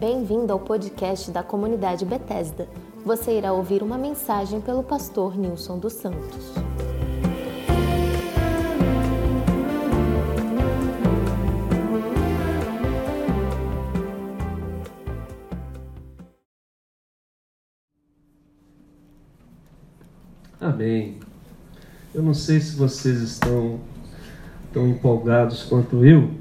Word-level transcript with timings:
Bem-vindo 0.00 0.50
ao 0.50 0.58
podcast 0.58 1.30
da 1.30 1.42
comunidade 1.42 2.06
Bethesda. 2.06 2.66
Você 3.04 3.36
irá 3.36 3.52
ouvir 3.52 3.82
uma 3.82 3.98
mensagem 3.98 4.58
pelo 4.58 4.82
pastor 4.82 5.36
Nilson 5.36 5.78
dos 5.78 5.92
Santos. 5.92 6.54
Amém. 20.58 21.20
Eu 22.14 22.22
não 22.22 22.32
sei 22.32 22.58
se 22.58 22.74
vocês 22.74 23.20
estão 23.20 23.78
tão 24.72 24.88
empolgados 24.88 25.64
quanto 25.64 26.02
eu 26.06 26.39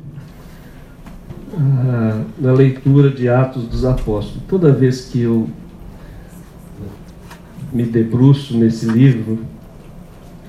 na 2.40 2.54
leitura 2.54 3.10
de 3.10 3.28
Atos 3.28 3.64
dos 3.64 3.84
Apóstolos. 3.84 4.42
Toda 4.48 4.72
vez 4.72 5.06
que 5.06 5.22
eu 5.22 5.50
me 7.72 7.84
debruço 7.84 8.58
nesse 8.58 8.86
livro, 8.86 9.40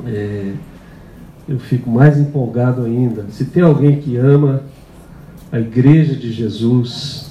é, 0.07 0.53
eu 1.49 1.59
fico 1.59 1.91
mais 1.91 2.19
empolgado 2.19 2.85
ainda. 2.85 3.27
Se 3.31 3.45
tem 3.45 3.63
alguém 3.63 4.01
que 4.01 4.17
ama 4.17 4.63
a 5.51 5.59
Igreja 5.59 6.15
de 6.15 6.33
Jesus 6.33 7.31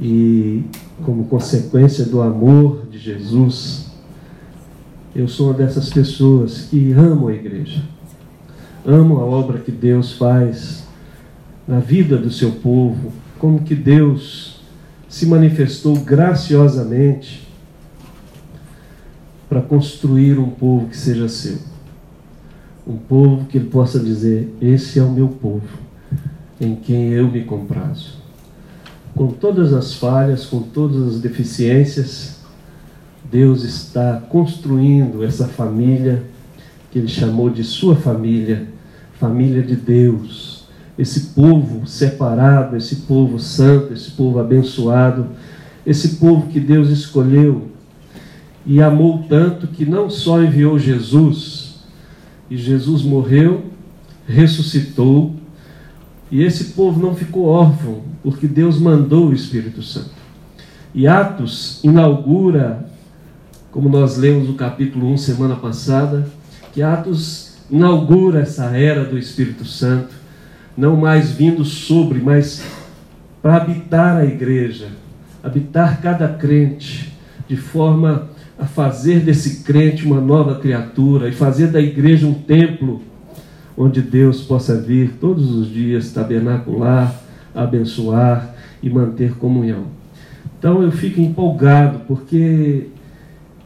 e, 0.00 0.64
como 1.04 1.24
consequência 1.26 2.04
do 2.04 2.20
amor 2.20 2.86
de 2.90 2.98
Jesus, 2.98 3.92
eu 5.14 5.28
sou 5.28 5.48
uma 5.48 5.54
dessas 5.54 5.90
pessoas 5.90 6.62
que 6.68 6.92
amam 6.92 7.28
a 7.28 7.32
igreja, 7.32 7.80
amam 8.84 9.18
a 9.20 9.24
obra 9.24 9.60
que 9.60 9.70
Deus 9.70 10.14
faz 10.14 10.83
na 11.66 11.80
vida 11.80 12.16
do 12.16 12.30
seu 12.30 12.52
povo, 12.52 13.12
como 13.38 13.62
que 13.62 13.74
Deus 13.74 14.60
se 15.08 15.26
manifestou 15.26 15.96
graciosamente 15.96 17.46
para 19.48 19.62
construir 19.62 20.38
um 20.38 20.50
povo 20.50 20.88
que 20.88 20.96
seja 20.96 21.28
seu. 21.28 21.58
Um 22.86 22.96
povo 22.96 23.46
que 23.46 23.56
ele 23.56 23.68
possa 23.68 23.98
dizer: 23.98 24.52
Esse 24.60 24.98
é 24.98 25.02
o 25.02 25.10
meu 25.10 25.28
povo, 25.28 25.78
em 26.60 26.74
quem 26.74 27.10
eu 27.10 27.30
me 27.30 27.44
comprazo. 27.44 28.22
Com 29.14 29.28
todas 29.28 29.72
as 29.72 29.94
falhas, 29.94 30.44
com 30.44 30.60
todas 30.60 31.14
as 31.14 31.20
deficiências, 31.20 32.40
Deus 33.30 33.62
está 33.62 34.20
construindo 34.28 35.24
essa 35.24 35.48
família 35.48 36.24
que 36.90 36.98
ele 36.98 37.08
chamou 37.08 37.48
de 37.48 37.64
sua 37.64 37.96
família, 37.96 38.68
família 39.18 39.62
de 39.62 39.76
Deus 39.76 40.53
esse 40.98 41.20
povo 41.34 41.86
separado, 41.86 42.76
esse 42.76 42.96
povo 42.96 43.38
santo, 43.38 43.92
esse 43.92 44.12
povo 44.12 44.38
abençoado, 44.38 45.26
esse 45.84 46.16
povo 46.16 46.48
que 46.48 46.60
Deus 46.60 46.88
escolheu 46.88 47.68
e 48.64 48.80
amou 48.80 49.24
tanto 49.28 49.66
que 49.66 49.84
não 49.84 50.08
só 50.08 50.42
enviou 50.42 50.78
Jesus, 50.78 51.74
e 52.50 52.56
Jesus 52.56 53.02
morreu, 53.02 53.64
ressuscitou, 54.26 55.34
e 56.30 56.42
esse 56.42 56.72
povo 56.72 57.00
não 57.00 57.14
ficou 57.14 57.46
órfão, 57.46 58.02
porque 58.22 58.46
Deus 58.46 58.78
mandou 58.78 59.28
o 59.28 59.34
Espírito 59.34 59.82
Santo. 59.82 60.10
E 60.94 61.06
Atos 61.06 61.80
inaugura, 61.84 62.88
como 63.70 63.88
nós 63.88 64.16
lemos 64.16 64.48
no 64.48 64.54
capítulo 64.54 65.12
1 65.12 65.18
semana 65.18 65.56
passada, 65.56 66.26
que 66.72 66.80
Atos 66.80 67.56
inaugura 67.70 68.40
essa 68.40 68.66
era 68.76 69.04
do 69.04 69.18
Espírito 69.18 69.64
Santo 69.64 70.23
não 70.76 70.96
mais 70.96 71.32
vindo 71.32 71.64
sobre, 71.64 72.20
mas 72.20 72.64
para 73.42 73.56
habitar 73.56 74.16
a 74.16 74.24
igreja, 74.24 74.88
habitar 75.42 76.00
cada 76.00 76.28
crente, 76.28 77.12
de 77.46 77.56
forma 77.56 78.28
a 78.58 78.64
fazer 78.64 79.20
desse 79.20 79.62
crente 79.64 80.06
uma 80.06 80.20
nova 80.20 80.58
criatura 80.58 81.28
e 81.28 81.32
fazer 81.32 81.68
da 81.68 81.80
igreja 81.80 82.26
um 82.26 82.34
templo 82.34 83.02
onde 83.76 84.00
Deus 84.00 84.42
possa 84.42 84.80
vir 84.80 85.14
todos 85.20 85.50
os 85.50 85.68
dias 85.68 86.12
tabernacular, 86.12 87.14
abençoar 87.54 88.54
e 88.82 88.88
manter 88.88 89.34
comunhão. 89.34 89.84
Então 90.58 90.82
eu 90.82 90.92
fico 90.92 91.20
empolgado 91.20 92.00
porque 92.06 92.86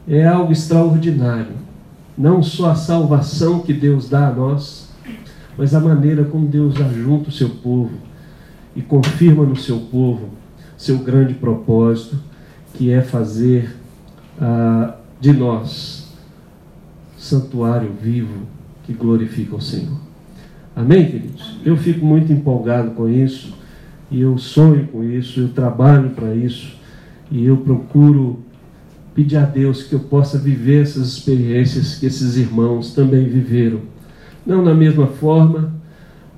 é 0.08 0.26
algo 0.26 0.52
extraordinário. 0.52 1.68
Não 2.16 2.42
só 2.42 2.70
a 2.70 2.74
salvação 2.74 3.60
que 3.60 3.72
Deus 3.72 4.08
dá 4.08 4.28
a 4.28 4.32
nós, 4.32 4.87
mas 5.58 5.74
a 5.74 5.80
maneira 5.80 6.24
como 6.24 6.46
Deus 6.46 6.80
ajunta 6.80 7.28
o 7.28 7.32
seu 7.32 7.50
povo 7.50 7.92
e 8.74 8.80
confirma 8.80 9.44
no 9.44 9.56
seu 9.56 9.78
povo 9.80 10.38
seu 10.78 10.98
grande 10.98 11.34
propósito, 11.34 12.16
que 12.72 12.90
é 12.90 13.02
fazer 13.02 13.74
ah, 14.40 14.94
de 15.20 15.32
nós 15.32 16.16
santuário 17.18 17.90
vivo 18.00 18.46
que 18.84 18.92
glorifica 18.92 19.56
o 19.56 19.60
Senhor. 19.60 19.98
Amém, 20.76 21.04
queridos? 21.10 21.58
Eu 21.64 21.76
fico 21.76 22.06
muito 22.06 22.32
empolgado 22.32 22.92
com 22.92 23.08
isso 23.08 23.52
e 24.08 24.20
eu 24.20 24.38
sonho 24.38 24.86
com 24.86 25.02
isso, 25.02 25.40
eu 25.40 25.48
trabalho 25.48 26.10
para 26.10 26.32
isso 26.32 26.78
e 27.28 27.44
eu 27.44 27.56
procuro 27.56 28.38
pedir 29.12 29.36
a 29.36 29.44
Deus 29.44 29.82
que 29.82 29.94
eu 29.94 30.00
possa 30.00 30.38
viver 30.38 30.82
essas 30.82 31.08
experiências 31.08 31.96
que 31.96 32.06
esses 32.06 32.36
irmãos 32.36 32.94
também 32.94 33.28
viveram 33.28 33.80
não 34.48 34.62
na 34.62 34.72
mesma 34.72 35.06
forma, 35.06 35.74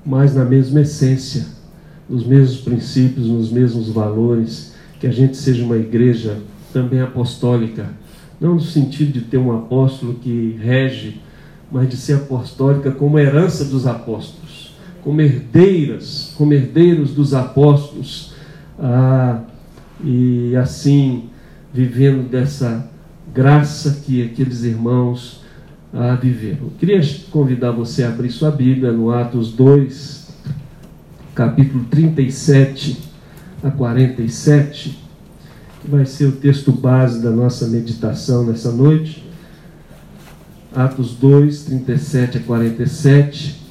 mas 0.05 0.35
na 0.35 0.43
mesma 0.43 0.81
essência, 0.81 1.45
nos 2.09 2.25
mesmos 2.25 2.59
princípios, 2.59 3.27
nos 3.27 3.49
mesmos 3.49 3.87
valores, 3.87 4.75
que 4.99 5.07
a 5.07 5.11
gente 5.11 5.37
seja 5.37 5.63
uma 5.63 5.77
igreja 5.77 6.37
também 6.73 6.99
apostólica, 6.99 7.89
não 8.39 8.55
no 8.55 8.61
sentido 8.61 9.13
de 9.13 9.21
ter 9.21 9.37
um 9.37 9.55
apóstolo 9.55 10.15
que 10.15 10.59
rege, 10.61 11.21
mas 11.71 11.87
de 11.87 11.95
ser 11.95 12.15
apostólica 12.15 12.91
como 12.91 13.17
herança 13.17 13.63
dos 13.63 13.87
apóstolos, 13.87 14.75
como 15.01 15.21
herdeiras, 15.21 16.33
como 16.37 16.51
herdeiros 16.51 17.13
dos 17.13 17.33
apóstolos, 17.33 18.33
ah, 18.77 19.39
e 20.03 20.53
assim 20.57 21.29
vivendo 21.73 22.29
dessa 22.29 22.89
graça 23.33 24.01
que 24.05 24.21
aqueles 24.21 24.63
irmãos 24.63 25.41
a 25.93 26.15
viver. 26.15 26.57
Eu 26.61 26.71
queria 26.79 27.01
convidar 27.29 27.71
você 27.71 28.03
a 28.03 28.09
abrir 28.09 28.29
sua 28.31 28.49
Bíblia 28.49 28.91
no 28.91 29.11
Atos 29.11 29.51
2, 29.51 30.29
capítulo 31.35 31.85
37 31.85 33.09
a 33.63 33.69
47, 33.69 34.97
que 35.81 35.89
vai 35.89 36.05
ser 36.05 36.25
o 36.25 36.31
texto 36.33 36.71
base 36.71 37.21
da 37.21 37.29
nossa 37.29 37.67
meditação 37.67 38.45
nessa 38.45 38.71
noite. 38.71 39.29
Atos 40.73 41.15
2, 41.15 41.63
37 41.65 42.37
a 42.37 42.41
47. 42.41 43.61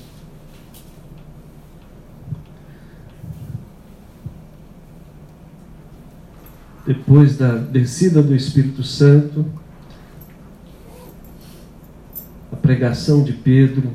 Depois 6.86 7.36
da 7.38 7.54
descida 7.56 8.22
do 8.22 8.34
Espírito 8.34 8.82
Santo, 8.82 9.46
pregação 12.56 13.22
de 13.22 13.32
Pedro, 13.32 13.90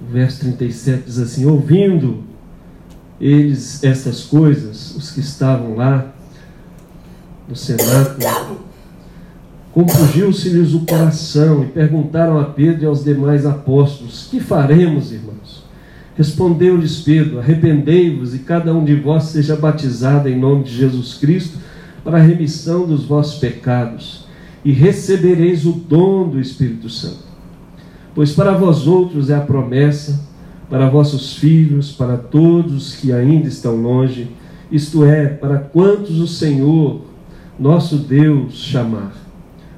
o 0.00 0.12
verso 0.12 0.40
37 0.40 1.04
diz 1.04 1.18
assim: 1.18 1.46
Ouvindo 1.46 2.22
eles 3.20 3.82
essas 3.82 4.24
coisas, 4.24 4.94
os 4.96 5.10
que 5.10 5.20
estavam 5.20 5.76
lá 5.76 6.12
no 7.48 7.56
cenáculo, 7.56 8.60
compungiu-se-lhes 9.72 10.74
o 10.74 10.80
coração 10.80 11.64
e 11.64 11.66
perguntaram 11.66 12.38
a 12.38 12.44
Pedro 12.44 12.82
e 12.82 12.86
aos 12.86 13.02
demais 13.02 13.46
apóstolos: 13.46 14.28
Que 14.30 14.40
faremos, 14.40 15.12
irmãos? 15.12 15.64
Respondeu-lhes 16.16 17.00
Pedro: 17.00 17.38
Arrependei-vos 17.38 18.34
e 18.34 18.40
cada 18.40 18.74
um 18.74 18.84
de 18.84 18.94
vós 18.94 19.24
seja 19.24 19.56
batizado 19.56 20.28
em 20.28 20.38
nome 20.38 20.64
de 20.64 20.76
Jesus 20.76 21.14
Cristo 21.14 21.58
para 22.04 22.18
a 22.18 22.22
remissão 22.22 22.86
dos 22.86 23.04
vossos 23.04 23.38
pecados, 23.38 24.23
e 24.64 24.72
recebereis 24.72 25.66
o 25.66 25.72
dom 25.72 26.28
do 26.28 26.40
Espírito 26.40 26.88
Santo 26.88 27.34
Pois 28.14 28.32
para 28.32 28.52
vós 28.52 28.86
outros 28.86 29.28
é 29.28 29.34
a 29.34 29.40
promessa, 29.40 30.20
para 30.70 30.88
vossos 30.88 31.36
filhos, 31.36 31.90
para 31.90 32.16
todos 32.16 32.94
que 32.94 33.12
ainda 33.12 33.48
estão 33.48 33.74
longe, 33.74 34.30
isto 34.70 35.04
é, 35.04 35.26
para 35.26 35.58
quantos 35.58 36.20
o 36.20 36.26
Senhor, 36.26 37.00
nosso 37.58 37.96
Deus, 37.96 38.54
chamar. 38.54 39.12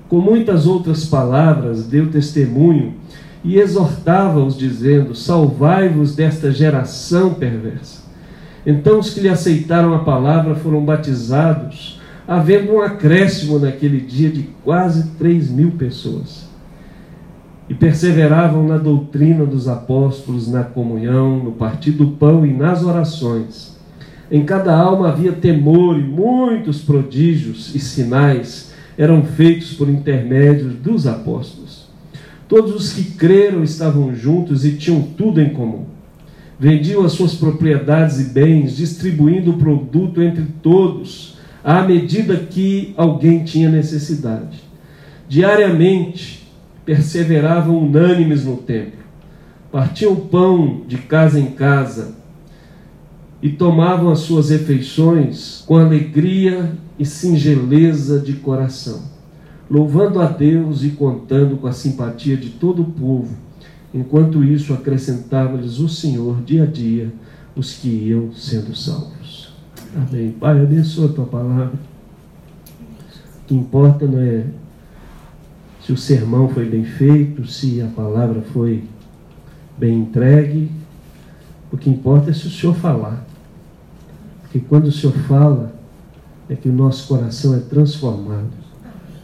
Com 0.08 0.20
muitas 0.20 0.66
outras 0.66 1.06
palavras, 1.06 1.86
deu 1.86 2.10
testemunho 2.10 2.94
e 3.42 3.58
exortava-os, 3.58 4.56
dizendo: 4.56 5.14
Salvai-vos 5.14 6.14
desta 6.14 6.52
geração 6.52 7.34
perversa. 7.34 8.04
Então 8.66 8.98
os 8.98 9.10
que 9.10 9.20
lhe 9.20 9.28
aceitaram 9.28 9.94
a 9.94 10.00
palavra 10.00 10.54
foram 10.54 10.84
batizados, 10.84 11.95
havendo 12.26 12.72
um 12.72 12.80
acréscimo 12.80 13.58
naquele 13.58 14.00
dia 14.00 14.30
de 14.30 14.42
quase 14.64 15.10
três 15.18 15.50
mil 15.50 15.72
pessoas 15.72 16.46
e 17.68 17.74
perseveravam 17.74 18.66
na 18.66 18.78
doutrina 18.78 19.44
dos 19.44 19.68
apóstolos, 19.68 20.48
na 20.48 20.62
comunhão, 20.62 21.42
no 21.42 21.52
partir 21.52 21.92
do 21.92 22.08
pão 22.08 22.46
e 22.46 22.52
nas 22.52 22.84
orações. 22.84 23.76
Em 24.30 24.44
cada 24.44 24.76
alma 24.76 25.08
havia 25.08 25.32
temor 25.32 25.98
e 25.98 26.02
muitos 26.02 26.80
prodígios 26.80 27.74
e 27.74 27.78
sinais 27.78 28.72
eram 28.98 29.22
feitos 29.22 29.72
por 29.74 29.88
intermédio 29.88 30.70
dos 30.70 31.06
apóstolos. 31.06 31.86
Todos 32.48 32.74
os 32.74 32.92
que 32.92 33.12
creram 33.12 33.62
estavam 33.62 34.14
juntos 34.14 34.64
e 34.64 34.72
tinham 34.72 35.02
tudo 35.02 35.40
em 35.40 35.50
comum. 35.50 35.84
Vendiam 36.58 37.04
as 37.04 37.12
suas 37.12 37.34
propriedades 37.34 38.20
e 38.20 38.32
bens, 38.32 38.76
distribuindo 38.76 39.50
o 39.50 39.58
produto 39.58 40.22
entre 40.22 40.44
todos, 40.62 41.35
à 41.66 41.82
medida 41.82 42.36
que 42.36 42.94
alguém 42.96 43.42
tinha 43.42 43.68
necessidade. 43.68 44.62
Diariamente 45.28 46.48
perseveravam 46.84 47.76
unânimes 47.76 48.44
no 48.44 48.58
templo, 48.58 49.00
partiam 49.72 50.14
pão 50.14 50.82
de 50.86 50.96
casa 50.98 51.40
em 51.40 51.46
casa 51.46 52.14
e 53.42 53.50
tomavam 53.50 54.12
as 54.12 54.20
suas 54.20 54.50
refeições 54.50 55.64
com 55.66 55.76
alegria 55.76 56.70
e 56.96 57.04
singeleza 57.04 58.20
de 58.20 58.34
coração, 58.34 59.02
louvando 59.68 60.20
a 60.20 60.26
Deus 60.26 60.84
e 60.84 60.90
contando 60.90 61.56
com 61.56 61.66
a 61.66 61.72
simpatia 61.72 62.36
de 62.36 62.50
todo 62.50 62.82
o 62.82 62.92
povo. 62.92 63.36
Enquanto 63.92 64.44
isso, 64.44 64.72
acrescentava-lhes 64.72 65.80
o 65.80 65.88
Senhor 65.88 66.40
dia 66.42 66.62
a 66.62 66.66
dia 66.66 67.12
os 67.56 67.72
que 67.72 67.88
iam 67.88 68.32
sendo 68.32 68.72
salvos. 68.72 69.15
Amém. 69.96 70.30
Pai, 70.32 70.60
abençoa 70.60 71.06
a 71.06 71.12
tua 71.12 71.24
palavra. 71.24 71.72
O 71.72 73.46
que 73.46 73.54
importa 73.54 74.06
não 74.06 74.20
é 74.20 74.44
se 75.80 75.90
o 75.90 75.96
sermão 75.96 76.50
foi 76.50 76.68
bem 76.68 76.84
feito, 76.84 77.46
se 77.46 77.80
a 77.80 77.86
palavra 77.86 78.42
foi 78.42 78.84
bem 79.78 80.00
entregue. 80.00 80.70
O 81.72 81.78
que 81.78 81.88
importa 81.88 82.30
é 82.30 82.34
se 82.34 82.46
o 82.46 82.50
Senhor 82.50 82.74
falar. 82.74 83.24
Porque 84.42 84.60
quando 84.60 84.88
o 84.88 84.92
Senhor 84.92 85.14
fala, 85.14 85.74
é 86.46 86.54
que 86.54 86.68
o 86.68 86.72
nosso 86.72 87.08
coração 87.08 87.54
é 87.54 87.60
transformado. 87.60 88.50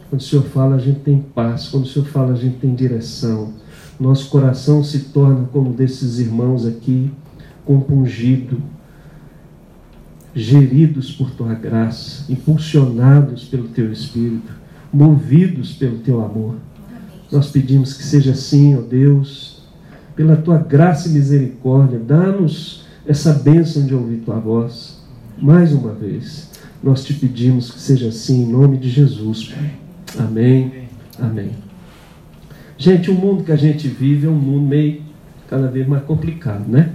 Quando 0.09 0.21
o 0.21 0.23
Senhor 0.23 0.45
fala, 0.45 0.75
a 0.75 0.79
gente 0.79 1.01
tem 1.01 1.19
paz. 1.19 1.67
Quando 1.67 1.83
o 1.83 1.87
Senhor 1.87 2.05
fala, 2.05 2.31
a 2.31 2.35
gente 2.35 2.57
tem 2.57 2.73
direção. 2.73 3.53
Nosso 3.99 4.27
coração 4.29 4.83
se 4.83 4.99
torna 5.05 5.47
como 5.53 5.71
desses 5.71 6.17
irmãos 6.17 6.65
aqui, 6.65 7.11
compungido, 7.63 8.57
geridos 10.35 11.11
por 11.11 11.31
tua 11.31 11.53
graça, 11.53 12.31
impulsionados 12.31 13.45
pelo 13.45 13.67
teu 13.67 13.91
Espírito, 13.91 14.51
movidos 14.91 15.73
pelo 15.73 15.99
teu 15.99 16.23
amor. 16.23 16.55
Nós 17.31 17.49
pedimos 17.49 17.93
que 17.93 18.03
seja 18.03 18.31
assim, 18.31 18.75
ó 18.75 18.81
Deus, 18.81 19.63
pela 20.15 20.35
tua 20.35 20.57
graça 20.57 21.09
e 21.09 21.11
misericórdia, 21.11 21.99
dá-nos 21.99 22.85
essa 23.05 23.33
bênção 23.33 23.85
de 23.85 23.93
ouvir 23.93 24.17
tua 24.17 24.39
voz 24.39 25.03
mais 25.37 25.73
uma 25.73 25.93
vez. 25.93 26.49
Nós 26.81 27.03
te 27.03 27.13
pedimos 27.13 27.71
que 27.71 27.79
seja 27.79 28.09
assim 28.09 28.43
em 28.43 28.51
nome 28.51 28.77
de 28.77 28.89
Jesus. 28.89 29.53
Amém. 30.17 30.83
Amém. 31.19 31.51
Gente, 32.77 33.09
o 33.09 33.13
mundo 33.13 33.43
que 33.43 33.51
a 33.51 33.55
gente 33.55 33.87
vive 33.87 34.27
é 34.27 34.29
um 34.29 34.35
mundo 34.35 34.67
meio 34.67 35.01
cada 35.47 35.67
vez 35.67 35.87
mais 35.87 36.03
complicado, 36.03 36.67
né? 36.67 36.91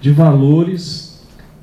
De 0.00 0.10
valores 0.10 1.15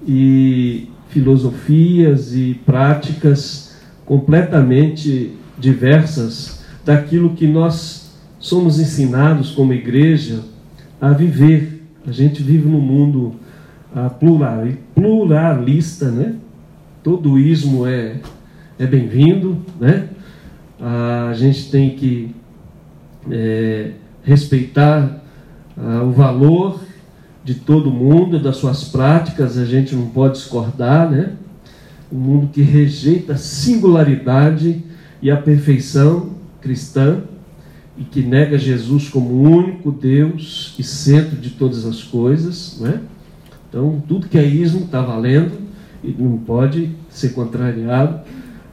e 0.08 0.90
filosofias 1.10 2.36
e 2.36 2.60
práticas 2.66 3.76
completamente 4.06 5.32
diversas 5.58 6.64
daquilo 6.86 7.36
que 7.36 7.48
nós 7.48 8.12
somos 8.40 8.80
ensinados 8.80 9.52
como 9.52 9.74
igreja 9.74 10.42
a 11.00 11.12
viver. 11.12 11.84
A 12.06 12.12
gente 12.12 12.44
vive 12.44 12.68
num 12.68 12.82
mundo 12.82 13.36
ah, 13.96 14.10
pluralista, 14.96 16.12
né? 16.12 16.36
todo 17.04 17.38
ismo 17.38 17.86
é, 17.86 18.16
é 18.80 18.86
bem-vindo, 18.88 19.58
né? 19.80 20.08
A 20.80 21.34
gente 21.34 21.70
tem 21.70 21.92
que 21.92 22.34
é, 23.30 23.92
respeitar 24.24 25.22
ah, 25.78 26.02
o 26.04 26.12
valor 26.12 26.80
de 27.44 27.56
todo 27.56 27.92
mundo, 27.92 28.40
das 28.40 28.58
suas 28.58 28.86
práticas, 28.86 29.58
a 29.58 29.66
gente 29.66 29.96
não 29.96 30.08
pode 30.08 30.38
discordar, 30.38 31.10
né? 31.10 31.34
Um 32.12 32.18
mundo 32.18 32.50
que 32.52 32.62
rejeita 32.62 33.34
a 33.34 33.38
singularidade 33.38 34.84
e 35.22 35.30
a 35.30 35.38
perfeição 35.38 36.32
cristã 36.62 37.22
e 37.98 38.04
que 38.04 38.22
nega 38.22 38.58
Jesus 38.58 39.10
como 39.10 39.42
único 39.42 39.92
Deus 39.92 40.76
e 40.80 40.84
centro 40.84 41.36
de 41.36 41.52
todas 41.52 41.86
as 41.86 42.02
coisas, 42.02 42.78
né? 42.80 43.02
Então, 43.70 44.02
tudo 44.08 44.28
que 44.28 44.38
é 44.38 44.46
ismo 44.46 44.86
está 44.86 45.02
valendo 45.02 45.54
e 46.04 46.12
não 46.18 46.38
pode 46.38 46.92
ser 47.10 47.30
contrariado. 47.30 48.22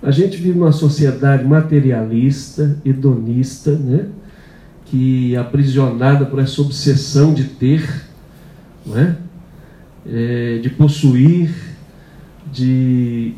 A 0.03 0.11
gente 0.11 0.37
vive 0.37 0.59
numa 0.59 0.73
sociedade 0.73 1.45
materialista, 1.45 2.79
hedonista, 2.85 3.73
né? 3.73 4.07
que 4.91 5.37
aprisionada 5.37 6.27
por 6.27 6.41
essa 6.41 6.61
obsessão 6.61 7.33
de 7.33 7.45
ter, 7.45 8.10
é? 8.95 9.15
É, 10.07 10.59
de 10.59 10.71
possuir, 10.71 11.55
de 12.53 13.35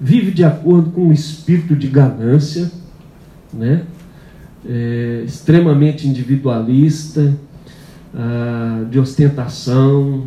vive 0.00 0.30
de 0.30 0.44
acordo 0.44 0.90
com 0.90 1.08
um 1.08 1.12
espírito 1.12 1.74
de 1.74 1.88
ganância, 1.88 2.70
né? 3.52 3.84
É, 4.68 5.22
extremamente 5.24 6.06
individualista, 6.08 7.34
ah, 8.18 8.84
de 8.90 8.98
ostentação, 8.98 10.24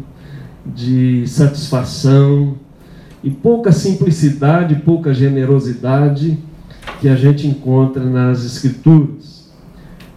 de 0.63 1.25
satisfação 1.27 2.55
e 3.23 3.31
pouca 3.31 3.71
simplicidade, 3.71 4.75
pouca 4.75 5.11
generosidade 5.11 6.37
que 7.01 7.09
a 7.09 7.15
gente 7.15 7.47
encontra 7.47 8.03
nas 8.03 8.45
Escrituras. 8.45 9.18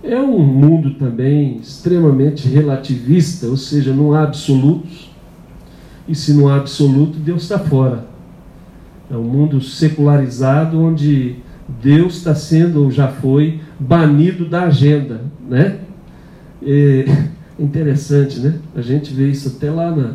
É 0.03 0.19
um 0.19 0.39
mundo 0.39 0.95
também 0.95 1.59
extremamente 1.59 2.49
relativista, 2.49 3.47
ou 3.47 3.57
seja, 3.57 3.95
não 3.95 4.13
há 4.13 4.25
absolutos, 4.25 5.11
e 6.09 6.15
se 6.15 6.35
não 6.35 6.49
há 6.49 6.57
absoluto, 6.57 7.19
Deus 7.19 7.43
está 7.43 7.59
fora. 7.59 8.07
É 9.09 9.17
um 9.17 9.23
mundo 9.23 9.61
secularizado 9.61 10.81
onde 10.81 11.37
Deus 11.81 12.17
está 12.17 12.35
sendo 12.35 12.83
ou 12.83 12.91
já 12.91 13.09
foi 13.09 13.61
banido 13.79 14.49
da 14.49 14.65
agenda, 14.65 15.21
né? 15.49 15.79
É 16.63 17.05
interessante, 17.59 18.41
né? 18.41 18.59
A 18.75 18.83
gente 18.83 19.13
vê 19.15 19.29
isso 19.29 19.55
até 19.57 19.71
lá 19.71 19.95
na, 19.95 20.15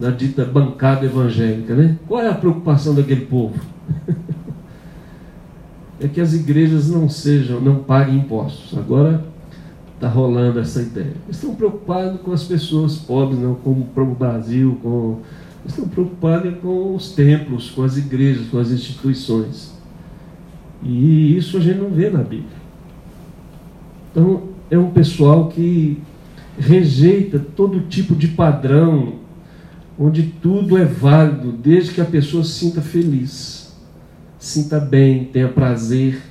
da 0.00 0.10
dita 0.10 0.44
bancada 0.44 1.04
evangélica, 1.04 1.74
né? 1.74 1.98
Qual 2.06 2.22
é 2.22 2.28
a 2.28 2.34
preocupação 2.34 2.94
daquele 2.94 3.26
povo? 3.26 3.54
é 6.00 6.08
que 6.08 6.20
as 6.20 6.34
igrejas 6.34 6.88
não 6.88 7.08
sejam, 7.08 7.60
não 7.60 7.76
paguem 7.76 8.18
impostos. 8.18 8.76
Agora 8.78 9.24
está 9.94 10.08
rolando 10.08 10.60
essa 10.60 10.80
ideia. 10.80 11.14
Estão 11.28 11.54
preocupados 11.54 12.20
com 12.20 12.32
as 12.32 12.44
pessoas 12.44 12.96
pobres, 12.96 13.40
não 13.40 13.54
com 13.54 13.70
o 13.70 14.14
Brasil, 14.14 14.78
com 14.82 15.20
estão 15.66 15.86
preocupados 15.88 16.54
com 16.60 16.94
os 16.94 17.12
templos, 17.12 17.70
com 17.70 17.82
as 17.82 17.96
igrejas, 17.96 18.46
com 18.48 18.58
as 18.58 18.70
instituições. 18.70 19.74
E 20.82 21.36
isso 21.36 21.56
a 21.56 21.60
gente 21.60 21.78
não 21.78 21.90
vê 21.90 22.08
na 22.08 22.20
Bíblia. 22.20 22.58
Então, 24.10 24.44
é 24.70 24.78
um 24.78 24.90
pessoal 24.90 25.48
que 25.48 26.00
rejeita 26.58 27.38
todo 27.38 27.80
tipo 27.88 28.14
de 28.14 28.28
padrão 28.28 29.14
onde 29.98 30.22
tudo 30.40 30.78
é 30.78 30.84
válido, 30.84 31.52
desde 31.52 31.92
que 31.92 32.00
a 32.00 32.04
pessoa 32.04 32.44
se 32.44 32.52
sinta 32.52 32.80
feliz, 32.80 33.57
sinta 34.38 34.78
bem, 34.78 35.24
tenha 35.24 35.48
prazer. 35.48 36.22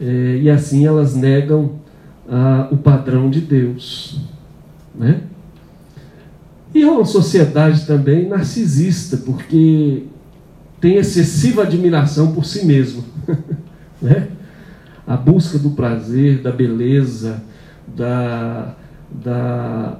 É, 0.00 0.38
e 0.42 0.48
assim 0.48 0.86
elas 0.86 1.14
negam 1.14 1.72
ah, 2.28 2.68
o 2.70 2.76
padrão 2.76 3.28
de 3.28 3.40
Deus. 3.40 4.20
Né? 4.94 5.22
E 6.74 6.82
é 6.82 6.90
uma 6.90 7.04
sociedade 7.04 7.86
também 7.86 8.28
narcisista, 8.28 9.16
porque 9.18 10.04
tem 10.80 10.96
excessiva 10.96 11.62
admiração 11.62 12.32
por 12.32 12.44
si 12.44 12.64
mesmo. 12.64 13.04
né? 14.00 14.28
A 15.06 15.16
busca 15.16 15.58
do 15.58 15.70
prazer, 15.70 16.40
da 16.40 16.52
beleza, 16.52 17.42
da, 17.86 18.74
da 19.10 19.98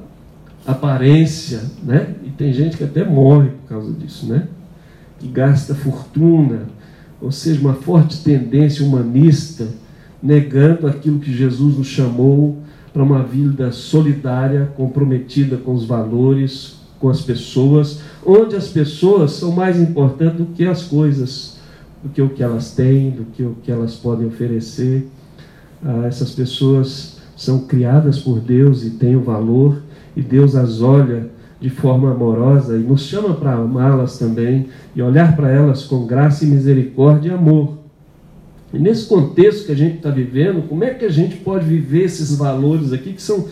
aparência, 0.64 1.62
né? 1.82 2.14
E 2.24 2.30
tem 2.30 2.52
gente 2.52 2.76
que 2.76 2.84
até 2.84 3.04
morre 3.04 3.48
por 3.48 3.68
causa 3.68 3.92
disso, 3.92 4.26
né? 4.26 4.46
Que 5.18 5.26
gasta 5.26 5.74
fortuna, 5.74 6.68
ou 7.20 7.30
seja, 7.30 7.60
uma 7.60 7.74
forte 7.74 8.22
tendência 8.22 8.84
humanista, 8.84 9.68
negando 10.22 10.86
aquilo 10.86 11.18
que 11.18 11.32
Jesus 11.32 11.76
nos 11.76 11.86
chamou 11.86 12.58
para 12.92 13.02
uma 13.02 13.22
vida 13.22 13.70
solidária, 13.72 14.70
comprometida 14.76 15.56
com 15.56 15.74
os 15.74 15.84
valores, 15.84 16.80
com 16.98 17.08
as 17.08 17.20
pessoas, 17.20 18.00
onde 18.24 18.56
as 18.56 18.68
pessoas 18.68 19.32
são 19.32 19.52
mais 19.52 19.80
importantes 19.80 20.38
do 20.38 20.46
que 20.46 20.66
as 20.66 20.82
coisas, 20.82 21.56
do 22.02 22.08
que 22.10 22.20
o 22.20 22.28
que 22.28 22.42
elas 22.42 22.72
têm, 22.72 23.10
do 23.10 23.24
que 23.24 23.42
o 23.42 23.56
que 23.62 23.70
elas 23.70 23.94
podem 23.94 24.26
oferecer. 24.26 25.08
Ah, 25.82 26.04
essas 26.06 26.30
pessoas 26.30 27.18
são 27.36 27.60
criadas 27.60 28.18
por 28.18 28.38
Deus 28.38 28.84
e 28.84 28.90
têm 28.90 29.16
o 29.16 29.22
valor 29.22 29.80
e 30.14 30.20
Deus 30.20 30.54
as 30.54 30.82
olha 30.82 31.30
de 31.60 31.68
forma 31.68 32.10
amorosa 32.10 32.76
e 32.76 32.80
nos 32.80 33.02
chama 33.02 33.34
para 33.34 33.52
amá-las 33.52 34.18
também 34.18 34.68
e 34.96 35.02
olhar 35.02 35.36
para 35.36 35.50
elas 35.50 35.84
com 35.84 36.06
graça 36.06 36.44
e 36.44 36.48
misericórdia 36.48 37.30
e 37.30 37.34
amor. 37.34 37.78
E 38.72 38.78
nesse 38.78 39.06
contexto 39.06 39.66
que 39.66 39.72
a 39.72 39.76
gente 39.76 39.96
está 39.96 40.10
vivendo, 40.10 40.66
como 40.68 40.84
é 40.84 40.94
que 40.94 41.04
a 41.04 41.10
gente 41.10 41.36
pode 41.36 41.66
viver 41.66 42.04
esses 42.04 42.36
valores 42.36 42.92
aqui 42.92 43.12
que 43.12 43.20
são 43.20 43.46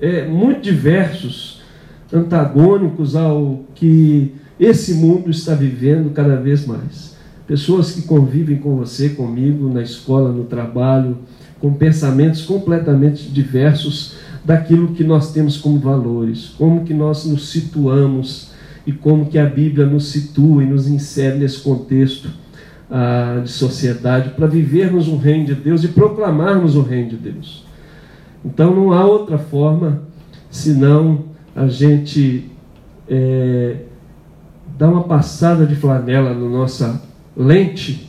é, 0.00 0.26
muito 0.26 0.62
diversos, 0.62 1.62
antagônicos 2.12 3.14
ao 3.14 3.64
que 3.74 4.32
esse 4.58 4.94
mundo 4.94 5.30
está 5.30 5.54
vivendo 5.54 6.12
cada 6.12 6.36
vez 6.36 6.66
mais? 6.66 7.14
Pessoas 7.46 7.92
que 7.92 8.02
convivem 8.02 8.56
com 8.56 8.76
você, 8.76 9.10
comigo, 9.10 9.72
na 9.72 9.82
escola, 9.82 10.32
no 10.32 10.44
trabalho, 10.44 11.18
com 11.60 11.72
pensamentos 11.72 12.42
completamente 12.42 13.28
diversos 13.28 14.14
daquilo 14.46 14.94
que 14.94 15.02
nós 15.02 15.32
temos 15.32 15.56
como 15.56 15.80
valores, 15.80 16.54
como 16.56 16.84
que 16.84 16.94
nós 16.94 17.26
nos 17.26 17.48
situamos 17.48 18.52
e 18.86 18.92
como 18.92 19.26
que 19.26 19.38
a 19.38 19.44
Bíblia 19.44 19.84
nos 19.84 20.06
situa 20.12 20.62
e 20.62 20.66
nos 20.66 20.86
insere 20.86 21.36
nesse 21.36 21.60
contexto 21.60 22.30
ah, 22.88 23.40
de 23.42 23.50
sociedade 23.50 24.30
para 24.30 24.46
vivermos 24.46 25.08
o 25.08 25.16
reino 25.16 25.46
de 25.46 25.54
Deus 25.56 25.82
e 25.82 25.88
proclamarmos 25.88 26.76
o 26.76 26.82
reino 26.82 27.10
de 27.10 27.16
Deus. 27.16 27.66
Então 28.44 28.72
não 28.72 28.92
há 28.92 29.04
outra 29.04 29.36
forma 29.36 30.02
senão 30.48 31.24
a 31.54 31.66
gente 31.66 32.48
é, 33.08 33.78
dar 34.78 34.88
uma 34.88 35.02
passada 35.02 35.66
de 35.66 35.74
flanela 35.74 36.32
na 36.32 36.48
nossa 36.48 37.02
lente 37.36 38.08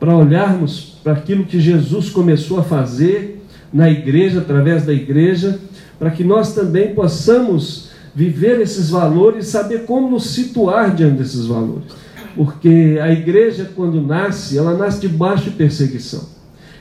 para 0.00 0.16
olharmos 0.16 0.98
para 1.04 1.12
aquilo 1.12 1.44
que 1.44 1.60
Jesus 1.60 2.08
começou 2.08 2.58
a 2.58 2.62
fazer 2.62 3.42
na 3.70 3.90
igreja, 3.90 4.38
através 4.38 4.86
da 4.86 4.92
igreja, 4.92 5.58
para 5.98 6.10
que 6.10 6.24
nós 6.24 6.54
também 6.54 6.94
possamos 6.94 7.90
viver 8.14 8.60
esses 8.60 8.90
valores 8.90 9.46
e 9.46 9.50
saber 9.50 9.84
como 9.84 10.10
nos 10.10 10.30
situar 10.30 10.94
diante 10.94 11.18
desses 11.18 11.46
valores. 11.46 11.92
Porque 12.36 12.98
a 13.02 13.12
igreja, 13.12 13.70
quando 13.74 14.00
nasce, 14.00 14.58
ela 14.58 14.76
nasce 14.76 15.00
debaixo 15.00 15.44
de 15.44 15.50
perseguição. 15.50 16.28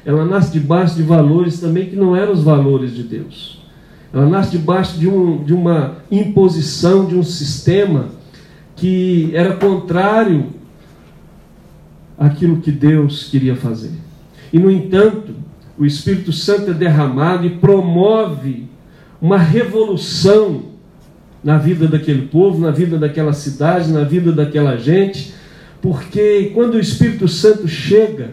Ela 0.06 0.26
nasce 0.26 0.52
debaixo 0.52 0.96
de 0.96 1.04
valores 1.04 1.60
também 1.60 1.90
que 1.90 1.96
não 1.96 2.16
eram 2.16 2.34
os 2.34 2.44
valores 2.44 2.94
de 2.94 3.04
Deus. 3.04 3.62
Ela 4.12 4.28
nasce 4.28 4.52
debaixo 4.52 4.98
de, 5.00 5.08
um, 5.08 5.44
de 5.44 5.54
uma 5.54 5.98
imposição, 6.12 7.06
de 7.06 7.16
um 7.16 7.24
sistema 7.24 8.10
que 8.76 9.32
era 9.34 9.56
contrário 9.56 10.48
àquilo 12.18 12.58
que 12.58 12.72
Deus 12.72 13.28
queria 13.30 13.56
fazer. 13.56 13.92
E, 14.52 14.60
no 14.60 14.70
entanto, 14.70 15.34
o 15.78 15.86
Espírito 15.86 16.32
Santo 16.32 16.72
é 16.72 16.74
derramado 16.74 17.46
e 17.46 17.52
promove 17.52 18.68
uma 19.24 19.38
revolução 19.38 20.64
na 21.42 21.58
vida 21.58 21.88
daquele 21.88 22.24
povo, 22.28 22.60
na 22.60 22.72
vida 22.72 23.00
daquela 23.00 23.32
cidade, 23.32 23.90
na 23.90 24.04
vida 24.04 24.34
daquela 24.34 24.76
gente, 24.76 25.34
porque 25.82 26.52
quando 26.54 26.74
o 26.74 26.80
Espírito 26.80 27.30
Santo 27.30 27.66
chega, 27.66 28.32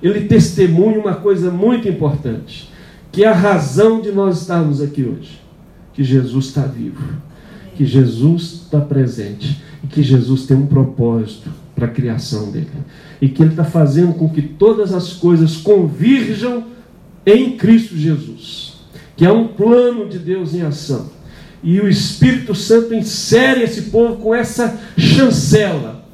ele 0.00 0.26
testemunha 0.26 1.00
uma 1.00 1.16
coisa 1.16 1.50
muito 1.50 1.88
importante, 1.88 2.72
que 3.10 3.24
é 3.24 3.26
a 3.26 3.34
razão 3.34 4.00
de 4.00 4.12
nós 4.12 4.42
estarmos 4.42 4.80
aqui 4.80 5.02
hoje: 5.02 5.40
que 5.92 6.04
Jesus 6.04 6.46
está 6.46 6.62
vivo, 6.62 7.02
que 7.74 7.84
Jesus 7.84 8.62
está 8.64 8.80
presente 8.80 9.60
e 9.82 9.88
que 9.88 10.04
Jesus 10.04 10.46
tem 10.46 10.56
um 10.56 10.66
propósito 10.66 11.50
para 11.74 11.86
a 11.86 11.90
criação 11.90 12.52
dele. 12.52 12.70
E 13.20 13.28
que 13.28 13.42
ele 13.42 13.50
está 13.50 13.64
fazendo 13.64 14.14
com 14.14 14.28
que 14.28 14.42
todas 14.42 14.94
as 14.94 15.14
coisas 15.14 15.56
convirjam 15.56 16.64
em 17.26 17.56
Cristo 17.56 17.96
Jesus 17.96 18.67
que 19.18 19.26
é 19.26 19.32
um 19.32 19.48
plano 19.48 20.08
de 20.08 20.16
Deus 20.16 20.54
em 20.54 20.62
ação. 20.62 21.10
E 21.60 21.80
o 21.80 21.88
Espírito 21.88 22.54
Santo 22.54 22.94
insere 22.94 23.64
esse 23.64 23.82
povo 23.90 24.22
com 24.22 24.32
essa 24.32 24.78
chancela, 24.96 26.04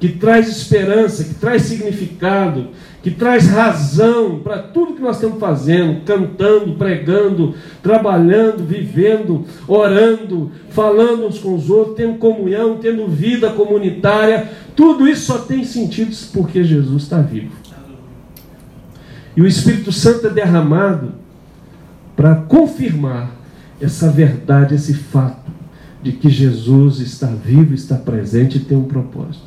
que 0.00 0.08
traz 0.08 0.48
esperança, 0.48 1.24
que 1.24 1.34
traz 1.34 1.62
significado, 1.62 2.68
que 3.02 3.10
traz 3.10 3.46
razão 3.48 4.38
para 4.38 4.62
tudo 4.62 4.94
que 4.94 5.02
nós 5.02 5.16
estamos 5.16 5.38
fazendo, 5.38 6.00
cantando, 6.06 6.72
pregando, 6.76 7.54
trabalhando, 7.82 8.64
vivendo, 8.64 9.44
orando, 9.66 10.50
falando 10.70 11.26
uns 11.26 11.38
com 11.38 11.54
os 11.54 11.68
outros, 11.68 11.96
tendo 11.96 12.16
comunhão, 12.16 12.78
tendo 12.78 13.06
vida 13.08 13.50
comunitária. 13.50 14.48
Tudo 14.74 15.06
isso 15.06 15.26
só 15.26 15.38
tem 15.40 15.64
sentido 15.64 16.16
porque 16.32 16.64
Jesus 16.64 17.02
está 17.02 17.20
vivo. 17.20 17.52
E 19.36 19.42
o 19.42 19.46
Espírito 19.46 19.92
Santo 19.92 20.28
é 20.28 20.30
derramado 20.30 21.27
para 22.18 22.34
confirmar 22.34 23.30
essa 23.80 24.10
verdade, 24.10 24.74
esse 24.74 24.92
fato 24.92 25.52
de 26.02 26.10
que 26.10 26.28
Jesus 26.28 26.98
está 26.98 27.28
vivo, 27.28 27.72
está 27.72 27.94
presente 27.94 28.56
e 28.58 28.60
tem 28.60 28.76
um 28.76 28.82
propósito. 28.82 29.46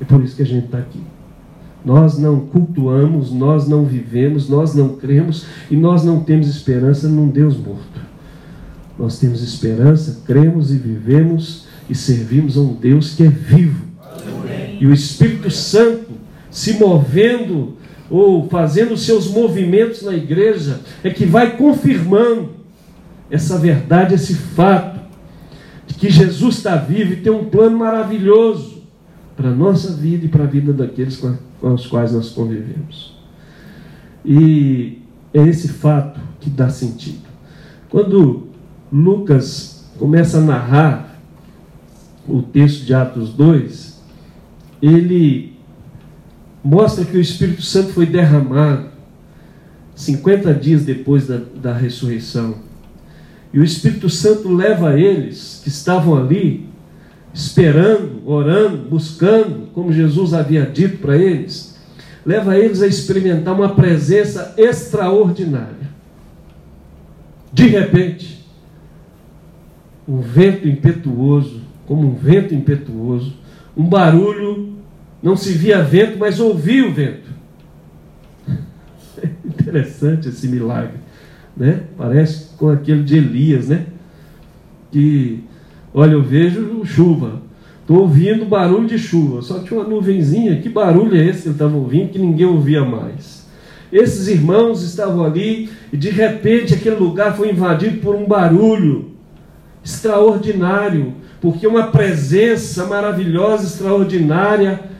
É 0.00 0.04
por 0.04 0.22
isso 0.22 0.36
que 0.36 0.42
a 0.42 0.46
gente 0.46 0.66
está 0.66 0.78
aqui. 0.78 1.00
Nós 1.84 2.16
não 2.18 2.38
cultuamos, 2.38 3.32
nós 3.32 3.66
não 3.66 3.84
vivemos, 3.84 4.48
nós 4.48 4.76
não 4.76 4.90
cremos 4.90 5.44
e 5.68 5.76
nós 5.76 6.04
não 6.04 6.20
temos 6.20 6.46
esperança 6.46 7.08
num 7.08 7.28
Deus 7.28 7.56
morto. 7.56 8.00
Nós 8.96 9.18
temos 9.18 9.42
esperança, 9.42 10.22
cremos 10.24 10.72
e 10.72 10.78
vivemos 10.78 11.66
e 11.90 11.96
servimos 11.96 12.56
a 12.56 12.60
um 12.60 12.74
Deus 12.74 13.16
que 13.16 13.24
é 13.24 13.28
vivo. 13.28 13.84
Amém. 14.00 14.78
E 14.80 14.86
o 14.86 14.94
Espírito 14.94 15.50
Santo 15.50 16.12
se 16.48 16.74
movendo 16.74 17.76
ou 18.10 18.48
fazendo 18.48 18.96
seus 18.96 19.28
movimentos 19.28 20.02
na 20.02 20.14
igreja, 20.14 20.80
é 21.02 21.10
que 21.10 21.24
vai 21.24 21.56
confirmando 21.56 22.50
essa 23.30 23.58
verdade, 23.58 24.14
esse 24.14 24.34
fato, 24.34 25.00
de 25.86 25.94
que 25.94 26.10
Jesus 26.10 26.56
está 26.56 26.76
vivo 26.76 27.14
e 27.14 27.16
tem 27.16 27.32
um 27.32 27.46
plano 27.46 27.78
maravilhoso 27.78 28.82
para 29.36 29.48
a 29.48 29.54
nossa 29.54 29.92
vida 29.92 30.26
e 30.26 30.28
para 30.28 30.44
a 30.44 30.46
vida 30.46 30.72
daqueles 30.72 31.16
com, 31.16 31.36
os 31.62 31.86
quais 31.86 32.12
nós 32.12 32.30
convivemos. 32.30 33.16
E 34.24 34.98
é 35.32 35.42
esse 35.42 35.68
fato 35.68 36.20
que 36.40 36.48
dá 36.48 36.68
sentido. 36.68 37.24
Quando 37.88 38.48
Lucas 38.92 39.90
começa 39.98 40.38
a 40.38 40.40
narrar 40.40 41.20
o 42.28 42.42
texto 42.42 42.84
de 42.84 42.94
Atos 42.94 43.32
2, 43.34 44.02
ele 44.80 45.53
mostra 46.64 47.04
que 47.04 47.16
o 47.16 47.20
Espírito 47.20 47.60
Santo 47.60 47.92
foi 47.92 48.06
derramado 48.06 48.88
50 49.94 50.54
dias 50.54 50.82
depois 50.84 51.26
da, 51.26 51.38
da 51.54 51.72
ressurreição. 51.74 52.56
E 53.52 53.60
o 53.60 53.64
Espírito 53.64 54.08
Santo 54.08 54.52
leva 54.52 54.98
eles 54.98 55.60
que 55.62 55.68
estavam 55.68 56.16
ali, 56.16 56.68
esperando, 57.32 58.22
orando, 58.26 58.78
buscando, 58.88 59.68
como 59.72 59.92
Jesus 59.92 60.32
havia 60.32 60.64
dito 60.64 60.98
para 60.98 61.16
eles, 61.16 61.78
leva 62.24 62.56
eles 62.56 62.82
a 62.82 62.86
experimentar 62.86 63.54
uma 63.54 63.74
presença 63.74 64.54
extraordinária. 64.56 65.84
De 67.52 67.66
repente, 67.68 68.44
um 70.08 70.20
vento 70.20 70.66
impetuoso, 70.66 71.60
como 71.86 72.08
um 72.08 72.14
vento 72.14 72.54
impetuoso, 72.54 73.34
um 73.76 73.84
barulho 73.84 74.73
não 75.24 75.34
se 75.34 75.52
via 75.52 75.82
vento, 75.82 76.18
mas 76.18 76.38
ouvia 76.38 76.86
o 76.86 76.92
vento. 76.92 77.30
Interessante 79.42 80.28
esse 80.28 80.46
milagre, 80.46 80.98
né? 81.56 81.84
Parece 81.96 82.50
com 82.58 82.68
aquele 82.68 83.02
de 83.02 83.16
Elias, 83.16 83.68
né? 83.68 83.86
Que, 84.92 85.42
olha, 85.94 86.12
eu 86.12 86.22
vejo 86.22 86.84
chuva, 86.84 87.40
estou 87.80 88.00
ouvindo 88.00 88.44
barulho 88.44 88.86
de 88.86 88.98
chuva, 88.98 89.40
só 89.40 89.60
tinha 89.60 89.80
uma 89.80 89.88
nuvenzinha, 89.88 90.60
que 90.60 90.68
barulho 90.68 91.16
é 91.16 91.24
esse 91.24 91.40
que 91.40 91.48
ele 91.48 91.54
estava 91.54 91.74
ouvindo 91.74 92.10
que 92.10 92.18
ninguém 92.18 92.46
ouvia 92.46 92.84
mais? 92.84 93.46
Esses 93.90 94.28
irmãos 94.28 94.82
estavam 94.82 95.24
ali 95.24 95.70
e 95.90 95.96
de 95.96 96.10
repente 96.10 96.74
aquele 96.74 96.96
lugar 96.96 97.34
foi 97.34 97.50
invadido 97.50 97.96
por 98.02 98.14
um 98.14 98.26
barulho 98.26 99.12
extraordinário, 99.82 101.14
porque 101.40 101.66
uma 101.66 101.86
presença 101.86 102.84
maravilhosa, 102.84 103.64
extraordinária 103.66 104.92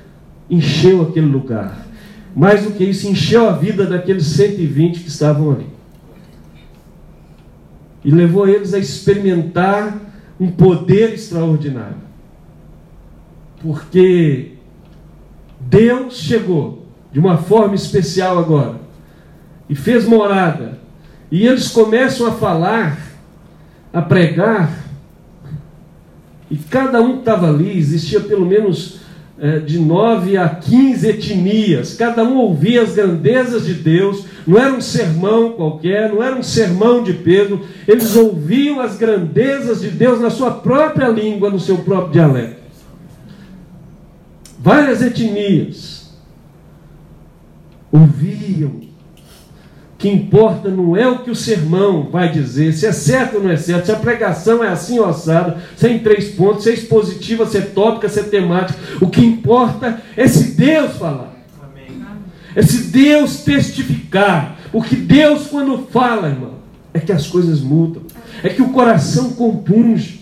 encheu 0.49 1.03
aquele 1.03 1.27
lugar. 1.27 1.87
Mais 2.35 2.65
do 2.65 2.73
que 2.73 2.85
isso, 2.85 3.09
encheu 3.09 3.49
a 3.49 3.53
vida 3.53 3.87
daqueles 3.87 4.27
120 4.27 5.01
que 5.01 5.09
estavam 5.09 5.53
ali. 5.53 5.67
E 8.05 8.11
levou 8.11 8.49
eles 8.49 8.75
a 8.75 8.79
experimentar 8.79 9.99
um 10.39 10.51
poder 10.51 11.15
extraordinário. 11.15 12.03
Porque 13.63 14.53
Deus 15.61 16.19
chegou 16.19 16.87
de 17.13 17.19
uma 17.19 17.39
forma 17.39 17.75
especial 17.75 18.39
agora 18.39 18.81
e 19.69 19.75
fez 19.75 20.05
morada. 20.05 20.79
E 21.31 21.47
eles 21.47 21.69
começam 21.69 22.27
a 22.27 22.33
falar, 22.33 22.99
a 23.93 24.03
pregar, 24.03 24.85
e 26.51 26.57
cada 26.57 27.01
um 27.01 27.15
que 27.15 27.19
estava 27.21 27.49
ali, 27.49 27.77
existia 27.77 28.21
pelo 28.21 28.45
menos 28.45 29.01
de 29.67 29.81
9 29.81 30.37
a 30.37 30.49
15 30.49 31.09
etnias, 31.09 31.95
cada 31.95 32.23
um 32.23 32.37
ouvia 32.37 32.83
as 32.83 32.95
grandezas 32.95 33.67
de 33.67 33.75
Deus, 33.75 34.25
não 34.47 34.59
era 34.59 34.73
um 34.73 34.81
sermão 34.81 35.53
qualquer, 35.53 36.13
não 36.13 36.23
era 36.23 36.37
um 36.37 36.43
sermão 36.43 37.03
de 37.03 37.15
Pedro, 37.15 37.67
eles 37.89 38.15
ouviam 38.15 38.81
as 38.81 38.97
grandezas 38.97 39.81
de 39.81 39.91
Deus 39.91 40.21
na 40.21 40.31
sua 40.31 40.53
própria 40.53 41.09
língua, 41.09 41.51
no 41.51 41.59
seu 41.59 41.79
próprio 41.79 42.13
dialeto. 42.13 42.63
Várias 44.61 45.03
etnias 45.03 46.15
ouviam 47.91 48.84
que 50.05 50.09
importa 50.11 50.69
não 50.69 50.95
é 50.95 51.09
o 51.09 51.21
que 51.21 51.31
o 51.31 51.35
sermão 51.35 52.11
vai 52.13 52.31
dizer, 52.31 52.75
se 52.75 52.85
é 52.85 52.93
certo 52.93 53.37
ou 53.37 53.43
não 53.43 53.49
é 53.49 53.57
certo, 53.57 53.87
se 53.87 53.93
a 53.93 53.97
pregação 53.97 54.63
é 54.63 54.69
assim 54.69 54.99
ou 54.99 55.07
assado, 55.07 55.57
se 55.79 55.87
é 55.87 55.93
em 55.93 56.01
três 56.01 56.29
pontos, 56.35 56.65
se 56.65 56.69
é 56.69 56.75
expositiva, 56.75 57.47
se 57.47 57.57
é 57.57 57.63
tópica, 57.63 58.07
se 58.11 58.21
é 58.21 58.25
temática. 58.25 58.79
O 59.01 59.09
que 59.09 59.25
importa 59.25 60.03
é 60.15 60.29
se 60.29 60.53
Deus 60.57 60.99
falar. 60.99 61.35
Amém. 61.59 62.03
É 62.55 62.61
se 62.61 62.89
Deus 62.89 63.45
testificar. 63.45 64.59
O 64.75 64.83
que 64.83 64.95
Deus, 64.95 65.47
quando 65.47 65.87
fala, 65.91 66.29
irmão, 66.29 66.57
é 66.93 67.01
que 67.01 67.11
as 67.11 67.27
coisas 67.27 67.63
mudam. 67.63 68.03
É 68.43 68.51
que 68.51 68.61
o 68.61 68.75
coração 68.75 69.31
compunge. 69.31 70.21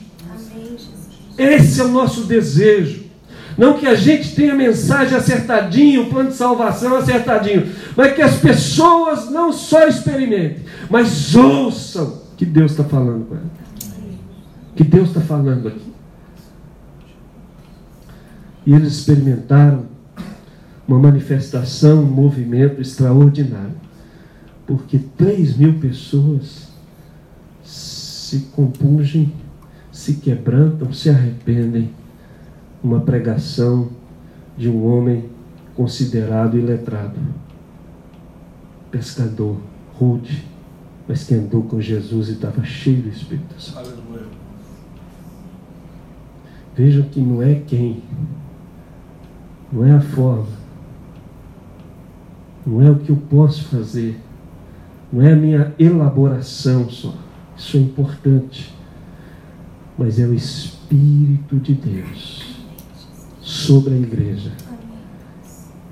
Esse 1.37 1.81
é 1.81 1.85
o 1.85 1.89
nosso 1.89 2.23
desejo. 2.27 3.02
Não 3.57 3.75
que 3.75 3.87
a 3.87 3.95
gente 3.95 4.35
tenha 4.35 4.55
mensagem 4.55 5.17
acertadinho, 5.17 6.03
o 6.03 6.11
plano 6.11 6.31
de 6.31 6.37
salvação 6.37 6.97
acertadinho, 6.97 7.71
mas 7.97 8.15
que 8.15 8.23
as 8.23 8.37
pessoas 8.37 9.31
não 9.31 9.53
só 9.53 9.87
experimentem, 9.87 10.65
mas 10.89 11.35
ouçam 11.35 12.23
que 12.37 12.47
Deus 12.47 12.73
está 12.73 12.85
falando 12.85 13.27
com 13.27 13.35
ela. 13.35 13.51
Que 14.75 14.85
Deus 14.85 15.09
está 15.09 15.21
falando 15.21 15.69
aqui. 15.69 15.93
E 18.65 18.73
eles 18.73 18.95
experimentaram 18.95 19.87
uma 20.87 20.99
manifestação, 20.99 22.03
um 22.03 22.07
movimento 22.07 22.81
extraordinário. 22.81 23.75
Porque 24.67 24.99
3 24.99 25.57
mil 25.57 25.75
pessoas 25.75 26.69
se 27.65 28.49
compungem, 28.53 29.33
se 29.91 30.15
quebrantam, 30.15 30.93
se 30.93 31.11
arrependem 31.11 31.91
uma 32.83 33.01
pregação 33.01 33.89
de 34.57 34.69
um 34.69 34.85
homem 34.85 35.31
considerado 35.75 36.59
iletrado, 36.59 37.19
pescador, 38.91 39.57
rude, 39.95 40.45
mas 41.09 41.25
que 41.25 41.35
andou 41.35 41.63
com 41.63 41.81
Jesus 41.81 42.29
e 42.29 42.33
estava 42.33 42.65
cheio 42.65 43.03
do 43.03 43.09
Espírito 43.09 43.61
Santo. 43.61 44.03
Vejam 46.75 47.05
que 47.05 47.21
não 47.21 47.43
é 47.43 47.57
quem, 47.67 48.03
não 49.71 49.85
é 49.85 49.93
a 49.93 50.01
forma, 50.01 50.47
não 52.67 52.81
é 52.83 52.91
o 52.91 52.99
que 52.99 53.11
eu 53.11 53.17
posso 53.17 53.65
fazer, 53.65 54.19
não 55.13 55.23
é 55.23 55.33
a 55.33 55.37
minha 55.37 55.75
elaboração 55.79 56.89
só, 56.89 57.15
isso 57.57 57.77
é 57.77 57.81
importante, 57.81 58.75
mas 59.99 60.19
é 60.19 60.27
o 60.27 60.33
Espírito 60.33 61.57
de 61.57 61.75
Deus 61.75 62.52
sobre 63.53 63.93
a 63.93 63.97
igreja 63.99 64.51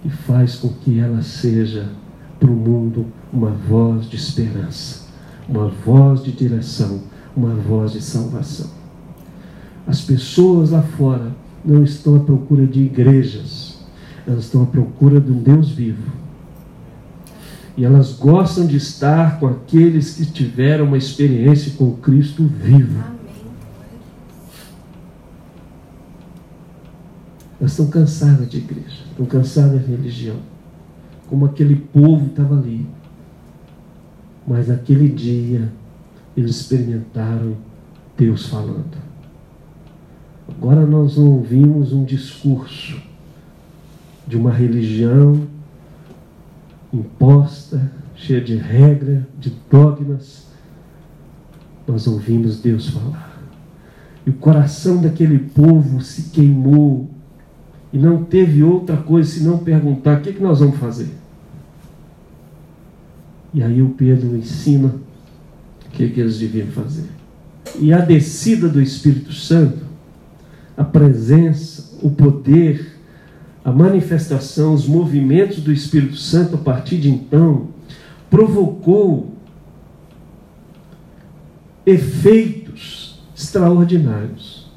e 0.02 0.08
faz 0.08 0.56
com 0.56 0.68
que 0.68 0.98
ela 0.98 1.20
seja 1.20 1.90
para 2.38 2.50
o 2.50 2.54
mundo 2.54 3.06
uma 3.30 3.50
voz 3.50 4.08
de 4.08 4.16
esperança, 4.16 5.08
uma 5.46 5.68
voz 5.68 6.24
de 6.24 6.32
direção, 6.32 7.02
uma 7.36 7.54
voz 7.54 7.92
de 7.92 8.00
salvação. 8.00 8.70
As 9.86 10.00
pessoas 10.00 10.70
lá 10.70 10.80
fora 10.82 11.36
não 11.62 11.84
estão 11.84 12.16
à 12.16 12.20
procura 12.20 12.66
de 12.66 12.80
igrejas, 12.80 13.78
elas 14.26 14.44
estão 14.44 14.62
à 14.62 14.66
procura 14.66 15.20
de 15.20 15.30
um 15.30 15.42
Deus 15.42 15.68
vivo. 15.68 16.10
E 17.76 17.84
elas 17.84 18.14
gostam 18.14 18.66
de 18.66 18.76
estar 18.76 19.38
com 19.38 19.46
aqueles 19.46 20.14
que 20.14 20.24
tiveram 20.24 20.86
uma 20.86 20.96
experiência 20.96 21.72
com 21.76 21.92
Cristo 21.92 22.42
vivo. 22.42 23.19
Elas 27.60 27.72
estão 27.72 27.88
cansadas 27.88 28.48
de 28.48 28.56
igreja, 28.56 29.04
estão 29.10 29.26
cansadas 29.26 29.84
de 29.84 29.90
religião. 29.90 30.36
Como 31.28 31.44
aquele 31.44 31.76
povo 31.76 32.26
estava 32.26 32.58
ali. 32.58 32.86
Mas 34.46 34.68
naquele 34.68 35.10
dia 35.10 35.70
eles 36.34 36.52
experimentaram 36.52 37.54
Deus 38.16 38.46
falando. 38.46 38.96
Agora 40.48 40.86
nós 40.86 41.18
não 41.18 41.26
ouvimos 41.26 41.92
um 41.92 42.02
discurso 42.02 43.00
de 44.26 44.36
uma 44.36 44.50
religião 44.50 45.46
imposta, 46.92 47.92
cheia 48.16 48.40
de 48.40 48.56
regras, 48.56 49.22
de 49.38 49.52
dogmas. 49.70 50.46
Nós 51.86 52.06
ouvimos 52.06 52.60
Deus 52.60 52.88
falar. 52.88 53.42
E 54.26 54.30
o 54.30 54.34
coração 54.34 55.00
daquele 55.00 55.38
povo 55.38 56.00
se 56.00 56.30
queimou 56.30 57.08
e 57.92 57.98
não 57.98 58.24
teve 58.24 58.62
outra 58.62 58.96
coisa 58.96 59.30
senão 59.30 59.58
perguntar: 59.58 60.18
o 60.18 60.20
que, 60.22 60.32
que 60.32 60.42
nós 60.42 60.60
vamos 60.60 60.76
fazer? 60.76 61.08
E 63.52 63.62
aí 63.62 63.82
o 63.82 63.90
Pedro 63.90 64.36
ensina 64.36 64.94
o 65.86 65.90
que, 65.90 66.08
que 66.08 66.20
eles 66.20 66.38
deviam 66.38 66.68
fazer. 66.68 67.08
E 67.78 67.92
a 67.92 67.98
descida 67.98 68.68
do 68.68 68.80
Espírito 68.80 69.32
Santo, 69.32 69.84
a 70.76 70.84
presença, 70.84 71.96
o 72.02 72.10
poder, 72.10 72.96
a 73.64 73.72
manifestação, 73.72 74.72
os 74.74 74.86
movimentos 74.86 75.60
do 75.60 75.72
Espírito 75.72 76.16
Santo 76.16 76.54
a 76.54 76.58
partir 76.58 76.98
de 76.98 77.10
então, 77.10 77.68
provocou 78.30 79.34
efeitos 81.84 83.20
extraordinários 83.34 84.70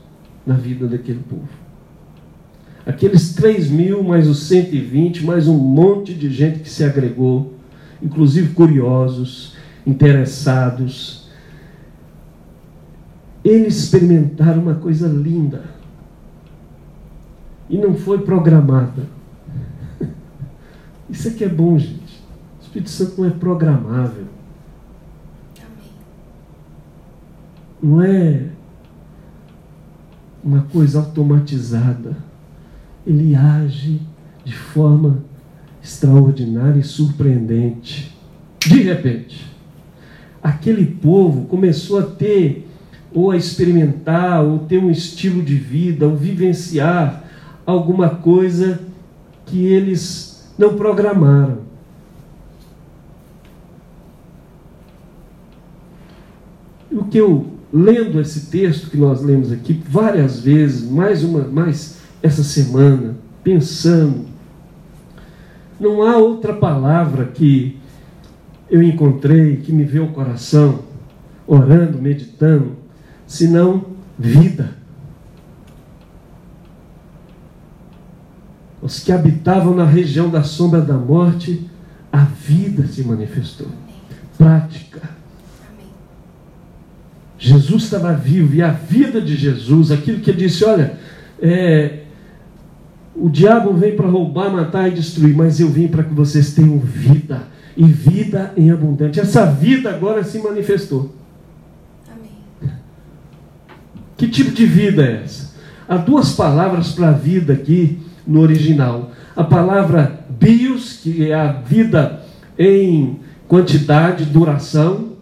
na 0.46 0.56
vida 0.56 0.88
daquele 0.88 1.20
povo. 1.20 1.63
Aqueles 2.86 3.34
3 3.34 3.70
mil, 3.70 4.04
mais 4.04 4.28
os 4.28 4.44
120, 4.44 5.24
mais 5.24 5.48
um 5.48 5.58
monte 5.58 6.14
de 6.14 6.30
gente 6.30 6.60
que 6.60 6.70
se 6.70 6.84
agregou, 6.84 7.54
inclusive 8.02 8.54
curiosos, 8.54 9.56
interessados. 9.88 11.30
Eles 13.44 13.78
experimentaram 13.78 14.62
uma 14.62 14.76
coisa 14.76 15.08
linda. 15.08 15.64
E 17.70 17.78
não 17.78 17.96
foi 17.96 18.20
programada. 18.20 19.08
Isso 21.10 21.30
aqui 21.30 21.46
é 21.46 21.50
bom, 21.50 21.80
gente. 21.80 22.22
O 22.60 22.64
Espírito 22.64 22.90
Santo 22.90 23.22
não 23.22 23.28
é 23.30 23.32
programável. 23.32 24.26
Não 27.82 28.02
é 28.02 28.48
uma 30.44 30.64
coisa 30.64 31.00
automatizada 31.00 32.33
ele 33.06 33.36
age 33.36 34.02
de 34.44 34.54
forma 34.54 35.24
extraordinária 35.82 36.80
e 36.80 36.84
surpreendente. 36.84 38.16
De 38.60 38.82
repente, 38.82 39.46
aquele 40.42 40.86
povo 40.86 41.46
começou 41.46 42.00
a 42.00 42.04
ter, 42.04 42.68
ou 43.14 43.32
a 43.32 43.38
experimentar, 43.38 44.44
ou 44.44 44.60
ter 44.60 44.78
um 44.78 44.90
estilo 44.90 45.42
de 45.42 45.56
vida, 45.56 46.08
ou 46.08 46.16
vivenciar 46.16 47.24
alguma 47.66 48.10
coisa 48.10 48.80
que 49.46 49.66
eles 49.66 50.54
não 50.58 50.76
programaram. 50.76 51.64
O 56.92 57.06
que 57.06 57.18
eu, 57.18 57.48
lendo 57.72 58.22
esse 58.22 58.52
texto 58.52 58.90
que 58.90 58.98
nós 58.98 59.22
lemos 59.22 59.52
aqui 59.52 59.82
várias 59.88 60.40
vezes, 60.40 60.90
mais 60.90 61.24
uma, 61.24 61.42
mais 61.48 62.03
essa 62.24 62.42
semana, 62.42 63.18
pensando. 63.44 64.26
Não 65.78 66.02
há 66.02 66.16
outra 66.16 66.54
palavra 66.54 67.26
que 67.26 67.78
eu 68.72 68.82
encontrei 68.82 69.58
que 69.58 69.74
me 69.74 69.84
veio 69.84 70.06
ao 70.06 70.10
coração, 70.12 70.80
orando, 71.46 72.02
meditando, 72.02 72.78
senão 73.28 73.86
vida. 74.18 74.72
Os 78.82 79.00
que 79.00 79.12
habitavam 79.12 79.76
na 79.76 79.86
região 79.86 80.30
da 80.30 80.44
sombra 80.44 80.82
da 80.82 80.98
morte, 80.98 81.70
a 82.12 82.24
vida 82.24 82.88
se 82.88 83.04
manifestou. 83.04 83.68
Prática. 84.38 85.02
Jesus 87.38 87.84
estava 87.84 88.14
vivo 88.14 88.56
e 88.56 88.62
a 88.62 88.72
vida 88.72 89.22
de 89.22 89.36
Jesus, 89.36 89.92
aquilo 89.92 90.22
que 90.22 90.30
ele 90.32 90.40
disse: 90.40 90.64
olha, 90.64 90.98
é, 91.42 92.03
o 93.16 93.30
diabo 93.30 93.74
vem 93.74 93.96
para 93.96 94.08
roubar, 94.08 94.52
matar 94.52 94.88
e 94.88 94.92
destruir, 94.92 95.36
mas 95.36 95.60
eu 95.60 95.70
vim 95.70 95.88
para 95.88 96.04
que 96.04 96.14
vocês 96.14 96.54
tenham 96.54 96.80
vida 96.80 97.44
e 97.76 97.84
vida 97.84 98.54
em 98.58 98.72
abundante. 98.72 99.20
Essa 99.20 99.46
vida 99.46 99.90
agora 99.90 100.24
se 100.24 100.40
manifestou. 100.40 101.14
Amém. 102.12 102.74
Que 104.18 104.28
tipo 104.28 104.52
de 104.52 104.66
vida 104.66 105.04
é 105.04 105.24
essa? 105.24 105.54
há 105.88 105.98
duas 105.98 106.34
palavras 106.34 106.92
para 106.92 107.10
a 107.10 107.14
vida 107.14 107.54
aqui 107.54 108.00
no 108.26 108.42
original. 108.42 109.12
A 109.36 109.44
palavra 109.44 110.26
bios, 110.30 111.00
que 111.02 111.30
é 111.30 111.34
a 111.34 111.52
vida 111.52 112.22
em 112.58 113.20
quantidade, 113.48 114.26
duração, 114.26 115.14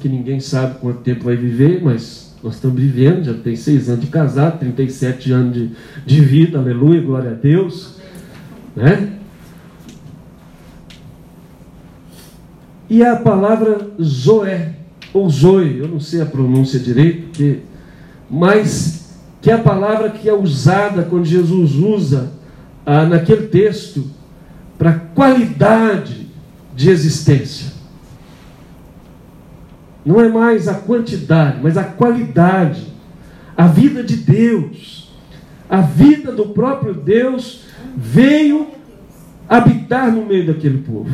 que 0.00 0.08
ninguém 0.08 0.40
sabe 0.40 0.78
quanto 0.80 1.00
tempo 1.00 1.24
vai 1.24 1.36
viver, 1.36 1.82
mas 1.82 2.23
nós 2.44 2.56
estamos 2.56 2.78
vivendo, 2.78 3.24
já 3.24 3.32
tem 3.32 3.56
seis 3.56 3.88
anos 3.88 4.02
de 4.04 4.10
casado, 4.10 4.58
37 4.58 5.32
anos 5.32 5.54
de, 5.54 5.70
de 6.04 6.20
vida, 6.20 6.58
aleluia, 6.58 7.00
glória 7.00 7.30
a 7.30 7.34
Deus. 7.34 7.96
Né? 8.76 9.14
E 12.90 13.02
a 13.02 13.16
palavra 13.16 13.90
Zoé, 13.98 14.74
ou 15.14 15.30
Zoe, 15.30 15.78
eu 15.78 15.88
não 15.88 15.98
sei 15.98 16.20
a 16.20 16.26
pronúncia 16.26 16.78
direito, 16.78 17.30
que, 17.32 17.60
mas 18.28 19.18
que 19.40 19.50
é 19.50 19.54
a 19.54 19.58
palavra 19.58 20.10
que 20.10 20.28
é 20.28 20.34
usada 20.34 21.02
quando 21.02 21.24
Jesus 21.24 21.76
usa 21.76 22.30
ah, 22.84 23.06
naquele 23.06 23.46
texto 23.46 24.04
para 24.76 24.92
qualidade 24.92 26.28
de 26.76 26.90
existência. 26.90 27.72
Não 30.04 30.20
é 30.20 30.28
mais 30.28 30.68
a 30.68 30.74
quantidade, 30.74 31.58
mas 31.62 31.76
a 31.76 31.84
qualidade. 31.84 32.92
A 33.56 33.66
vida 33.66 34.02
de 34.02 34.16
Deus, 34.16 35.12
a 35.68 35.80
vida 35.80 36.32
do 36.32 36.46
próprio 36.46 36.92
Deus 36.92 37.62
veio 37.96 38.68
habitar 39.48 40.10
no 40.10 40.26
meio 40.26 40.46
daquele 40.46 40.78
povo. 40.78 41.10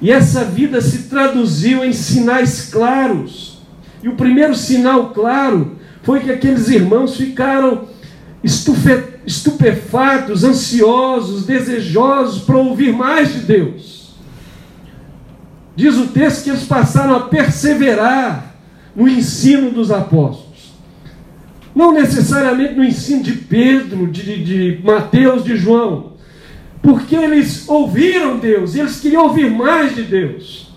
E 0.00 0.10
essa 0.10 0.44
vida 0.44 0.80
se 0.80 1.08
traduziu 1.08 1.84
em 1.84 1.92
sinais 1.92 2.70
claros. 2.70 3.60
E 4.02 4.08
o 4.08 4.16
primeiro 4.16 4.54
sinal 4.54 5.10
claro 5.10 5.76
foi 6.02 6.20
que 6.20 6.30
aqueles 6.30 6.68
irmãos 6.68 7.16
ficaram 7.16 7.88
estupefatos, 9.24 10.42
ansiosos, 10.42 11.46
desejosos 11.46 12.42
para 12.42 12.56
ouvir 12.56 12.92
mais 12.92 13.32
de 13.32 13.40
Deus. 13.40 14.01
Diz 15.74 15.96
o 15.96 16.08
texto 16.08 16.44
que 16.44 16.50
eles 16.50 16.64
passaram 16.64 17.16
a 17.16 17.20
perseverar 17.20 18.54
no 18.94 19.08
ensino 19.08 19.70
dos 19.70 19.90
apóstolos. 19.90 20.72
Não 21.74 21.92
necessariamente 21.92 22.74
no 22.74 22.84
ensino 22.84 23.22
de 23.22 23.32
Pedro, 23.32 24.06
de, 24.06 24.44
de 24.44 24.80
Mateus, 24.84 25.42
de 25.42 25.56
João, 25.56 26.12
porque 26.82 27.16
eles 27.16 27.66
ouviram 27.68 28.38
Deus, 28.38 28.74
e 28.74 28.80
eles 28.80 29.00
queriam 29.00 29.24
ouvir 29.24 29.50
mais 29.50 29.94
de 29.94 30.02
Deus. 30.02 30.70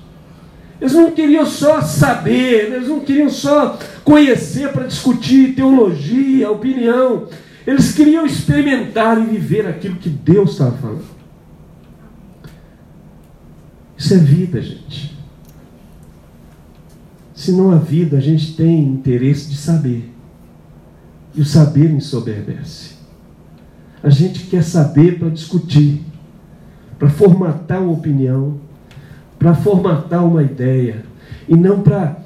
Eles 0.79 0.93
não 0.93 1.11
queriam 1.11 1.45
só 1.45 1.81
saber, 1.81 2.71
eles 2.73 2.87
não 2.87 2.99
queriam 2.99 3.29
só 3.29 3.77
conhecer 4.03 4.69
para 4.69 4.85
discutir 4.85 5.55
teologia, 5.55 6.51
opinião. 6.51 7.27
Eles 7.65 7.93
queriam 7.93 8.25
experimentar 8.25 9.17
e 9.19 9.25
viver 9.25 9.65
aquilo 9.67 9.95
que 9.95 10.09
Deus 10.09 10.51
estava 10.51 10.77
falando. 10.77 11.14
Isso 13.97 14.13
é 14.13 14.17
vida, 14.17 14.61
gente. 14.61 15.15
Se 17.33 17.51
não 17.51 17.71
há 17.71 17.77
vida, 17.77 18.17
a 18.17 18.21
gente 18.21 18.55
tem 18.55 18.83
interesse 18.83 19.49
de 19.49 19.57
saber. 19.57 20.11
E 21.33 21.41
o 21.41 21.45
saber 21.45 21.91
ensoberbece. 21.91 22.95
A 24.01 24.09
gente 24.09 24.45
quer 24.45 24.63
saber 24.63 25.19
para 25.19 25.29
discutir, 25.29 26.03
para 26.97 27.09
formatar 27.09 27.81
uma 27.81 27.91
opinião, 27.91 28.59
para 29.37 29.53
formatar 29.53 30.25
uma 30.25 30.43
ideia, 30.43 31.03
e 31.47 31.55
não 31.55 31.81
para 31.81 32.23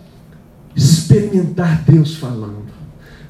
experimentar 0.75 1.83
Deus 1.83 2.15
falando, 2.15 2.67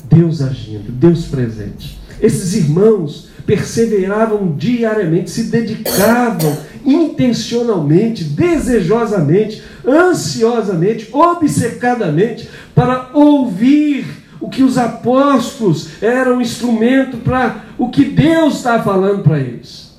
Deus 0.09 0.41
agindo, 0.41 0.91
Deus 0.91 1.25
presente. 1.25 1.99
Esses 2.21 2.53
irmãos 2.53 3.28
perseveravam 3.49 4.55
diariamente, 4.55 5.31
se 5.31 5.45
dedicavam 5.45 6.55
intencionalmente, 6.85 8.23
desejosamente, 8.23 9.63
ansiosamente, 9.83 11.09
obcecadamente 11.11 12.47
para 12.75 13.09
ouvir 13.11 14.05
o 14.39 14.51
que 14.51 14.61
os 14.61 14.77
apóstolos 14.77 15.99
eram 15.99 16.37
um 16.37 16.41
instrumento 16.41 17.17
para 17.17 17.65
o 17.75 17.89
que 17.89 18.05
Deus 18.05 18.57
está 18.57 18.83
falando 18.83 19.23
para 19.23 19.39
eles. 19.39 19.97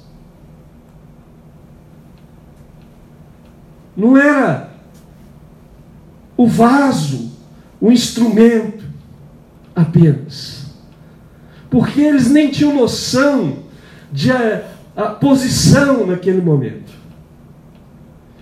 Não 3.96 4.16
era 4.16 4.70
o 6.36 6.46
vaso, 6.46 7.32
o 7.80 7.90
instrumento 7.90 8.84
apenas. 9.74 10.59
Porque 11.70 12.00
eles 12.00 12.28
nem 12.28 12.50
tinham 12.50 12.74
noção 12.74 13.58
de 14.12 14.32
a, 14.32 14.64
a 14.96 15.02
posição 15.06 16.06
naquele 16.06 16.42
momento. 16.42 16.92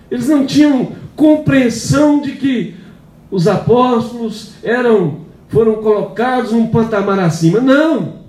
Eles 0.09 0.27
não 0.27 0.45
tinham 0.45 0.93
compreensão 1.15 2.19
de 2.19 2.31
que 2.33 2.75
os 3.29 3.47
apóstolos 3.47 4.53
eram 4.63 5.29
foram 5.49 5.75
colocados 5.75 6.51
num 6.51 6.67
patamar 6.67 7.19
acima. 7.19 7.59
Não! 7.59 8.19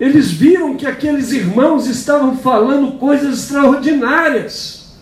Eles 0.00 0.30
viram 0.30 0.76
que 0.76 0.86
aqueles 0.86 1.30
irmãos 1.30 1.86
estavam 1.86 2.36
falando 2.36 2.98
coisas 2.98 3.38
extraordinárias 3.38 4.96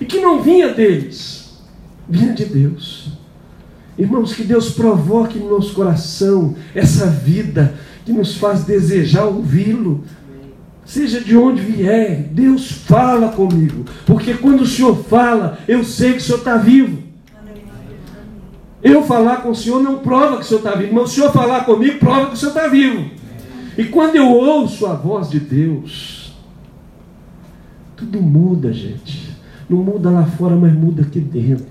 e 0.00 0.04
que 0.04 0.20
não 0.20 0.40
vinha 0.40 0.72
deles, 0.72 1.58
vinha 2.08 2.32
de 2.32 2.44
Deus. 2.44 3.08
Irmãos, 3.98 4.32
que 4.32 4.44
Deus 4.44 4.70
provoque 4.70 5.38
no 5.38 5.50
nosso 5.50 5.74
coração 5.74 6.54
essa 6.74 7.06
vida 7.06 7.74
que 8.08 8.12
nos 8.14 8.38
faz 8.38 8.64
desejar 8.64 9.26
ouvi-lo, 9.26 10.02
seja 10.82 11.20
de 11.20 11.36
onde 11.36 11.60
vier, 11.60 12.22
Deus 12.32 12.72
fala 12.72 13.28
comigo, 13.28 13.84
porque 14.06 14.32
quando 14.32 14.62
o 14.62 14.66
Senhor 14.66 14.96
fala, 15.04 15.58
eu 15.68 15.84
sei 15.84 16.12
que 16.12 16.18
o 16.18 16.22
Senhor 16.22 16.38
está 16.38 16.56
vivo. 16.56 17.02
Eu 18.82 19.02
falar 19.02 19.42
com 19.42 19.50
o 19.50 19.54
Senhor 19.54 19.82
não 19.82 19.98
prova 19.98 20.36
que 20.36 20.42
o 20.42 20.44
Senhor 20.46 20.60
está 20.60 20.74
vivo, 20.74 20.94
mas 20.94 21.10
o 21.10 21.14
Senhor 21.14 21.30
falar 21.30 21.66
comigo 21.66 21.98
prova 21.98 22.28
que 22.28 22.32
o 22.32 22.36
Senhor 22.38 22.52
está 22.52 22.66
vivo. 22.66 23.10
E 23.76 23.84
quando 23.84 24.16
eu 24.16 24.26
ouço 24.26 24.86
a 24.86 24.94
voz 24.94 25.28
de 25.28 25.38
Deus, 25.38 26.34
tudo 27.94 28.22
muda, 28.22 28.72
gente. 28.72 29.36
Não 29.68 29.78
muda 29.78 30.08
lá 30.08 30.24
fora, 30.24 30.56
mas 30.56 30.72
muda 30.72 31.02
aqui 31.02 31.20
dentro. 31.20 31.66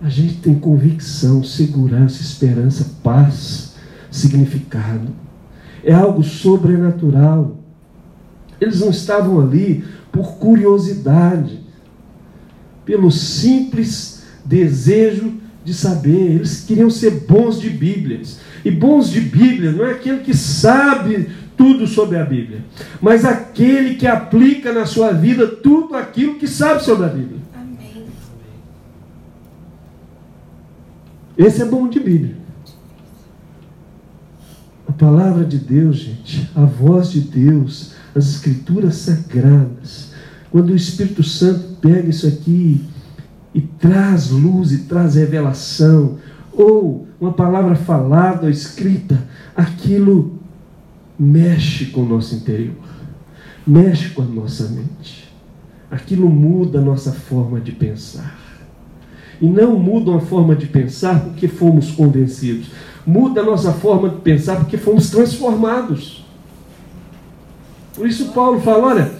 A 0.00 0.08
gente 0.08 0.36
tem 0.36 0.54
convicção, 0.54 1.44
segurança, 1.44 2.22
esperança, 2.22 2.90
paz, 3.02 3.67
significado. 4.10 5.08
É 5.84 5.92
algo 5.92 6.22
sobrenatural. 6.22 7.56
Eles 8.60 8.80
não 8.80 8.90
estavam 8.90 9.40
ali 9.40 9.84
por 10.10 10.38
curiosidade, 10.38 11.60
pelo 12.84 13.10
simples 13.10 14.24
desejo 14.44 15.34
de 15.64 15.72
saber. 15.74 16.32
Eles 16.32 16.64
queriam 16.64 16.90
ser 16.90 17.10
bons 17.28 17.60
de 17.60 17.70
Bíblias. 17.70 18.40
E 18.64 18.70
bons 18.70 19.10
de 19.10 19.20
Bíblia 19.20 19.72
não 19.72 19.84
é 19.84 19.92
aquele 19.92 20.20
que 20.20 20.36
sabe 20.36 21.28
tudo 21.58 21.88
sobre 21.88 22.16
a 22.16 22.24
Bíblia, 22.24 22.64
mas 23.00 23.24
aquele 23.24 23.96
que 23.96 24.06
aplica 24.06 24.72
na 24.72 24.86
sua 24.86 25.12
vida 25.12 25.44
tudo 25.44 25.96
aquilo 25.96 26.36
que 26.36 26.46
sabe 26.46 26.84
sobre 26.84 27.06
a 27.06 27.08
Bíblia. 27.08 27.40
Amém. 27.52 28.06
Esse 31.36 31.62
é 31.62 31.64
bom 31.64 31.88
de 31.88 31.98
Bíblia. 31.98 32.37
A 34.88 34.92
palavra 34.92 35.44
de 35.44 35.58
Deus, 35.58 35.98
gente, 35.98 36.50
a 36.56 36.64
voz 36.64 37.10
de 37.10 37.20
Deus, 37.20 37.92
as 38.14 38.26
escrituras 38.30 38.96
sagradas. 38.96 40.12
Quando 40.50 40.70
o 40.70 40.76
Espírito 40.76 41.22
Santo 41.22 41.76
pega 41.80 42.08
isso 42.08 42.26
aqui 42.26 42.80
e 43.54 43.60
traz 43.60 44.30
luz 44.30 44.72
e 44.72 44.78
traz 44.78 45.14
revelação, 45.14 46.16
ou 46.52 47.06
uma 47.20 47.32
palavra 47.32 47.76
falada 47.76 48.44
ou 48.44 48.50
escrita, 48.50 49.22
aquilo 49.54 50.38
mexe 51.18 51.86
com 51.86 52.02
o 52.02 52.08
nosso 52.08 52.34
interior, 52.34 52.74
mexe 53.66 54.10
com 54.10 54.22
a 54.22 54.26
nossa 54.26 54.68
mente. 54.68 55.28
Aquilo 55.90 56.28
muda 56.28 56.78
a 56.78 56.82
nossa 56.82 57.12
forma 57.12 57.60
de 57.60 57.72
pensar. 57.72 58.38
E 59.40 59.46
não 59.46 59.78
muda 59.78 60.16
a 60.16 60.20
forma 60.20 60.56
de 60.56 60.66
pensar 60.66 61.20
porque 61.20 61.46
fomos 61.46 61.90
convencidos. 61.92 62.70
Muda 63.08 63.40
a 63.40 63.44
nossa 63.44 63.72
forma 63.72 64.10
de 64.10 64.16
pensar 64.16 64.56
porque 64.56 64.76
fomos 64.76 65.08
transformados. 65.08 66.26
Por 67.94 68.06
isso 68.06 68.32
Paulo 68.32 68.60
fala, 68.60 68.88
olha, 68.88 69.12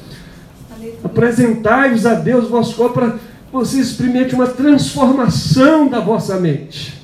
apresentai-vos 1.02 2.04
a 2.04 2.12
Deus 2.12 2.50
vosso 2.50 2.76
corpo 2.76 2.92
para 2.92 3.14
você 3.50 3.80
experimente 3.80 4.34
uma 4.34 4.46
transformação 4.46 5.88
da 5.88 6.00
vossa 6.00 6.38
mente. 6.38 7.02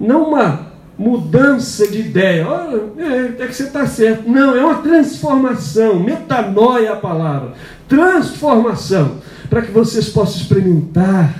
Não 0.00 0.30
uma 0.30 0.72
mudança 0.98 1.86
de 1.86 2.00
ideia. 2.00 2.48
Olha, 2.48 2.82
é, 2.98 3.42
é 3.44 3.46
que 3.46 3.54
você 3.54 3.62
está 3.62 3.86
certo. 3.86 4.28
Não, 4.28 4.56
é 4.56 4.64
uma 4.64 4.82
transformação. 4.82 6.00
Metanoia 6.00 6.88
é 6.88 6.92
a 6.92 6.96
palavra. 6.96 7.52
Transformação. 7.86 9.18
Para 9.48 9.62
que 9.62 9.70
vocês 9.70 10.08
possam 10.08 10.40
experimentar 10.40 11.38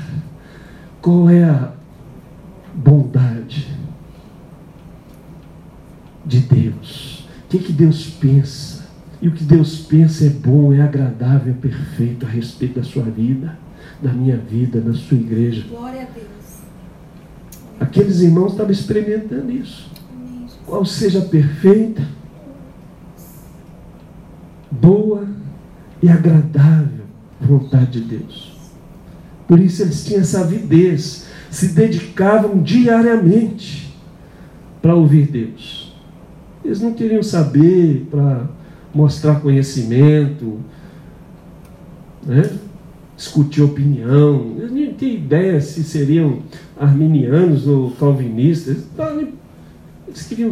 qual 1.02 1.28
é 1.28 1.42
a 1.42 1.72
bondade, 2.72 3.65
de 6.26 6.40
Deus. 6.40 7.26
O 7.44 7.48
que, 7.48 7.58
que 7.60 7.72
Deus 7.72 8.06
pensa? 8.06 8.84
E 9.22 9.28
o 9.28 9.32
que 9.32 9.44
Deus 9.44 9.78
pensa 9.78 10.26
é 10.26 10.28
bom, 10.28 10.72
é 10.72 10.82
agradável, 10.82 11.52
é 11.52 11.56
perfeito 11.56 12.26
a 12.26 12.28
respeito 12.28 12.80
da 12.80 12.84
sua 12.84 13.04
vida, 13.04 13.56
da 14.02 14.12
minha 14.12 14.36
vida, 14.36 14.80
da 14.80 14.92
sua 14.92 15.16
igreja. 15.16 15.64
Glória 15.68 16.02
a 16.02 16.04
Deus. 16.04 16.26
Aqueles 17.78 18.20
irmãos 18.20 18.52
estavam 18.52 18.72
experimentando 18.72 19.50
isso. 19.50 19.90
Qual 20.66 20.84
seja 20.84 21.20
perfeita, 21.20 22.06
boa 24.70 25.26
e 26.02 26.08
agradável 26.08 27.06
vontade 27.40 28.00
de 28.00 28.18
Deus. 28.18 28.56
Por 29.46 29.60
isso 29.60 29.82
eles 29.82 30.04
tinham 30.04 30.20
essa 30.20 30.40
avidez, 30.40 31.26
se 31.50 31.68
dedicavam 31.68 32.60
diariamente 32.62 33.94
para 34.82 34.94
ouvir 34.94 35.28
Deus. 35.28 35.75
Eles 36.66 36.80
não 36.80 36.92
queriam 36.92 37.22
saber 37.22 38.08
para 38.10 38.44
mostrar 38.92 39.40
conhecimento, 39.40 40.58
né? 42.26 42.50
discutir 43.16 43.62
opinião. 43.62 44.56
Eles 44.58 44.72
não 44.72 44.94
tinham 44.94 45.14
ideia 45.14 45.60
se 45.60 45.84
seriam 45.84 46.40
arminianos 46.76 47.68
ou 47.68 47.92
calvinistas. 47.92 48.78
Eles 50.08 50.22
queriam 50.28 50.50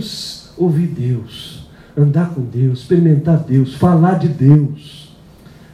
ouvir 0.57 0.87
Deus, 0.87 1.69
andar 1.97 2.33
com 2.33 2.43
Deus, 2.43 2.81
experimentar 2.81 3.39
Deus, 3.39 3.75
falar 3.75 4.21
de 4.21 4.29
Deus, 4.29 5.17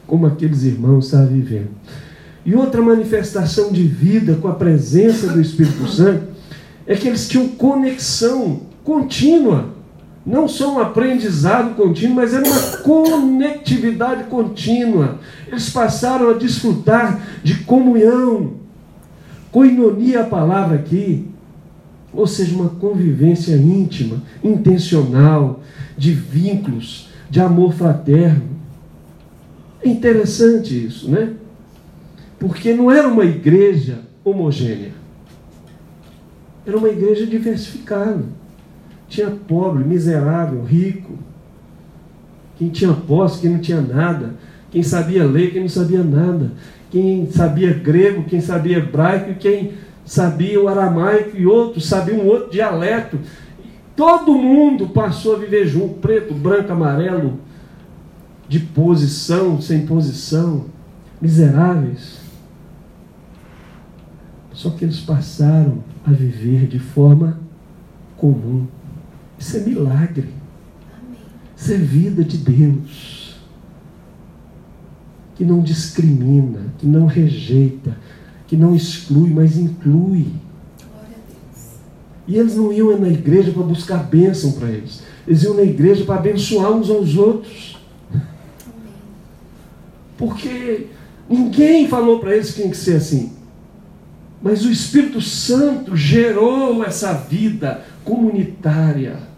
como 0.07 0.26
aqueles 0.26 0.64
irmãos 0.64 1.05
estavam 1.05 1.29
vivendo. 1.29 1.70
E 2.46 2.55
outra 2.55 2.81
manifestação 2.81 3.70
de 3.70 3.83
vida 3.83 4.37
com 4.37 4.48
a 4.48 4.55
presença 4.55 5.29
do 5.29 5.40
Espírito 5.40 5.87
Santo 5.87 6.31
é 6.87 6.96
que 6.96 7.07
eles 7.07 7.29
tinham 7.29 7.48
conexão 7.48 8.62
contínua. 8.83 9.80
Não 10.24 10.46
só 10.46 10.76
um 10.76 10.78
aprendizado 10.80 11.74
contínuo, 11.74 12.16
mas 12.16 12.35
era 12.35 12.46
uma 12.46 12.76
conectividade 12.78 14.24
contínua. 14.24 15.18
Eles 15.48 15.70
passaram 15.70 16.30
a 16.30 16.35
desfrutar 16.35 17.20
de 17.42 17.64
comunhão. 17.64 18.54
Coinonia 19.50 20.20
a 20.20 20.26
palavra 20.26 20.76
aqui. 20.76 21.26
Ou 22.12 22.26
seja, 22.26 22.54
uma 22.54 22.68
convivência 22.68 23.54
íntima, 23.54 24.22
intencional, 24.42 25.61
de 25.96 26.12
vínculos, 26.12 27.09
de 27.30 27.40
amor 27.40 27.72
fraterno. 27.72 28.42
É 29.83 29.88
interessante 29.88 30.87
isso, 30.87 31.11
né? 31.11 31.35
Porque 32.38 32.74
não 32.74 32.90
era 32.90 33.09
uma 33.09 33.24
igreja 33.24 34.00
homogênea. 34.24 34.92
Era 36.66 36.76
uma 36.76 36.88
igreja 36.88 37.26
diversificada. 37.26 38.39
Tinha 39.11 39.29
pobre, 39.29 39.83
miserável, 39.83 40.62
rico. 40.62 41.18
Quem 42.57 42.68
tinha 42.68 42.92
posse, 42.92 43.40
quem 43.40 43.51
não 43.51 43.59
tinha 43.59 43.81
nada. 43.81 44.37
Quem 44.70 44.85
sabia 44.85 45.25
ler, 45.25 45.51
quem 45.51 45.62
não 45.62 45.68
sabia 45.68 46.05
nada. 46.05 46.53
Quem 46.90 47.29
sabia 47.29 47.75
grego, 47.75 48.23
quem 48.23 48.40
sabia 48.40 48.79
hebraico, 48.79 49.35
quem 49.35 49.73
sabia 50.05 50.62
o 50.62 50.68
aramaico 50.68 51.37
e 51.37 51.44
outros 51.44 51.87
sabiam 51.87 52.20
um 52.20 52.27
outro 52.29 52.53
dialeto. 52.53 53.18
Todo 53.96 54.33
mundo 54.33 54.88
passou 54.88 55.35
a 55.35 55.38
viver 55.38 55.66
junto, 55.66 55.94
preto, 55.94 56.33
branco, 56.33 56.70
amarelo, 56.70 57.40
de 58.49 58.61
posição, 58.61 59.61
sem 59.61 59.85
posição, 59.87 60.66
miseráveis. 61.20 62.20
Só 64.53 64.70
que 64.70 64.85
eles 64.85 65.01
passaram 65.01 65.83
a 66.07 66.12
viver 66.12 66.68
de 66.68 66.79
forma 66.79 67.40
comum. 68.16 68.68
Isso 69.40 69.57
é 69.57 69.61
milagre. 69.61 70.29
Isso 71.57 71.72
é 71.72 71.76
vida 71.76 72.22
de 72.22 72.37
Deus. 72.37 73.40
Que 75.35 75.44
não 75.44 75.62
discrimina, 75.62 76.61
que 76.79 76.87
não 76.87 77.07
rejeita, 77.07 77.96
que 78.46 78.55
não 78.55 78.76
exclui, 78.76 79.31
mas 79.31 79.57
inclui. 79.57 80.26
E 82.29 82.37
eles 82.37 82.55
não 82.55 82.70
iam 82.70 83.00
na 83.00 83.09
igreja 83.09 83.50
para 83.50 83.62
buscar 83.62 84.05
bênção 84.05 84.53
para 84.53 84.68
eles. 84.68 85.03
Eles 85.26 85.42
iam 85.42 85.55
na 85.55 85.62
igreja 85.62 86.05
para 86.05 86.16
abençoar 86.16 86.70
uns 86.70 86.90
aos 86.90 87.16
outros. 87.16 87.79
Porque 90.18 90.88
ninguém 91.29 91.88
falou 91.88 92.20
para 92.20 92.35
eles 92.35 92.50
que 92.50 92.57
tinha 92.61 92.70
que 92.70 92.76
ser 92.76 92.96
assim. 92.96 93.33
Mas 94.42 94.64
o 94.66 94.70
Espírito 94.70 95.20
Santo 95.20 95.96
gerou 95.96 96.85
essa 96.85 97.14
vida 97.14 97.83
comunitária. 98.05 99.30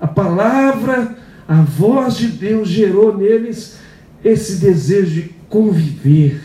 A 0.00 0.06
palavra, 0.06 1.16
a 1.46 1.62
voz 1.62 2.16
de 2.16 2.28
Deus 2.28 2.68
gerou 2.68 3.16
neles 3.16 3.78
esse 4.24 4.56
desejo 4.56 5.22
de 5.22 5.28
conviver 5.48 6.40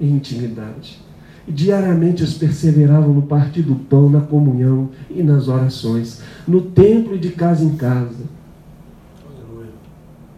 em 0.00 0.12
intimidade. 0.12 1.00
E 1.46 1.52
diariamente 1.52 2.22
eles 2.22 2.34
perseveravam 2.34 3.12
no 3.12 3.22
partir 3.22 3.62
do 3.62 3.74
pão, 3.74 4.08
na 4.08 4.20
comunhão 4.20 4.90
e 5.10 5.22
nas 5.22 5.48
orações, 5.48 6.22
no 6.46 6.62
templo 6.62 7.16
e 7.16 7.18
de 7.18 7.30
casa 7.30 7.64
em 7.64 7.76
casa. 7.76 8.24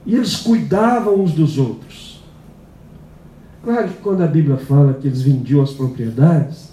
E 0.07 0.15
eles 0.15 0.37
cuidavam 0.37 1.23
uns 1.23 1.33
dos 1.33 1.59
outros. 1.59 2.23
Claro 3.63 3.89
que 3.89 4.03
quando 4.03 4.23
a 4.23 4.27
Bíblia 4.27 4.57
fala 4.57 4.95
que 4.95 5.07
eles 5.07 5.23
vendiam 5.23 5.63
as 5.63 5.73
propriedades, 5.73 6.71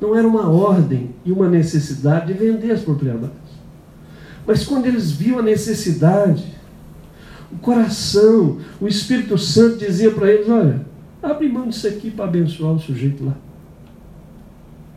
não 0.00 0.14
era 0.14 0.26
uma 0.26 0.48
ordem 0.48 1.10
e 1.24 1.32
uma 1.32 1.48
necessidade 1.48 2.32
de 2.32 2.38
vender 2.38 2.72
as 2.72 2.82
propriedades. 2.82 3.43
Mas 4.46 4.64
quando 4.64 4.86
eles 4.86 5.12
viam 5.12 5.38
a 5.38 5.42
necessidade, 5.42 6.44
o 7.50 7.56
coração, 7.56 8.58
o 8.80 8.86
Espírito 8.86 9.38
Santo 9.38 9.78
dizia 9.78 10.10
para 10.10 10.30
eles: 10.30 10.48
olha, 10.48 10.84
abre 11.22 11.48
mão 11.48 11.68
disso 11.68 11.86
aqui 11.86 12.10
para 12.10 12.24
abençoar 12.24 12.72
o 12.72 12.80
sujeito 12.80 13.24
lá. 13.24 13.34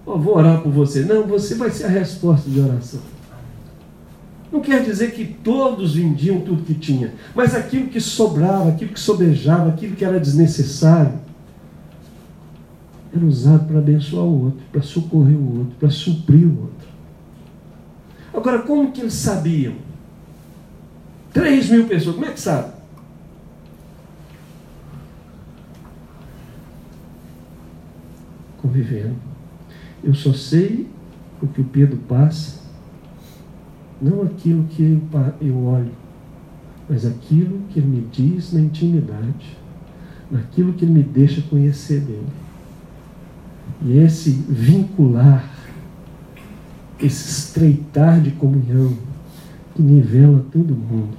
Oh, 0.05 0.17
vou 0.17 0.37
orar 0.37 0.61
por 0.61 0.71
você. 0.71 1.03
Não, 1.03 1.27
você 1.27 1.55
vai 1.55 1.69
ser 1.69 1.85
a 1.85 1.89
resposta 1.89 2.49
de 2.49 2.59
oração. 2.59 3.01
Não 4.51 4.61
quer 4.61 4.81
dizer 4.83 5.11
que 5.11 5.25
todos 5.25 5.95
vendiam 5.95 6.39
tudo 6.39 6.63
que 6.63 6.73
tinha, 6.73 7.13
mas 7.35 7.53
aquilo 7.53 7.87
que 7.89 7.99
sobrava, 7.99 8.69
aquilo 8.69 8.93
que 8.93 8.99
sobejava, 8.99 9.69
aquilo 9.69 9.95
que 9.95 10.05
era 10.05 10.19
desnecessário, 10.19 11.19
era 13.13 13.25
usado 13.25 13.67
para 13.67 13.79
abençoar 13.79 14.23
o 14.23 14.45
outro, 14.45 14.59
para 14.71 14.81
socorrer 14.81 15.35
o 15.35 15.59
outro, 15.59 15.75
para 15.77 15.89
suprir 15.89 16.47
o 16.47 16.61
outro. 16.61 16.76
Agora, 18.37 18.59
como 18.59 18.91
que 18.91 19.01
eles 19.01 19.15
sabiam? 19.15 19.73
Três 21.33 21.71
mil 21.71 21.87
pessoas, 21.87 22.13
como 22.13 22.27
é 22.27 22.31
que 22.31 22.39
sabe? 22.39 22.71
Convivendo. 28.61 29.15
Eu 30.03 30.13
só 30.13 30.31
sei 30.33 30.87
o 31.41 31.47
que 31.47 31.61
o 31.61 31.63
Pedro 31.63 31.97
passa 32.07 32.59
não 33.99 34.21
aquilo 34.21 34.65
que 34.65 35.01
eu 35.41 35.65
olho, 35.65 35.91
mas 36.87 37.07
aquilo 37.07 37.61
que 37.69 37.79
ele 37.79 37.87
me 37.87 38.07
diz 38.11 38.53
na 38.53 38.61
intimidade, 38.61 39.57
naquilo 40.29 40.73
que 40.73 40.85
ele 40.85 40.93
me 40.93 41.01
deixa 41.01 41.41
conhecer 41.41 42.01
dele. 42.01 42.27
E 43.81 43.97
esse 43.97 44.29
vincular, 44.29 45.56
esse 46.99 47.29
estreitar 47.29 48.21
de 48.21 48.31
comunhão, 48.31 48.93
que 49.75 49.81
nivela 49.81 50.43
todo 50.51 50.73
mundo, 50.73 51.15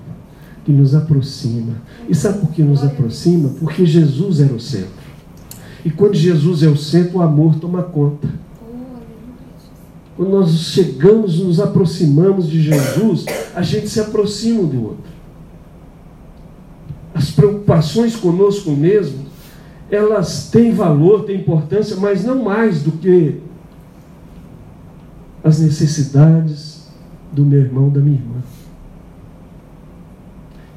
que 0.64 0.73
nos 0.73 0.95
aproxima. 0.95 1.75
E 2.09 2.14
sabe 2.14 2.41
por 2.41 2.51
que 2.51 2.62
nos 2.62 2.83
aproxima? 2.83 3.51
Porque 3.61 3.87
Jesus 3.87 4.41
era 4.41 4.53
o 4.53 4.61
centro. 4.61 5.09
E 5.85 5.91
quando 5.91 6.14
Jesus 6.14 6.62
é 6.62 6.69
o 6.69 6.77
centro, 6.77 7.19
o 7.19 7.23
amor 7.23 7.55
toma 7.57 7.83
conta. 7.83 8.29
Quando 10.17 10.31
nós 10.31 10.51
chegamos, 10.51 11.38
nos 11.38 11.61
aproximamos 11.61 12.49
de 12.49 12.61
Jesus, 12.61 13.25
a 13.55 13.62
gente 13.62 13.88
se 13.88 14.01
aproxima 14.01 14.64
do 14.64 14.83
outro. 14.83 15.05
As 17.14 17.31
preocupações 17.31 18.17
conosco 18.17 18.73
mesmo, 18.73 19.27
elas 19.88 20.51
têm 20.51 20.73
valor, 20.73 21.25
têm 21.25 21.37
importância, 21.37 21.97
mas 21.97 22.25
não 22.25 22.43
mais 22.43 22.83
do 22.83 22.93
que 22.93 23.41
as 25.42 25.61
necessidades 25.61 26.88
do 27.33 27.44
meu 27.44 27.61
irmão, 27.61 27.90
da 27.90 28.01
minha 28.01 28.18
irmã. 28.18 28.42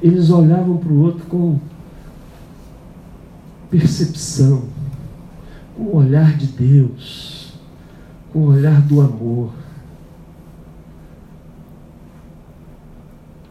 Eles 0.00 0.30
olhavam 0.30 0.76
para 0.76 0.92
o 0.92 1.00
outro 1.00 1.24
com 1.26 1.58
percepção, 3.70 4.64
com 5.76 5.84
o 5.84 5.96
olhar 5.96 6.36
de 6.36 6.46
Deus 6.46 7.42
com 8.32 8.40
o 8.40 8.46
olhar 8.46 8.80
do 8.80 9.00
amor. 9.00 9.50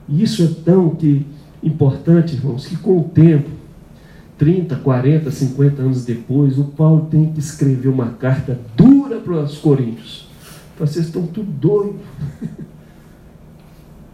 E 0.09 0.23
isso 0.23 0.43
é 0.43 0.47
tão 0.65 0.89
que 0.95 1.25
importante, 1.63 2.35
irmãos, 2.35 2.65
que 2.65 2.75
com 2.75 2.99
o 2.99 3.03
tempo, 3.03 3.49
30, 4.37 4.75
40, 4.77 5.29
50 5.31 5.81
anos 5.81 6.03
depois, 6.03 6.57
o 6.57 6.65
Paulo 6.65 7.07
tem 7.09 7.31
que 7.31 7.39
escrever 7.39 7.87
uma 7.87 8.09
carta 8.09 8.59
dura 8.75 9.19
para 9.19 9.43
os 9.43 9.57
coríntios, 9.59 10.27
Vocês 10.81 11.05
estão 11.05 11.27
tudo 11.27 11.51
doido. 11.51 11.99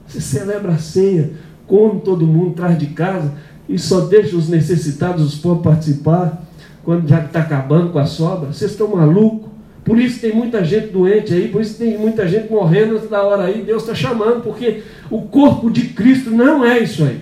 Você 0.05 0.19
celebra 0.19 0.73
a 0.73 0.77
ceia, 0.77 1.31
come 1.65 2.01
todo 2.01 2.27
mundo, 2.27 2.55
traz 2.55 2.77
de 2.77 2.87
casa 2.87 3.33
e 3.67 3.79
só 3.79 4.01
deixa 4.01 4.35
os 4.35 4.49
necessitados, 4.49 5.25
os 5.25 5.35
pobres 5.35 5.63
participar, 5.63 6.43
quando 6.83 7.07
já 7.07 7.23
está 7.23 7.39
acabando 7.41 7.91
com 7.91 7.99
a 7.99 8.05
sobra. 8.05 8.51
Vocês 8.53 8.71
estão 8.71 8.95
malucos? 8.95 9.49
Por 9.83 9.97
isso 9.97 10.19
tem 10.19 10.33
muita 10.33 10.63
gente 10.65 10.87
doente 10.87 11.33
aí, 11.33 11.47
por 11.47 11.61
isso 11.61 11.77
tem 11.77 11.97
muita 11.97 12.27
gente 12.27 12.51
morrendo 12.51 12.95
antes 12.95 13.09
da 13.09 13.23
hora 13.23 13.45
aí. 13.45 13.63
Deus 13.63 13.83
está 13.83 13.95
chamando, 13.95 14.43
porque 14.43 14.83
o 15.09 15.21
corpo 15.21 15.69
de 15.69 15.89
Cristo 15.89 16.29
não 16.31 16.65
é 16.65 16.79
isso 16.79 17.03
aí. 17.03 17.21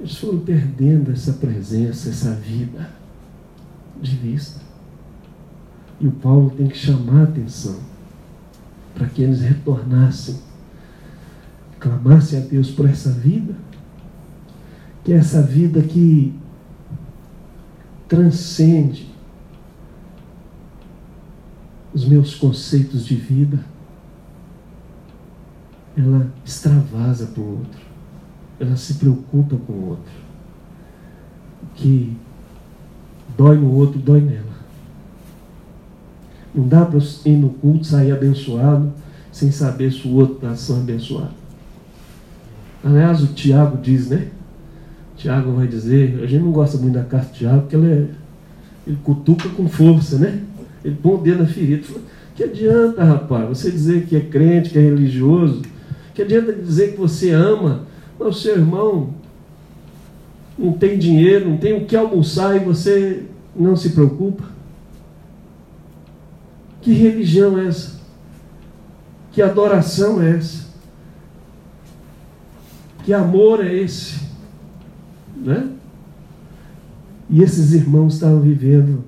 Eles 0.00 0.16
foram 0.16 0.40
perdendo 0.40 1.12
essa 1.12 1.34
presença, 1.34 2.08
essa 2.08 2.32
vida 2.32 2.99
de 4.00 4.16
vista. 4.16 4.60
E 6.00 6.06
o 6.06 6.12
Paulo 6.12 6.50
tem 6.50 6.66
que 6.66 6.76
chamar 6.76 7.20
a 7.20 7.24
atenção 7.24 7.78
para 8.94 9.06
que 9.06 9.22
eles 9.22 9.40
retornassem, 9.40 10.38
clamassem 11.78 12.38
a 12.38 12.42
Deus 12.42 12.70
por 12.70 12.88
essa 12.88 13.10
vida, 13.10 13.54
que 15.04 15.12
é 15.12 15.16
essa 15.16 15.42
vida 15.42 15.82
que 15.82 16.34
transcende 18.08 19.10
os 21.92 22.04
meus 22.04 22.34
conceitos 22.34 23.04
de 23.04 23.16
vida, 23.16 23.64
ela 25.96 26.30
extravasa 26.44 27.26
para 27.26 27.42
o 27.42 27.58
outro, 27.58 27.80
ela 28.58 28.76
se 28.76 28.94
preocupa 28.94 29.56
com 29.56 29.72
o 29.72 29.88
outro. 29.90 30.12
Que 31.74 32.16
dói 33.40 33.56
no 33.56 33.74
outro, 33.74 33.98
dói 33.98 34.20
nela. 34.20 34.60
Não 36.54 36.68
dá 36.68 36.84
para 36.84 36.98
ir 37.24 37.36
no 37.36 37.48
culto, 37.48 37.86
sair 37.86 38.12
abençoado, 38.12 38.92
sem 39.32 39.50
saber 39.50 39.90
se 39.90 40.06
o 40.06 40.14
outro 40.14 40.34
está 40.34 40.54
sendo 40.54 40.80
abençoado. 40.80 41.30
Aliás, 42.84 43.22
o 43.22 43.28
Tiago 43.28 43.78
diz, 43.78 44.10
né? 44.10 44.26
Tiago 45.16 45.52
vai 45.52 45.66
dizer, 45.66 46.20
a 46.22 46.26
gente 46.26 46.44
não 46.44 46.52
gosta 46.52 46.76
muito 46.76 46.94
da 46.94 47.02
carta 47.02 47.32
de 47.32 47.38
Tiago, 47.38 47.62
porque 47.62 47.76
ele, 47.76 47.90
é, 47.90 48.06
ele 48.86 48.98
cutuca 49.02 49.48
com 49.48 49.66
força, 49.66 50.18
né? 50.18 50.42
Ele 50.84 50.98
põe 51.02 51.14
o 51.14 51.18
dedo 51.18 51.38
na 51.38 51.46
ferida. 51.46 51.86
Que 52.34 52.44
adianta, 52.44 53.02
rapaz, 53.02 53.48
você 53.48 53.70
dizer 53.70 54.04
que 54.04 54.16
é 54.16 54.20
crente, 54.20 54.68
que 54.68 54.78
é 54.78 54.82
religioso? 54.82 55.62
Que 56.14 56.20
adianta 56.20 56.52
dizer 56.52 56.92
que 56.92 56.98
você 56.98 57.30
ama, 57.30 57.86
mas 58.18 58.28
o 58.28 58.38
seu 58.38 58.56
irmão 58.56 59.14
não 60.58 60.74
tem 60.74 60.98
dinheiro, 60.98 61.48
não 61.48 61.56
tem 61.56 61.72
o 61.72 61.86
que 61.86 61.96
almoçar 61.96 62.54
e 62.54 62.58
você 62.58 63.24
não 63.54 63.76
se 63.76 63.90
preocupa? 63.90 64.44
Que 66.80 66.92
religião 66.92 67.58
é 67.58 67.66
essa? 67.66 68.00
Que 69.32 69.42
adoração 69.42 70.22
é 70.22 70.36
essa? 70.36 70.70
Que 73.04 73.12
amor 73.12 73.64
é 73.64 73.74
esse? 73.74 74.20
Né? 75.36 75.70
E 77.28 77.42
esses 77.42 77.72
irmãos 77.72 78.14
estavam 78.14 78.40
vivendo 78.40 79.04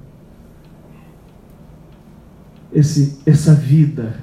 esse, 2.72 3.18
essa 3.26 3.54
vida, 3.54 4.14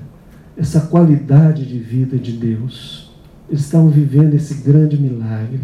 essa 0.58 0.82
qualidade 0.82 1.66
de 1.66 1.80
vida 1.80 2.18
de 2.18 2.32
Deus. 2.34 3.12
Eles 3.50 3.62
estavam 3.62 3.90
vivendo 3.90 4.36
esse 4.36 4.56
grande 4.56 4.98
milagre. 4.98 5.62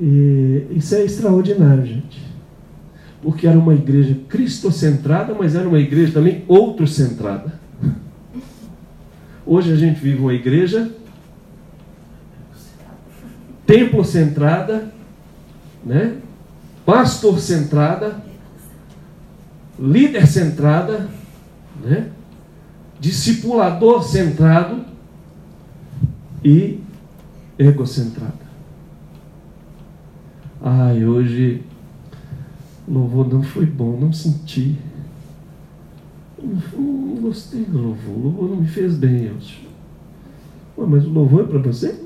E 0.00 0.66
isso 0.70 0.94
é 0.94 1.04
extraordinário, 1.04 1.86
gente 1.86 2.29
porque 3.22 3.46
era 3.46 3.58
uma 3.58 3.74
igreja 3.74 4.18
cristocentrada, 4.28 5.34
mas 5.34 5.54
era 5.54 5.68
uma 5.68 5.78
igreja 5.78 6.12
também 6.12 6.44
outrocentrada. 6.48 7.60
Hoje 9.44 9.72
a 9.72 9.76
gente 9.76 10.00
vive 10.00 10.20
uma 10.20 10.32
igreja 10.32 10.90
templo-centrada, 13.66 14.92
né? 15.84 16.16
pastor-centrada, 16.84 18.22
líder-centrada, 19.78 21.08
né? 21.84 22.08
discipulador-centrado 22.98 24.84
e 26.44 26.80
egocentrada. 27.58 28.50
Ai, 30.62 31.04
hoje 31.04 31.62
louvor 32.92 33.28
não 33.28 33.42
foi 33.42 33.66
bom, 33.66 33.98
não 33.98 34.12
senti. 34.12 34.76
Não, 36.42 36.82
não 36.82 37.22
gostei 37.22 37.64
do 37.64 37.78
louvor, 37.78 38.16
o 38.16 38.22
louvor 38.22 38.48
não 38.50 38.56
me 38.56 38.66
fez 38.66 38.96
bem. 38.96 39.30
Ué, 40.78 40.86
mas 40.86 41.06
o 41.06 41.10
louvor 41.10 41.44
é 41.44 41.46
para 41.46 41.58
você? 41.58 41.98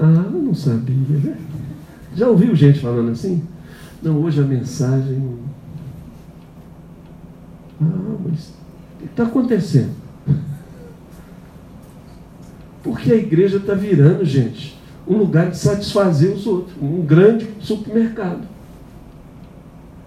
Ah, 0.00 0.24
eu 0.32 0.42
não 0.42 0.54
sabia, 0.54 1.18
né? 1.18 1.36
Já 2.14 2.28
ouviu 2.28 2.54
gente 2.54 2.80
falando 2.80 3.10
assim? 3.10 3.42
Não, 4.02 4.22
hoje 4.22 4.40
a 4.40 4.44
mensagem. 4.44 5.38
Ah, 7.80 8.16
mas 8.24 8.54
o 8.94 8.98
que 8.98 9.04
está 9.06 9.24
acontecendo? 9.24 9.92
Porque 12.82 13.12
a 13.12 13.16
igreja 13.16 13.56
está 13.56 13.74
virando, 13.74 14.24
gente, 14.24 14.78
um 15.08 15.16
lugar 15.16 15.50
de 15.50 15.56
satisfazer 15.56 16.32
os 16.32 16.46
outros, 16.46 16.76
um 16.80 17.00
grande 17.02 17.48
supermercado. 17.60 18.46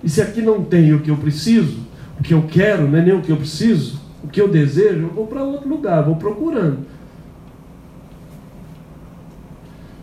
E 0.04 0.10
se 0.10 0.22
aqui 0.22 0.42
não 0.42 0.64
tem 0.64 0.94
o 0.94 1.02
que 1.02 1.10
eu 1.10 1.18
preciso, 1.18 1.80
o 2.20 2.24
que 2.24 2.34
eu 2.34 2.44
quero, 2.44 2.88
não 2.88 2.98
é 2.98 3.02
nem 3.02 3.14
o 3.14 3.22
que 3.22 3.32
eu 3.32 3.38
preciso, 3.38 4.00
o 4.24 4.28
que 4.28 4.42
eu 4.42 4.48
desejo, 4.48 5.02
eu 5.02 5.10
vou 5.10 5.28
para 5.28 5.44
outro 5.44 5.70
lugar, 5.70 6.04
vou 6.04 6.16
procurando. 6.16 6.80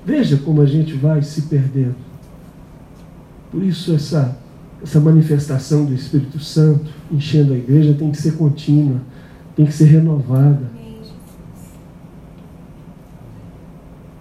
Veja 0.04 0.36
como 0.36 0.60
a 0.60 0.66
gente 0.66 0.94
vai 0.94 1.22
se 1.22 1.42
perdendo. 1.42 1.96
Por 3.50 3.62
isso 3.62 3.94
essa, 3.94 4.36
essa 4.82 5.00
manifestação 5.00 5.84
do 5.84 5.94
Espírito 5.94 6.38
Santo 6.40 6.90
enchendo 7.10 7.54
a 7.54 7.56
igreja 7.56 7.94
tem 7.94 8.10
que 8.10 8.20
ser 8.20 8.36
contínua, 8.36 9.00
tem 9.56 9.64
que 9.64 9.72
ser 9.72 9.84
renovada. 9.84 10.74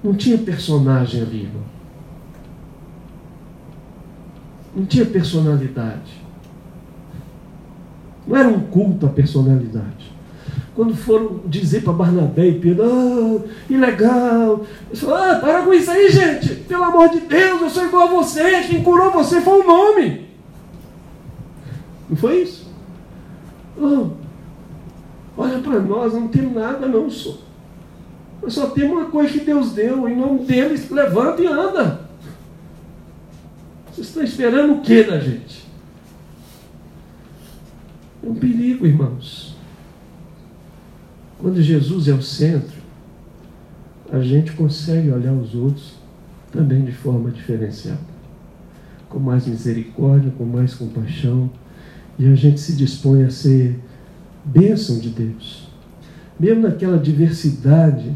Não 0.04 0.14
tinha 0.14 0.38
personagem 0.38 1.22
ali, 1.22 1.44
irmão. 1.44 1.64
Não 4.76 4.86
tinha 4.86 5.06
personalidade. 5.06 6.24
Não 8.28 8.38
era 8.38 8.48
um 8.48 8.62
culto 8.62 9.06
à 9.06 9.10
personalidade. 9.10 10.14
Quando 10.76 10.96
foram 10.96 11.42
dizer 11.46 11.84
para 11.84 11.94
Barnabé 11.94 12.48
e 12.48 12.60
Pedro, 12.60 12.84
ah, 12.84 13.50
ilegal. 13.70 14.66
Eles 14.88 15.02
falaram, 15.02 15.38
ah, 15.38 15.40
para 15.40 15.62
com 15.64 15.74
isso 15.74 15.92
aí, 15.92 16.10
gente. 16.10 16.56
Pelo 16.56 16.84
amor 16.84 17.10
de 17.10 17.20
Deus, 17.20 17.62
eu 17.62 17.70
sou 17.70 17.86
igual 17.86 18.08
a 18.08 18.12
você. 18.12 18.64
Quem 18.64 18.82
curou 18.82 19.12
você 19.12 19.40
foi 19.42 19.62
o 19.62 19.68
nome. 19.68 20.30
Não 22.10 22.18
foi 22.18 22.42
isso? 22.42 22.72
Oh, 23.80 24.08
olha 25.38 25.60
para 25.60 25.80
nós, 25.80 26.14
não 26.14 26.28
temos 26.28 26.54
nada 26.54 26.88
não, 26.88 27.10
só. 27.10 27.38
Nós 28.42 28.54
só 28.54 28.68
temos 28.68 28.98
uma 28.98 29.06
coisa 29.06 29.32
que 29.32 29.46
Deus 29.46 29.74
deu. 29.74 30.08
Em 30.08 30.16
nome 30.16 30.40
dele, 30.40 30.82
levanta 30.90 31.42
e 31.42 31.48
anda. 31.48 32.03
Vocês 33.94 34.08
estão 34.08 34.24
esperando 34.24 34.74
o 34.74 34.82
que 34.82 35.04
da 35.04 35.20
gente? 35.20 35.68
É 38.24 38.28
um 38.28 38.34
perigo, 38.34 38.88
irmãos. 38.88 39.56
Quando 41.38 41.62
Jesus 41.62 42.08
é 42.08 42.14
o 42.14 42.22
centro, 42.22 42.82
a 44.12 44.20
gente 44.20 44.54
consegue 44.54 45.12
olhar 45.12 45.34
os 45.34 45.54
outros 45.54 45.94
também 46.52 46.84
de 46.84 46.92
forma 46.92 47.30
diferenciada. 47.30 48.00
Com 49.10 49.20
mais 49.20 49.46
misericórdia, 49.46 50.34
com 50.38 50.44
mais 50.44 50.74
compaixão. 50.74 51.52
E 52.18 52.28
a 52.28 52.34
gente 52.34 52.60
se 52.60 52.74
dispõe 52.76 53.24
a 53.24 53.30
ser 53.30 53.80
bênção 54.44 54.98
de 54.98 55.10
Deus. 55.10 55.68
Mesmo 56.40 56.64
naquela 56.64 56.98
diversidade 56.98 58.12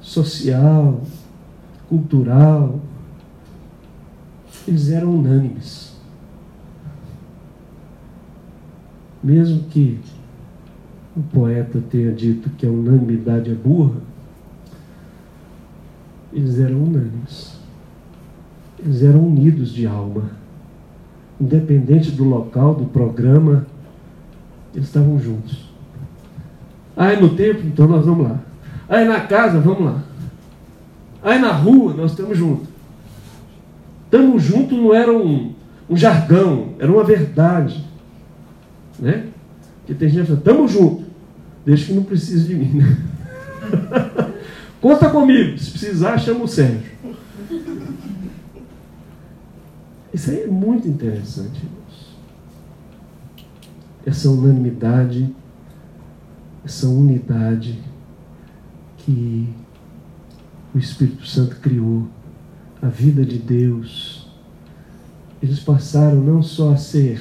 social, 0.00 1.02
cultural, 1.88 2.80
eles 4.68 4.90
eram 4.90 5.14
unânimes. 5.14 5.96
Mesmo 9.22 9.64
que 9.64 9.98
o 11.16 11.20
poeta 11.20 11.82
tenha 11.90 12.12
dito 12.12 12.50
que 12.50 12.66
a 12.66 12.70
unanimidade 12.70 13.50
é 13.50 13.54
burra, 13.54 13.96
eles 16.32 16.60
eram 16.60 16.84
unânimes. 16.84 17.58
Eles 18.78 19.02
eram 19.02 19.26
unidos 19.26 19.72
de 19.72 19.86
alma. 19.86 20.30
Independente 21.40 22.10
do 22.12 22.24
local, 22.24 22.74
do 22.74 22.84
programa, 22.84 23.66
eles 24.74 24.86
estavam 24.86 25.18
juntos. 25.18 25.68
Aí 26.96 27.20
no 27.20 27.34
templo, 27.34 27.66
então 27.66 27.88
nós 27.88 28.04
vamos 28.04 28.28
lá. 28.28 28.40
Aí 28.88 29.06
na 29.06 29.20
casa, 29.20 29.60
vamos 29.60 29.84
lá. 29.84 30.02
Aí 31.22 31.38
na 31.38 31.52
rua, 31.52 31.94
nós 31.94 32.12
estamos 32.12 32.36
juntos. 32.36 32.77
Estamos 34.10 34.42
juntos 34.42 34.78
não 34.78 34.94
era 34.94 35.12
um, 35.12 35.52
um 35.88 35.94
jargão, 35.94 36.74
era 36.78 36.90
uma 36.90 37.04
verdade. 37.04 37.84
Né? 38.98 39.28
Porque 39.80 39.92
tem 39.92 40.08
gente 40.08 40.22
que 40.22 40.28
fala, 40.28 40.40
tamo 40.40 40.66
junto, 40.66 41.04
desde 41.64 41.84
que 41.84 41.92
não 41.92 42.04
precise 42.04 42.48
de 42.48 42.54
mim. 42.54 42.78
Né? 42.78 42.96
Conta 44.80 45.10
comigo, 45.10 45.58
se 45.58 45.72
precisar, 45.72 46.16
chama 46.16 46.44
o 46.44 46.48
Sérgio. 46.48 46.90
Isso 50.14 50.30
aí 50.30 50.44
é 50.44 50.46
muito 50.46 50.88
interessante, 50.88 51.58
irmãos. 51.62 52.16
Essa 54.06 54.30
unanimidade, 54.30 55.34
essa 56.64 56.88
unidade 56.88 57.78
que 58.96 59.46
o 60.74 60.78
Espírito 60.78 61.26
Santo 61.26 61.56
criou, 61.56 62.08
a 62.82 62.88
vida 62.88 63.24
de 63.24 63.38
Deus. 63.38 64.26
Eles 65.42 65.60
passaram 65.60 66.20
não 66.20 66.42
só 66.42 66.72
a 66.72 66.76
ser 66.76 67.20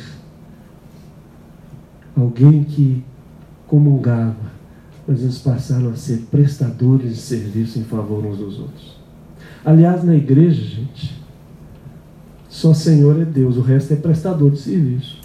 alguém 2.15 2.63
que 2.63 3.03
comungava, 3.67 4.35
mas 5.07 5.21
eles 5.21 5.37
passaram 5.37 5.89
a 5.89 5.95
ser 5.95 6.27
prestadores 6.31 7.15
de 7.15 7.21
serviço 7.21 7.79
em 7.79 7.83
favor 7.83 8.25
uns 8.25 8.37
dos 8.37 8.59
outros. 8.59 8.97
Aliás, 9.63 10.03
na 10.03 10.15
igreja, 10.15 10.63
gente, 10.63 11.21
só 12.49 12.73
Senhor 12.73 13.21
é 13.21 13.25
Deus, 13.25 13.57
o 13.57 13.61
resto 13.61 13.93
é 13.93 13.97
prestador 13.97 14.51
de 14.51 14.59
serviço. 14.59 15.21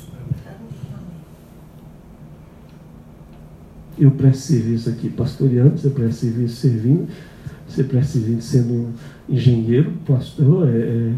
Eu 3.99 4.11
presto 4.11 4.41
serviço 4.41 4.91
aqui 4.91 5.09
pastoreando, 5.09 5.78
você 5.78 5.91
presta 5.91 6.20
serviço 6.22 6.57
servindo, 6.57 7.09
você 7.68 7.85
presta 7.85 8.18
serviço 8.18 8.49
sendo 8.49 8.93
engenheiro, 9.29 9.93
pastor, 10.07 10.68
é, 10.68 10.79
é, 10.79 11.12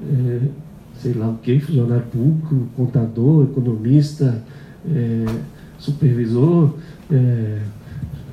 é, 0.00 0.40
sei 1.00 1.12
lá 1.12 1.28
o 1.28 1.38
que, 1.38 1.58
funcionário 1.60 2.04
público, 2.06 2.68
contador, 2.76 3.44
economista, 3.44 4.42
é, 4.88 5.24
supervisor, 5.78 6.74
é, 7.10 7.58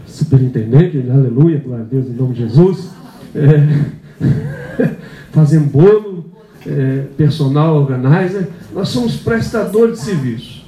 superintendente, 0.06 1.10
aleluia, 1.10 1.60
glória 1.60 1.84
a 1.84 1.88
Deus, 1.88 2.08
em 2.08 2.14
nome 2.14 2.34
de 2.34 2.42
Jesus, 2.42 2.92
é, 3.36 4.96
fazendo 5.32 5.72
bolo, 5.72 6.26
é, 6.66 7.06
personal 7.18 7.76
organizer, 7.76 8.48
nós 8.74 8.90
somos 8.90 9.18
prestadores 9.18 10.00
de 10.00 10.06
serviço 10.06 10.62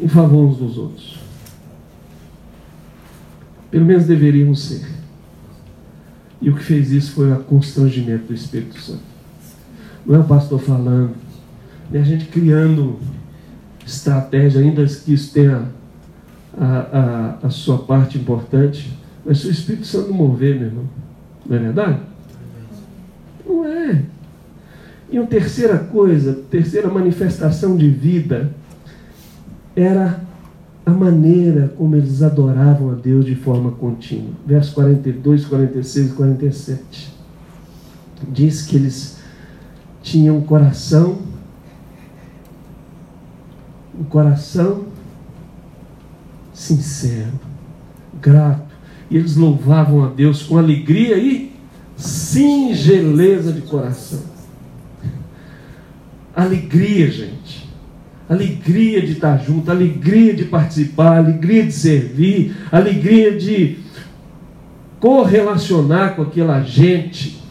em 0.00 0.08
favor 0.08 0.50
uns 0.50 0.58
dos 0.58 0.76
outros. 0.76 1.18
Pelo 3.70 3.84
menos 3.86 4.04
deveríamos 4.04 4.62
ser. 4.62 4.86
E 6.44 6.50
o 6.50 6.54
que 6.54 6.62
fez 6.62 6.92
isso 6.92 7.12
foi 7.12 7.32
o 7.32 7.36
constrangimento 7.38 8.26
do 8.26 8.34
Espírito 8.34 8.78
Santo. 8.78 9.00
Não 10.04 10.16
é 10.16 10.18
o 10.18 10.24
pastor 10.24 10.60
falando, 10.60 11.14
é 11.90 11.98
a 11.98 12.02
gente 12.02 12.26
criando 12.26 12.98
estratégia, 13.86 14.60
ainda 14.60 14.84
que 14.84 15.14
isso 15.14 15.32
tenha 15.32 15.68
a, 16.54 17.38
a, 17.42 17.46
a 17.46 17.50
sua 17.50 17.78
parte 17.78 18.18
importante, 18.18 18.92
mas 19.24 19.38
se 19.38 19.46
o 19.46 19.50
Espírito 19.50 19.86
Santo 19.86 20.12
mover, 20.12 20.56
meu 20.56 20.66
irmão, 20.66 20.84
não 21.46 21.56
é 21.56 21.60
verdade? 21.60 21.98
Não 23.46 23.64
é. 23.64 24.02
E 25.10 25.18
uma 25.18 25.26
terceira 25.26 25.78
coisa, 25.78 26.42
terceira 26.50 26.88
manifestação 26.88 27.74
de 27.74 27.88
vida, 27.88 28.54
era 29.74 30.20
a 30.86 30.90
maneira 30.90 31.72
como 31.78 31.96
eles 31.96 32.22
adoravam 32.22 32.90
a 32.90 32.94
Deus 32.94 33.24
de 33.24 33.34
forma 33.34 33.72
contínua. 33.72 34.32
Versos 34.46 34.74
42, 34.74 35.46
46 35.46 36.10
e 36.10 36.14
47. 36.14 37.14
Diz 38.28 38.62
que 38.62 38.76
eles 38.76 39.18
tinham 40.02 40.38
um 40.38 40.42
coração, 40.42 41.18
um 43.98 44.04
coração 44.04 44.84
sincero, 46.52 47.32
grato, 48.20 48.74
e 49.10 49.16
eles 49.16 49.36
louvavam 49.36 50.04
a 50.04 50.08
Deus 50.08 50.42
com 50.42 50.58
alegria 50.58 51.16
e 51.16 51.52
singeleza 51.96 53.52
de 53.52 53.62
coração. 53.62 54.22
Alegria, 56.34 57.10
gente 57.10 57.43
alegria 58.28 59.00
de 59.02 59.12
estar 59.12 59.36
junto, 59.38 59.70
alegria 59.70 60.34
de 60.34 60.44
participar, 60.44 61.18
alegria 61.18 61.64
de 61.64 61.72
servir, 61.72 62.56
alegria 62.72 63.36
de 63.36 63.78
correlacionar 64.98 66.14
com 66.14 66.22
aquela 66.22 66.62
gente. 66.62 67.42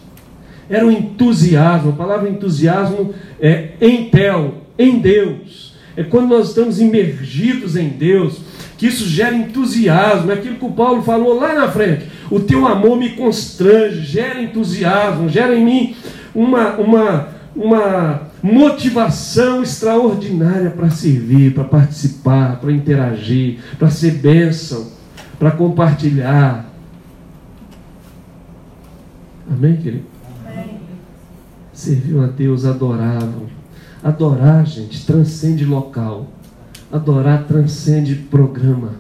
Era 0.69 0.86
um 0.86 0.91
entusiasmo, 0.91 1.91
a 1.91 1.95
palavra 1.95 2.30
entusiasmo 2.30 3.13
é 3.39 3.74
entel, 3.80 4.63
em 4.78 4.99
Deus. 4.99 5.74
É 5.95 6.03
quando 6.03 6.30
nós 6.30 6.49
estamos 6.49 6.82
imergidos 6.82 7.76
em 7.76 7.89
Deus, 7.89 8.39
que 8.78 8.88
isso 8.88 9.07
gera 9.07 9.36
entusiasmo, 9.36 10.32
é 10.32 10.34
aquilo 10.34 10.55
que 10.55 10.65
o 10.65 10.71
Paulo 10.71 11.03
falou 11.03 11.39
lá 11.39 11.53
na 11.53 11.67
frente. 11.69 12.05
O 12.32 12.39
teu 12.39 12.67
amor 12.67 12.97
me 12.97 13.11
constrange, 13.11 14.01
gera 14.01 14.41
entusiasmo, 14.41 15.30
gera 15.30 15.55
em 15.55 15.63
mim 15.63 15.95
uma, 16.34 16.74
uma, 16.78 17.28
uma 17.55 18.32
motivação 18.43 19.63
extraordinária 19.63 20.69
para 20.69 20.89
servir, 20.89 21.53
para 21.53 21.63
participar, 21.63 22.59
para 22.59 22.73
interagir, 22.73 23.59
para 23.79 23.89
ser 23.89 24.11
bênção, 24.15 24.91
para 25.39 25.51
compartilhar. 25.51 26.69
Amém, 29.49 29.77
querido? 29.77 30.03
Amém. 30.45 30.77
Serviam 31.71 32.21
a 32.21 32.27
Deus, 32.27 32.65
adoravam. 32.65 33.47
Adorar, 34.03 34.65
gente, 34.65 35.05
transcende 35.05 35.63
local. 35.63 36.27
Adorar 36.91 37.45
transcende 37.45 38.13
programa. 38.13 38.95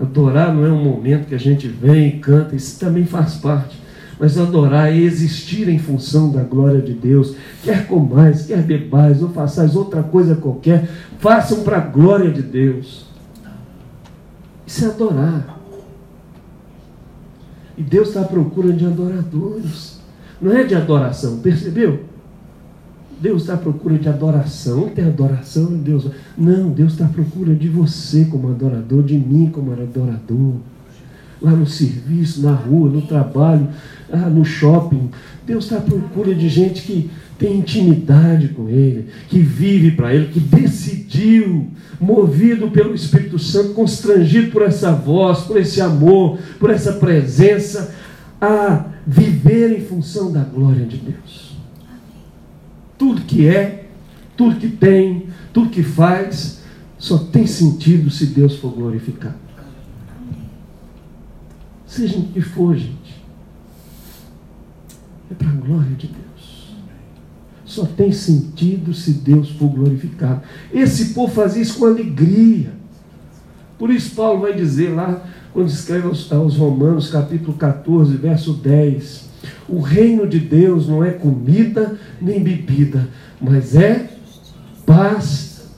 Adorar 0.00 0.54
não 0.54 0.64
é 0.64 0.70
um 0.70 0.82
momento 0.82 1.26
que 1.26 1.34
a 1.34 1.38
gente 1.38 1.66
vem 1.66 2.06
e 2.06 2.12
canta, 2.12 2.54
isso 2.54 2.78
também 2.78 3.04
faz 3.04 3.34
parte 3.34 3.82
mas 4.22 4.38
adorar 4.38 4.92
é 4.92 4.96
existir 4.96 5.68
em 5.68 5.80
função 5.80 6.30
da 6.30 6.44
glória 6.44 6.80
de 6.80 6.92
Deus. 6.92 7.34
Quer 7.64 7.88
comais, 7.88 8.46
quer 8.46 8.62
bebais, 8.62 9.20
ou 9.20 9.30
façais 9.30 9.74
outra 9.74 10.00
coisa 10.00 10.36
qualquer, 10.36 10.88
façam 11.18 11.64
para 11.64 11.78
a 11.78 11.80
glória 11.80 12.30
de 12.30 12.40
Deus. 12.40 13.04
Isso 14.64 14.84
é 14.84 14.88
adorar. 14.90 15.58
E 17.76 17.82
Deus 17.82 18.10
está 18.10 18.20
à 18.20 18.24
procura 18.24 18.72
de 18.72 18.86
adoradores. 18.86 19.98
Não 20.40 20.52
é 20.52 20.62
de 20.62 20.76
adoração, 20.76 21.38
percebeu? 21.38 22.04
Deus 23.20 23.42
está 23.42 23.54
à 23.54 23.58
procura 23.58 23.98
de 23.98 24.08
adoração. 24.08 24.88
Tem 24.90 25.04
adoração 25.04 25.72
em 25.72 25.78
Deus. 25.78 26.06
Não, 26.38 26.70
Deus 26.70 26.92
está 26.92 27.06
à 27.06 27.08
procura 27.08 27.56
de 27.56 27.68
você 27.68 28.24
como 28.26 28.50
adorador, 28.50 29.02
de 29.02 29.18
mim 29.18 29.50
como 29.52 29.72
adorador 29.72 30.58
lá 31.42 31.50
no 31.50 31.66
serviço, 31.66 32.40
na 32.42 32.52
rua, 32.52 32.88
no 32.88 33.02
trabalho, 33.02 33.68
ah, 34.12 34.28
no 34.28 34.44
shopping. 34.44 35.10
Deus 35.46 35.64
está 35.64 35.78
à 35.78 35.80
procura 35.80 36.34
de 36.34 36.48
gente 36.48 36.82
que 36.82 37.10
tem 37.38 37.58
intimidade 37.58 38.48
com 38.48 38.68
Ele, 38.68 39.08
que 39.28 39.40
vive 39.40 39.92
para 39.92 40.14
Ele, 40.14 40.28
que 40.28 40.38
decidiu, 40.38 41.68
movido 42.00 42.70
pelo 42.70 42.94
Espírito 42.94 43.38
Santo, 43.38 43.74
constrangido 43.74 44.52
por 44.52 44.62
essa 44.62 44.92
voz, 44.92 45.40
por 45.40 45.56
esse 45.56 45.80
amor, 45.80 46.38
por 46.60 46.70
essa 46.70 46.92
presença, 46.92 47.94
a 48.40 48.86
viver 49.06 49.76
em 49.78 49.80
função 49.84 50.30
da 50.30 50.44
glória 50.44 50.84
de 50.84 50.98
Deus. 50.98 51.56
Tudo 52.96 53.22
que 53.22 53.48
é, 53.48 53.86
tudo 54.36 54.56
que 54.56 54.68
tem, 54.68 55.26
tudo 55.52 55.70
que 55.70 55.82
faz, 55.82 56.62
só 56.98 57.18
tem 57.18 57.46
sentido 57.46 58.10
se 58.10 58.26
Deus 58.26 58.56
for 58.56 58.70
glorificado. 58.70 59.42
Seja 61.86 62.18
o 62.18 62.22
que 62.24 62.40
for, 62.40 62.76
gente. 62.76 63.01
É 65.32 65.34
para 65.34 65.48
a 65.48 65.52
glória 65.52 65.96
de 65.96 66.08
Deus. 66.08 66.76
Só 67.64 67.86
tem 67.86 68.12
sentido 68.12 68.92
se 68.92 69.12
Deus 69.12 69.50
for 69.52 69.68
glorificado. 69.68 70.42
Esse 70.72 71.14
povo 71.14 71.32
fazia 71.32 71.62
isso 71.62 71.78
com 71.78 71.86
alegria. 71.86 72.70
Por 73.78 73.90
isso, 73.90 74.14
Paulo 74.14 74.42
vai 74.42 74.54
dizer 74.54 74.90
lá, 74.90 75.26
quando 75.54 75.68
escreve 75.68 76.06
aos, 76.06 76.30
aos 76.30 76.56
Romanos, 76.56 77.10
capítulo 77.10 77.54
14, 77.54 78.14
verso 78.16 78.52
10: 78.52 79.30
O 79.66 79.80
reino 79.80 80.28
de 80.28 80.38
Deus 80.38 80.86
não 80.86 81.02
é 81.02 81.12
comida 81.12 81.98
nem 82.20 82.42
bebida, 82.42 83.08
mas 83.40 83.74
é 83.74 84.10
paz, 84.84 85.72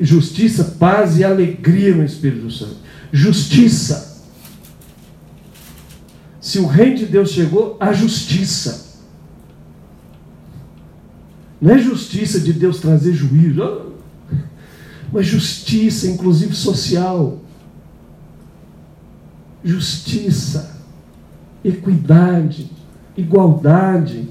justiça, 0.00 0.76
paz 0.80 1.16
e 1.16 1.22
alegria 1.22 1.94
no 1.94 2.04
Espírito 2.04 2.50
Santo. 2.50 2.76
Justiça 3.12 4.16
se 6.46 6.60
o 6.60 6.66
reino 6.66 6.98
de 6.98 7.06
Deus 7.06 7.32
chegou, 7.32 7.76
a 7.80 7.92
justiça. 7.92 8.85
Não 11.60 11.74
é 11.74 11.78
justiça 11.78 12.38
de 12.38 12.52
Deus 12.52 12.80
trazer 12.80 13.14
juízo, 13.14 13.92
mas 15.12 15.26
justiça, 15.26 16.06
inclusive 16.06 16.54
social. 16.54 17.40
Justiça, 19.64 20.80
equidade, 21.64 22.70
igualdade. 23.16 24.28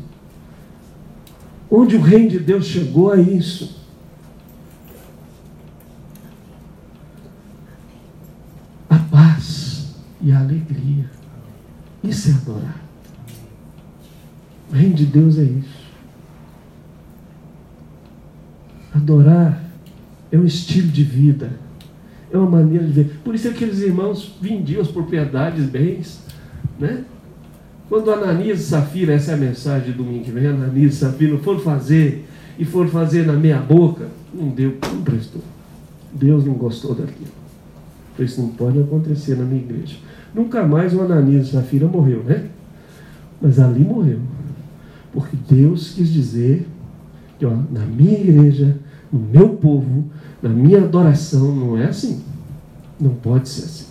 Onde 1.70 1.96
o 1.96 2.02
reino 2.02 2.30
de 2.30 2.40
Deus 2.40 2.66
chegou 2.66 3.12
a 3.12 3.20
isso. 3.20 3.84
A 8.88 8.98
paz 8.98 9.88
e 10.22 10.32
a 10.32 10.40
alegria. 10.40 11.10
Isso 12.04 12.30
é 12.30 12.34
adorar. 12.34 12.82
O 14.72 14.76
reino 14.76 14.94
de 14.94 15.06
Deus 15.06 15.40
é 15.40 15.44
isso. 15.44 15.75
Adorar 18.96 19.62
é 20.32 20.38
um 20.38 20.46
estilo 20.46 20.88
de 20.88 21.04
vida, 21.04 21.52
é 22.32 22.38
uma 22.38 22.50
maneira 22.50 22.86
de 22.86 22.94
ver. 22.94 23.20
Por 23.26 23.36
isso 23.36 23.50
aqueles 23.50 23.80
irmãos 23.80 24.38
vendiam 24.42 24.82
as 24.82 24.88
propriedades, 24.88 25.66
bens, 25.66 26.22
né? 26.80 27.04
Quando 27.90 28.10
Ananias 28.10 28.62
e 28.62 28.64
Safira, 28.64 29.14
essa 29.14 29.32
é 29.32 29.34
a 29.34 29.38
mensagem 29.38 29.92
de 29.92 29.98
domingo 29.98 30.24
que 30.24 30.32
vem, 30.32 30.48
Ananias 30.48 30.94
e 30.94 30.98
Safira 30.98 31.38
foram 31.40 31.60
fazer 31.60 32.26
e 32.58 32.64
foram 32.64 32.90
fazer 32.90 33.28
na 33.28 33.34
meia 33.34 33.60
boca, 33.60 34.08
não 34.34 34.48
deu, 34.50 34.78
não 34.92 35.02
prestou. 35.02 35.42
Deus 36.14 36.46
não 36.46 36.54
gostou 36.54 36.96
daquilo. 36.96 37.36
Isso 38.18 38.42
não 38.42 38.50
pode 38.50 38.80
acontecer 38.80 39.36
na 39.36 39.44
minha 39.44 39.62
igreja. 39.62 39.98
Nunca 40.34 40.66
mais 40.66 40.94
o 40.94 41.02
Ananias 41.02 41.48
e 41.48 41.52
Safira 41.52 41.86
morreu, 41.86 42.24
né? 42.24 42.46
Mas 43.42 43.60
ali 43.60 43.82
morreu. 43.82 44.20
Porque 45.12 45.36
Deus 45.50 45.92
quis 45.94 46.12
dizer 46.12 46.66
que 47.38 47.46
ó, 47.46 47.52
na 47.72 47.86
minha 47.86 48.18
igreja, 48.20 48.78
no 49.16 49.22
meu 49.22 49.50
povo, 49.50 50.04
na 50.42 50.50
minha 50.50 50.84
adoração, 50.84 51.56
não 51.56 51.78
é 51.78 51.86
assim. 51.86 52.22
Não 53.00 53.12
pode 53.12 53.48
ser 53.48 53.64
assim. 53.64 53.86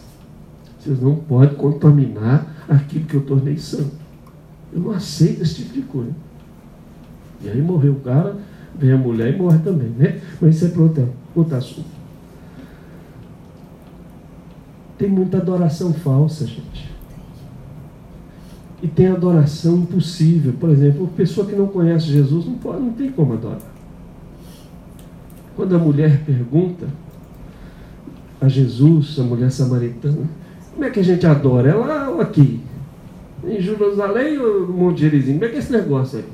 Vocês 0.79 1.01
não 1.01 1.17
podem 1.17 1.57
contaminar 1.57 2.47
aquilo 2.69 3.07
que 3.07 3.15
eu 3.15 3.23
tornei 3.23 3.57
santo. 3.57 3.93
Eu 4.71 4.81
não 4.81 4.91
aceito 4.91 5.43
esse 5.43 5.55
tipo 5.55 5.73
de 5.73 5.83
coisa. 5.83 6.13
E 7.43 7.49
aí 7.49 7.61
morreu 7.63 7.93
o 7.93 8.01
cara, 8.01 8.37
vem 8.79 8.93
a 8.93 8.99
mulher 8.99 9.35
e 9.35 9.39
morre 9.39 9.59
também, 9.61 9.89
né? 9.89 10.21
Mas 10.41 10.57
isso 10.57 10.67
é 10.67 10.69
para 10.69 10.83
outro, 10.83 11.09
outro 11.35 11.57
assunto. 11.57 11.89
Tem 14.99 15.09
muita 15.09 15.39
adoração 15.39 15.93
falsa, 15.95 16.47
gente. 16.47 16.93
E 18.83 18.89
tem 18.89 19.07
adoração 19.07 19.79
impossível. 19.79 20.53
Por 20.53 20.69
exemplo, 20.69 21.09
pessoa 21.17 21.47
que 21.47 21.57
não 21.57 21.67
conhece 21.67 22.07
Jesus 22.07 22.45
não, 22.45 22.55
pode, 22.55 22.83
não 22.83 22.93
tem 22.93 23.11
como 23.11 23.33
adorar. 23.33 23.74
Quando 25.57 25.77
a 25.77 25.79
mulher 25.79 26.23
pergunta 26.25 26.87
a 28.41 28.49
Jesus, 28.49 29.19
a 29.19 29.23
mulher 29.23 29.51
samaritana, 29.51 30.29
como 30.73 30.85
é 30.85 30.91
que 30.91 31.01
a 31.01 31.05
gente 31.05 31.27
adora? 31.27 31.71
É 31.71 31.75
lá 31.75 32.11
ou 32.11 32.21
aqui? 32.21 32.61
Em 33.47 33.61
Jerusalém 33.61 34.39
ou 34.39 34.67
no 34.67 34.73
Monte 34.73 35.03
Gerizim? 35.03 35.35
Como 35.35 35.45
é 35.45 35.49
que 35.49 35.57
é 35.57 35.59
esse 35.59 35.73
negócio 35.73 36.19
aí? 36.19 36.25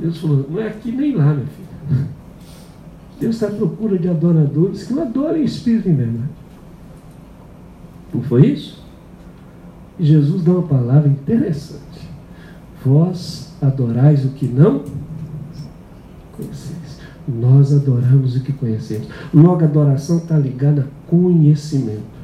Deus 0.00 0.18
falou, 0.18 0.46
não 0.48 0.60
é 0.60 0.68
aqui 0.68 0.92
nem 0.92 1.14
lá, 1.14 1.34
minha 1.34 1.46
filha. 1.46 2.08
Deus 3.20 3.34
está 3.34 3.48
à 3.48 3.50
procura 3.50 3.98
de 3.98 4.08
adoradores 4.08 4.84
que 4.84 4.94
o 4.94 5.02
adorem 5.02 5.44
espírito 5.44 5.88
e 5.88 5.92
verdade. 5.92 6.28
Não 8.14 8.22
foi 8.22 8.46
isso? 8.46 8.82
E 9.98 10.04
Jesus 10.04 10.42
dá 10.42 10.52
uma 10.52 10.62
palavra 10.62 11.08
interessante. 11.08 12.08
Vós 12.84 13.52
adorais 13.60 14.24
o 14.24 14.28
que 14.30 14.46
não 14.46 14.84
conheceis. 16.36 16.77
Nós 17.28 17.74
adoramos 17.74 18.36
o 18.36 18.40
que 18.40 18.52
conhecemos. 18.52 19.08
Logo, 19.34 19.62
a 19.62 19.66
adoração 19.66 20.18
está 20.18 20.38
ligada 20.38 20.82
a 20.82 21.10
conhecimento 21.10 22.18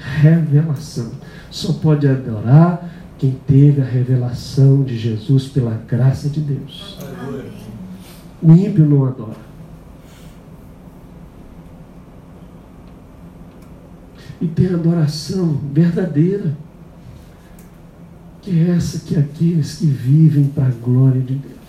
revelação. 0.00 1.10
Só 1.50 1.74
pode 1.74 2.08
adorar 2.08 2.90
quem 3.18 3.36
teve 3.46 3.82
a 3.82 3.84
revelação 3.84 4.82
de 4.82 4.96
Jesus 4.96 5.48
pela 5.48 5.74
graça 5.86 6.28
de 6.28 6.40
Deus. 6.40 6.98
O 8.42 8.52
ímpio 8.52 8.86
não 8.86 9.04
adora. 9.04 9.50
E 14.40 14.46
tem 14.46 14.72
adoração 14.72 15.60
verdadeira, 15.70 16.56
que 18.40 18.58
é 18.58 18.70
essa 18.70 19.00
que 19.00 19.18
aqueles 19.18 19.76
que 19.76 19.86
vivem 19.86 20.44
para 20.44 20.68
a 20.68 20.70
glória 20.70 21.20
de 21.20 21.34
Deus, 21.34 21.59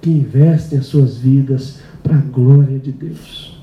que 0.00 0.10
investem 0.10 0.78
as 0.78 0.86
suas 0.86 1.18
vidas 1.18 1.80
para 2.02 2.16
a 2.16 2.20
glória 2.20 2.78
de 2.78 2.92
Deus. 2.92 3.58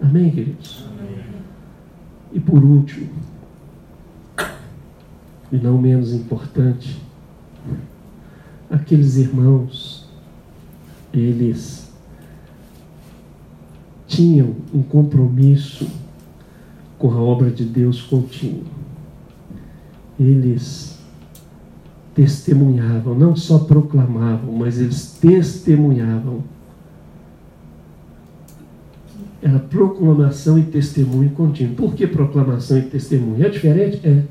Amém, 0.00 0.30
queridos? 0.30 0.84
E 2.32 2.40
por 2.40 2.64
último, 2.64 3.10
e 5.52 5.56
não 5.56 5.78
menos 5.78 6.12
importante, 6.12 7.00
aqueles 8.68 9.16
irmãos, 9.16 10.08
eles 11.12 11.92
tinham 14.06 14.56
um 14.72 14.82
compromisso 14.82 15.88
com 16.98 17.12
a 17.12 17.20
obra 17.20 17.50
de 17.50 17.64
Deus 17.64 18.02
contínuo. 18.02 18.64
Eles 20.18 20.93
testemunhavam, 22.14 23.14
não 23.14 23.34
só 23.34 23.58
proclamavam, 23.58 24.52
mas 24.52 24.78
eles 24.78 25.18
testemunhavam 25.20 26.42
era 29.44 29.58
proclamação 29.58 30.58
e 30.58 30.62
testemunho 30.62 31.28
contínuo. 31.30 31.74
Por 31.74 31.94
que 31.94 32.06
proclamação 32.06 32.78
e 32.78 32.82
testemunho? 32.82 33.44
É 33.44 33.50
diferente? 33.50 34.00
É. 34.02 34.22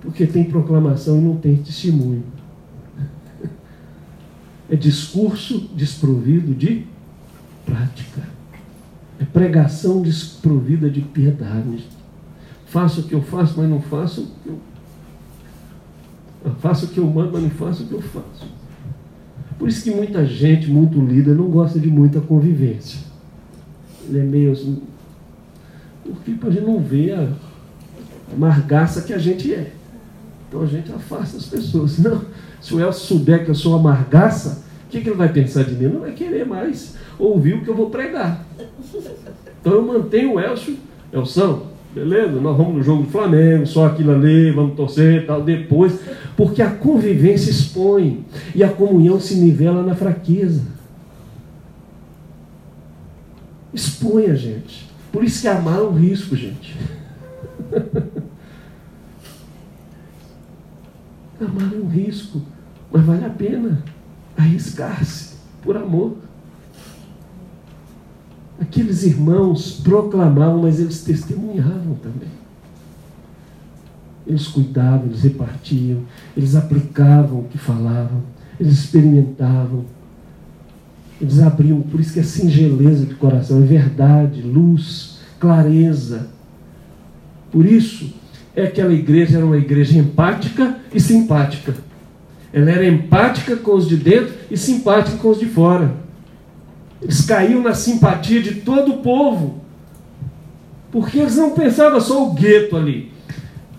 Porque 0.00 0.24
tem 0.24 0.44
proclamação 0.44 1.18
e 1.18 1.20
não 1.20 1.36
tem 1.36 1.56
testemunho. 1.56 2.22
É 4.70 4.76
discurso 4.76 5.68
desprovido 5.74 6.54
de 6.54 6.86
prática. 7.66 8.22
É 9.18 9.24
pregação 9.24 10.00
desprovida 10.00 10.88
de 10.88 11.00
piedade. 11.00 11.88
Faço 12.66 13.00
o 13.00 13.04
que 13.04 13.14
eu 13.16 13.20
faço, 13.20 13.54
mas 13.56 13.68
não 13.68 13.82
faço 13.82 14.20
o 14.20 14.26
que 14.44 14.48
eu. 14.48 14.69
Faço 16.60 16.86
o 16.86 16.88
que 16.88 16.98
eu 16.98 17.06
mando, 17.06 17.32
mas 17.32 17.42
não 17.42 17.50
faço 17.50 17.82
o 17.82 17.86
que 17.86 17.92
eu 17.92 18.02
faço. 18.02 18.48
Por 19.58 19.68
isso 19.68 19.82
que 19.84 19.90
muita 19.90 20.24
gente, 20.24 20.70
muito 20.70 20.98
líder, 21.00 21.34
não 21.34 21.50
gosta 21.50 21.78
de 21.78 21.88
muita 21.88 22.20
convivência 22.20 23.10
ele 24.10 24.18
é 24.18 24.22
meio 24.22 24.52
assim, 24.52 24.82
porque 26.04 26.46
a 26.46 26.50
gente 26.50 26.64
não 26.64 26.80
vê 26.80 27.12
a 27.12 27.28
amargaça 28.32 29.02
que 29.02 29.12
a 29.12 29.18
gente 29.18 29.52
é. 29.54 29.72
Então 30.48 30.62
a 30.62 30.66
gente 30.66 30.92
afasta 30.92 31.36
as 31.36 31.46
pessoas. 31.46 31.98
Não, 31.98 32.22
se 32.60 32.74
o 32.74 32.80
Elcio 32.80 33.06
souber 33.06 33.44
que 33.44 33.50
eu 33.50 33.54
sou 33.54 33.76
amargaça, 33.76 34.64
o 34.86 34.90
que, 34.90 35.00
que 35.00 35.08
ele 35.08 35.16
vai 35.16 35.32
pensar 35.32 35.62
de 35.62 35.74
mim? 35.74 35.86
Não 35.86 36.00
vai 36.00 36.12
querer 36.12 36.44
mais 36.44 36.96
ouvir 37.18 37.54
o 37.54 37.64
que 37.64 37.68
eu 37.68 37.76
vou 37.76 37.90
pregar. 37.90 38.44
Então 39.60 39.74
eu 39.74 39.82
mantenho 39.82 40.34
o 40.34 40.40
Elcio, 40.40 40.76
Elson, 41.12 41.68
beleza? 41.94 42.40
Nós 42.40 42.56
vamos 42.56 42.74
no 42.74 42.82
jogo 42.82 43.02
do 43.04 43.10
Flamengo, 43.10 43.66
só 43.66 43.86
aquilo 43.86 44.12
ali, 44.12 44.50
vamos 44.50 44.76
torcer 44.76 45.26
tal, 45.26 45.42
depois. 45.42 46.00
Porque 46.36 46.62
a 46.62 46.70
convivência 46.70 47.50
expõe 47.50 48.24
e 48.54 48.62
a 48.62 48.68
comunhão 48.68 49.20
se 49.20 49.34
nivela 49.34 49.82
na 49.82 49.94
fraqueza 49.94 50.80
expõe 53.72 54.26
a 54.26 54.34
gente. 54.34 54.90
Por 55.12 55.24
isso 55.24 55.40
que 55.40 55.48
amar 55.48 55.78
é 55.78 55.82
um 55.82 55.94
risco, 55.94 56.36
gente. 56.36 56.76
amar 61.40 61.72
é 61.72 61.76
um 61.76 61.88
risco, 61.88 62.42
mas 62.92 63.04
vale 63.04 63.24
a 63.24 63.30
pena 63.30 63.82
arriscar-se 64.36 65.36
por 65.62 65.76
amor. 65.76 66.16
Aqueles 68.60 69.02
irmãos 69.04 69.80
proclamavam, 69.82 70.62
mas 70.62 70.78
eles 70.78 71.02
testemunhavam 71.02 71.94
também. 72.02 72.28
Eles 74.26 74.46
cuidavam, 74.48 75.06
eles 75.06 75.22
repartiam, 75.22 76.02
eles 76.36 76.54
aplicavam 76.54 77.40
o 77.40 77.44
que 77.44 77.58
falavam, 77.58 78.22
eles 78.60 78.74
experimentavam 78.74 79.84
eles 81.20 81.38
abriam, 81.38 81.82
por 81.82 82.00
isso 82.00 82.14
que 82.14 82.20
é 82.20 82.22
singeleza 82.22 83.04
de 83.04 83.14
coração, 83.14 83.62
é 83.62 83.66
verdade, 83.66 84.40
luz, 84.40 85.18
clareza. 85.38 86.28
Por 87.52 87.66
isso 87.66 88.14
é 88.56 88.62
que 88.62 88.80
aquela 88.80 88.94
igreja 88.94 89.36
era 89.36 89.44
uma 89.44 89.58
igreja 89.58 89.98
empática 89.98 90.78
e 90.94 90.98
simpática. 90.98 91.74
Ela 92.52 92.70
era 92.70 92.86
empática 92.86 93.54
com 93.54 93.74
os 93.74 93.86
de 93.86 93.96
dentro 93.96 94.32
e 94.50 94.56
simpática 94.56 95.18
com 95.18 95.28
os 95.28 95.38
de 95.38 95.46
fora. 95.46 95.92
Eles 97.02 97.22
caíam 97.22 97.62
na 97.62 97.74
simpatia 97.74 98.42
de 98.42 98.56
todo 98.56 98.92
o 98.92 98.98
povo. 98.98 99.60
Porque 100.92 101.18
eles 101.18 101.36
não 101.36 101.52
pensavam 101.52 102.00
só 102.00 102.26
o 102.26 102.34
gueto 102.34 102.76
ali. 102.76 103.12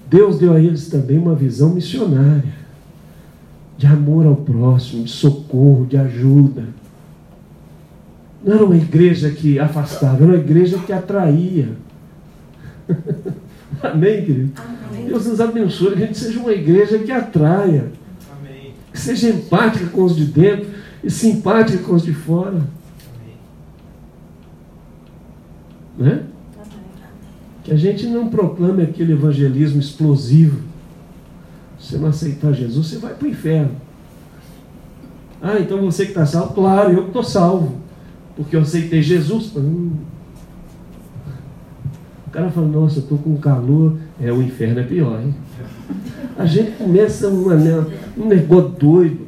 Deus 0.10 0.38
deu 0.40 0.54
a 0.54 0.60
eles 0.60 0.88
também 0.88 1.18
uma 1.18 1.36
visão 1.36 1.70
missionária 1.70 2.62
de 3.78 3.88
amor 3.88 4.26
ao 4.28 4.36
próximo, 4.36 5.04
de 5.04 5.10
socorro, 5.10 5.88
de 5.88 5.98
ajuda. 5.98 6.66
Não 8.44 8.54
era 8.54 8.66
uma 8.66 8.76
igreja 8.76 9.32
que 9.32 9.58
afastava, 9.58 10.18
era 10.18 10.26
uma 10.26 10.36
igreja 10.36 10.78
que 10.80 10.94
atraía. 10.94 11.70
Amém, 13.82 14.24
querido? 14.24 14.52
Amém. 14.90 15.06
Deus 15.08 15.26
nos 15.26 15.42
abençoe, 15.42 15.96
que 15.96 16.04
a 16.04 16.06
gente 16.06 16.18
seja 16.18 16.40
uma 16.40 16.52
igreja 16.52 17.00
que 17.00 17.12
atraia. 17.12 17.92
Amém. 18.40 18.74
que 18.92 19.00
seja 19.00 19.30
empática 19.30 19.88
com 19.88 20.04
os 20.04 20.16
de 20.16 20.26
dentro 20.26 20.68
e 21.04 21.10
simpática 21.10 21.80
com 21.84 21.96
os 21.96 22.04
de 22.04 22.14
fora. 22.14 22.62
Né? 26.02 26.24
Que 27.64 27.72
a 27.72 27.78
gente 27.78 28.08
não 28.08 28.28
proclame 28.28 28.82
aquele 28.82 29.14
evangelismo 29.14 29.80
explosivo. 29.80 30.62
Se 31.80 31.91
você 31.91 31.97
não 31.97 32.10
aceitar 32.10 32.54
Jesus, 32.54 32.88
você 32.88 32.97
vai 32.97 33.14
para 33.14 33.28
o 33.28 33.30
inferno. 33.30 33.72
Ah, 35.39 35.60
então 35.60 35.80
você 35.82 36.06
que 36.06 36.12
está 36.12 36.26
salvo? 36.26 36.54
Claro, 36.56 36.91
eu 36.91 37.04
que 37.04 37.08
estou 37.10 37.24
salvo. 37.24 37.76
Porque 38.36 38.56
eu 38.56 38.62
aceitei 38.62 39.02
Jesus. 39.02 39.56
Hum. 39.56 39.91
O 42.28 42.32
cara 42.32 42.49
fala, 42.49 42.68
nossa, 42.68 42.97
eu 42.97 43.04
estou 43.04 43.18
com 43.20 43.38
calor. 43.38 43.97
É, 44.20 44.32
o 44.32 44.41
inferno 44.41 44.80
é 44.80 44.84
pior, 44.84 45.22
hein? 45.22 45.36
A 46.38 46.45
gente 46.45 46.72
começa 46.72 47.28
uma, 47.28 47.56
um 48.18 48.26
negócio 48.26 48.70
doido. 48.70 49.28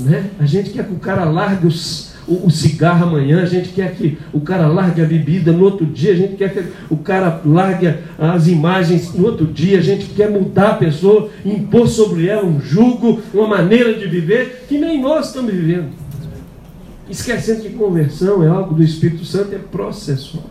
Né? 0.00 0.30
A 0.38 0.44
gente 0.44 0.70
quer 0.70 0.86
que 0.86 0.92
o 0.92 0.98
cara 0.98 1.24
largue 1.24 1.66
os, 1.66 2.13
o, 2.26 2.46
o, 2.46 2.50
cigarro 2.50 3.06
amanhã, 3.06 3.42
a 3.42 3.46
gente 3.46 3.70
quer 3.70 3.94
que 3.94 4.18
o 4.32 4.40
cara 4.40 4.66
largue 4.66 5.02
a 5.02 5.04
bebida 5.04 5.52
no 5.52 5.64
outro 5.64 5.84
dia, 5.84 6.12
a 6.12 6.16
gente 6.16 6.36
quer 6.36 6.52
que 6.52 6.64
o 6.88 6.96
cara 6.96 7.40
largue 7.44 7.94
as 8.18 8.46
imagens 8.46 9.12
no 9.14 9.26
outro 9.26 9.46
dia, 9.46 9.78
a 9.78 9.82
gente 9.82 10.06
quer 10.06 10.30
mudar 10.30 10.70
a 10.70 10.74
pessoa, 10.74 11.30
impor 11.44 11.86
sobre 11.88 12.28
ela 12.28 12.44
um 12.44 12.60
jugo, 12.60 13.20
uma 13.32 13.46
maneira 13.46 13.94
de 13.94 14.06
viver 14.06 14.64
que 14.68 14.78
nem 14.78 15.00
nós 15.00 15.28
estamos 15.28 15.52
vivendo. 15.52 15.90
Esquecendo 17.08 17.62
que 17.62 17.70
conversão 17.70 18.42
é 18.42 18.48
algo 18.48 18.74
do 18.74 18.82
Espírito 18.82 19.24
Santo, 19.24 19.54
é 19.54 19.58
processual. 19.58 20.44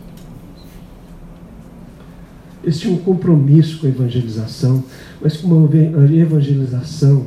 Eles 2.62 2.78
tinham 2.78 2.94
um 2.94 2.98
compromisso 2.98 3.78
com 3.78 3.86
a 3.86 3.90
evangelização, 3.90 4.82
mas 5.20 5.36
com 5.36 5.48
uma 5.48 5.68
evangelização 6.14 7.26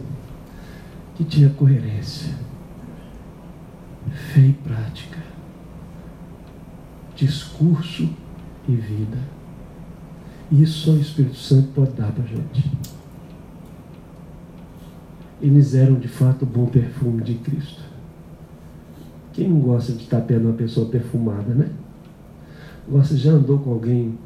que 1.16 1.24
tinha 1.24 1.50
coerência, 1.50 2.37
fé 4.10 4.42
e 4.42 4.54
prática, 4.54 5.18
discurso 7.16 8.10
e 8.68 8.76
vida. 8.76 9.18
Isso 10.52 10.86
só 10.86 10.92
o 10.92 11.00
Espírito 11.00 11.36
Santo 11.36 11.70
pode 11.74 11.92
dar 11.92 12.12
para 12.12 12.24
a 12.24 12.28
gente. 12.28 12.72
Eles 15.42 15.76
eram 15.76 15.96
de 15.96 16.08
fato 16.08 16.44
o 16.44 16.46
bom 16.46 16.66
perfume 16.66 17.22
de 17.22 17.36
Cristo. 17.36 17.82
Quem 19.34 19.50
não 19.50 19.60
gosta 19.60 19.92
de 19.94 20.04
estar 20.04 20.22
perto 20.22 20.42
de 20.42 20.48
uma 20.48 20.56
pessoa 20.56 20.90
perfumada, 20.90 21.54
né? 21.54 21.70
Você 22.88 23.18
já 23.18 23.32
andou 23.32 23.60
com 23.60 23.72
alguém 23.72 24.18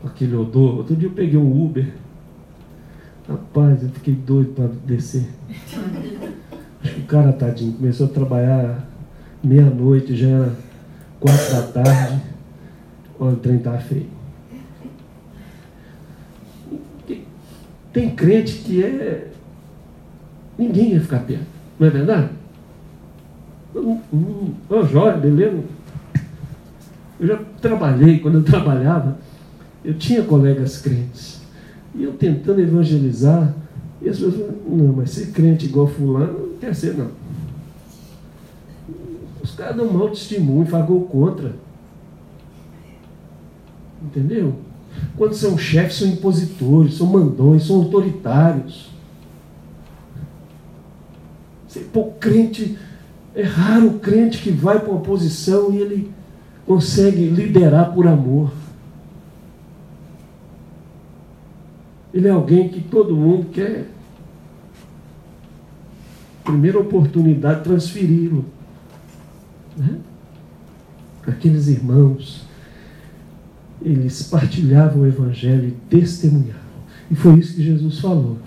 com 0.00 0.08
aquele 0.08 0.36
odor? 0.36 0.76
Outro 0.76 0.94
dia 0.94 1.08
eu 1.08 1.12
peguei 1.12 1.38
um 1.38 1.64
Uber. 1.64 1.92
Rapaz, 3.28 3.82
eu 3.82 3.88
fiquei 3.88 4.14
doido 4.14 4.52
para 4.52 4.68
descer. 4.86 5.28
O 6.84 7.06
cara, 7.06 7.32
tadinho, 7.32 7.72
começou 7.72 8.06
a 8.06 8.10
trabalhar 8.10 8.86
meia-noite, 9.42 10.14
já 10.14 10.28
era 10.28 10.52
quatro 11.18 11.52
da 11.52 11.62
tarde. 11.62 12.20
Olha, 13.18 13.32
o 13.32 13.36
trem 13.36 13.58
tá 13.58 13.78
feio. 13.78 14.06
Tem 17.92 18.10
crente 18.10 18.58
que 18.58 18.84
é. 18.84 19.28
Ninguém 20.58 20.92
ia 20.92 21.00
ficar 21.00 21.20
perto, 21.20 21.46
não 21.78 21.86
é 21.86 21.90
verdade? 21.90 22.28
Ô, 23.74 23.98
oh, 24.68 24.84
Jóia, 24.84 25.16
beleza? 25.16 25.60
Eu 27.18 27.26
já 27.26 27.40
trabalhei, 27.60 28.18
quando 28.18 28.38
eu 28.38 28.42
trabalhava, 28.42 29.18
eu 29.84 29.94
tinha 29.94 30.22
colegas 30.22 30.80
crentes. 30.80 31.40
E 31.94 32.04
eu 32.04 32.12
tentando 32.12 32.60
evangelizar, 32.60 33.54
e 34.02 34.08
as 34.08 34.16
pessoas 34.16 34.34
falavam, 34.34 34.56
não, 34.66 34.92
mas 34.92 35.10
ser 35.10 35.32
crente 35.32 35.66
igual 35.66 35.86
fulano 35.86 36.53
ser 36.72 36.96
não. 36.96 37.10
Os 39.42 39.54
caras 39.54 39.76
dão 39.76 39.92
mau 39.92 40.08
testemunho, 40.08 40.64
fagou 40.64 41.02
contra. 41.02 41.56
Entendeu? 44.02 44.54
Quando 45.16 45.34
são 45.34 45.58
chefes, 45.58 45.98
são 45.98 46.08
impositores, 46.08 46.94
são 46.94 47.06
mandões, 47.06 47.66
são 47.66 47.76
autoritários. 47.76 48.90
Pô, 51.92 52.12
crente 52.20 52.78
é 53.34 53.42
raro 53.42 53.88
o 53.88 53.98
crente 53.98 54.40
que 54.40 54.50
vai 54.50 54.78
para 54.78 54.90
uma 54.90 55.00
posição 55.00 55.72
e 55.72 55.78
ele 55.78 56.12
consegue 56.64 57.26
liderar 57.26 57.92
por 57.92 58.06
amor. 58.06 58.52
Ele 62.12 62.28
é 62.28 62.30
alguém 62.30 62.68
que 62.68 62.80
todo 62.80 63.16
mundo 63.16 63.50
quer, 63.50 63.88
primeira 66.44 66.78
oportunidade, 66.78 67.64
transferi-lo. 67.64 68.44
Né? 69.76 69.98
Aqueles 71.26 71.68
irmãos, 71.68 72.46
eles 73.82 74.22
partilhavam 74.24 75.02
o 75.02 75.06
Evangelho 75.06 75.68
e 75.68 75.72
testemunhavam. 75.88 76.62
E 77.10 77.14
foi 77.14 77.38
isso 77.38 77.54
que 77.54 77.62
Jesus 77.62 77.98
falou: 77.98 78.38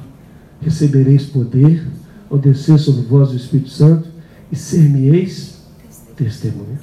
recebereis 0.62 1.26
poder 1.26 1.86
ao 2.30 2.38
descer 2.38 2.78
sobre 2.78 3.02
vós 3.04 3.32
o 3.32 3.36
Espírito 3.36 3.70
Santo 3.70 4.08
e 4.52 4.56
ser-me-eis 4.56 5.66
testemunhas. 6.16 6.82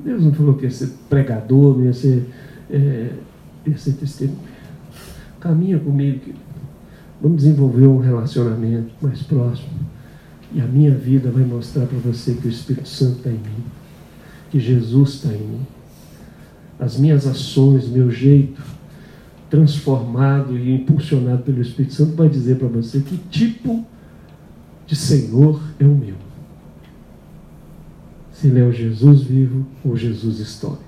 Deus 0.00 0.22
não 0.22 0.32
falou 0.34 0.54
que 0.54 0.64
ia 0.64 0.70
ser 0.70 0.90
pregador, 1.08 1.78
não 1.78 1.84
ia 1.84 1.92
ser, 1.94 2.28
é, 2.70 3.10
ia 3.66 3.78
ser 3.78 3.92
testemunha. 3.92 4.54
Caminha 5.40 5.78
comigo, 5.78 6.20
Vamos 7.24 7.38
desenvolver 7.38 7.86
um 7.86 8.00
relacionamento 8.00 8.92
mais 9.00 9.22
próximo. 9.22 9.70
E 10.54 10.60
a 10.60 10.66
minha 10.66 10.92
vida 10.92 11.30
vai 11.30 11.44
mostrar 11.44 11.86
para 11.86 11.98
você 11.98 12.34
que 12.34 12.46
o 12.46 12.50
Espírito 12.50 12.88
Santo 12.88 13.18
está 13.18 13.30
em 13.30 13.34
mim, 13.34 13.64
que 14.50 14.60
Jesus 14.60 15.14
está 15.14 15.28
em 15.28 15.38
mim. 15.38 15.66
As 16.78 16.96
minhas 16.96 17.26
ações, 17.26 17.88
meu 17.88 18.10
jeito, 18.10 18.62
transformado 19.50 20.56
e 20.56 20.72
impulsionado 20.72 21.42
pelo 21.42 21.60
Espírito 21.60 21.94
Santo, 21.94 22.14
vai 22.14 22.28
dizer 22.28 22.56
para 22.56 22.68
você 22.68 23.00
que 23.00 23.16
tipo 23.30 23.84
de 24.86 24.94
Senhor 24.94 25.60
é 25.78 25.84
o 25.84 25.94
meu 25.94 26.24
se 28.34 28.48
ele 28.48 28.60
é 28.60 28.64
o 28.64 28.72
Jesus 28.72 29.22
vivo 29.22 29.64
ou 29.84 29.96
Jesus 29.96 30.38
histórico. 30.40 30.82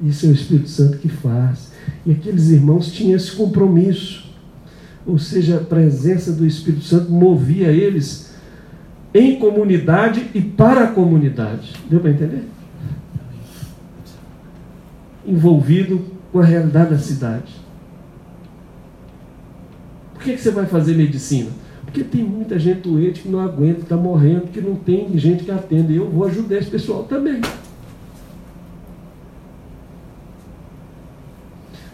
Isso 0.00 0.26
é 0.26 0.28
o 0.28 0.32
Espírito 0.32 0.70
Santo 0.70 0.98
que 0.98 1.08
faz. 1.08 1.72
E 2.06 2.12
aqueles 2.12 2.48
irmãos 2.50 2.92
tinham 2.92 3.16
esse 3.16 3.32
compromisso. 3.32 4.27
Ou 5.08 5.18
seja, 5.18 5.56
a 5.56 5.60
presença 5.60 6.30
do 6.32 6.46
Espírito 6.46 6.84
Santo 6.84 7.10
movia 7.10 7.68
eles 7.68 8.34
em 9.14 9.38
comunidade 9.38 10.28
e 10.34 10.40
para 10.42 10.84
a 10.84 10.86
comunidade. 10.88 11.72
Deu 11.88 11.98
para 11.98 12.10
entender? 12.10 12.44
Envolvido 15.26 16.04
com 16.30 16.40
a 16.40 16.44
realidade 16.44 16.90
da 16.90 16.98
cidade. 16.98 17.56
Por 20.12 20.22
que, 20.22 20.34
que 20.34 20.40
você 20.42 20.50
vai 20.50 20.66
fazer 20.66 20.94
medicina? 20.94 21.50
Porque 21.86 22.04
tem 22.04 22.22
muita 22.22 22.58
gente 22.58 22.86
doente 22.86 23.22
que 23.22 23.30
não 23.30 23.40
aguenta, 23.40 23.80
está 23.80 23.96
morrendo, 23.96 24.48
que 24.48 24.60
não 24.60 24.76
tem 24.76 25.18
gente 25.18 25.42
que 25.42 25.50
atende. 25.50 25.94
E 25.94 25.96
eu 25.96 26.10
vou 26.10 26.26
ajudar 26.26 26.58
esse 26.58 26.68
pessoal 26.68 27.04
também. 27.04 27.40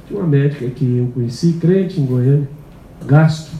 Tinha 0.08 0.18
uma 0.18 0.26
médica 0.26 0.68
que 0.70 0.96
eu 0.98 1.12
conheci, 1.14 1.52
crente 1.60 2.00
em 2.00 2.06
Goiânia, 2.06 2.48
gasto. 3.06 3.52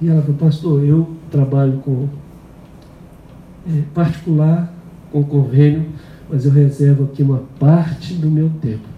E 0.00 0.08
ela 0.08 0.20
falou, 0.20 0.36
pastor, 0.36 0.84
eu 0.84 1.16
trabalho 1.30 1.78
com 1.78 2.08
é, 3.68 3.82
particular, 3.94 4.72
com 5.10 5.22
convênio, 5.22 5.88
mas 6.28 6.44
eu 6.44 6.50
reservo 6.50 7.04
aqui 7.04 7.22
uma 7.22 7.42
parte 7.58 8.14
do 8.14 8.30
meu 8.30 8.50
tempo 8.60 8.88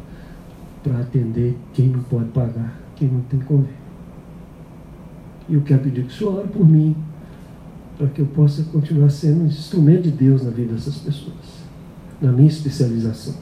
para 0.82 1.00
atender 1.00 1.56
quem 1.72 1.88
não 1.88 2.02
pode 2.02 2.26
pagar, 2.26 2.78
quem 2.96 3.08
não 3.08 3.20
tem 3.22 3.40
convênio. 3.40 3.84
E 5.48 5.54
eu 5.54 5.62
quero 5.62 5.82
pedir 5.82 6.04
que 6.04 6.12
o 6.12 6.16
Senhor 6.16 6.38
ore 6.38 6.48
por 6.48 6.66
mim, 6.66 6.96
para 7.98 8.06
que 8.08 8.20
eu 8.20 8.26
possa 8.26 8.62
continuar 8.64 9.10
sendo 9.10 9.42
um 9.42 9.46
instrumento 9.46 10.02
de 10.02 10.10
Deus 10.10 10.42
na 10.42 10.50
vida 10.50 10.74
dessas 10.74 10.96
pessoas, 10.96 11.64
na 12.20 12.32
minha 12.32 12.48
especialização. 12.48 13.34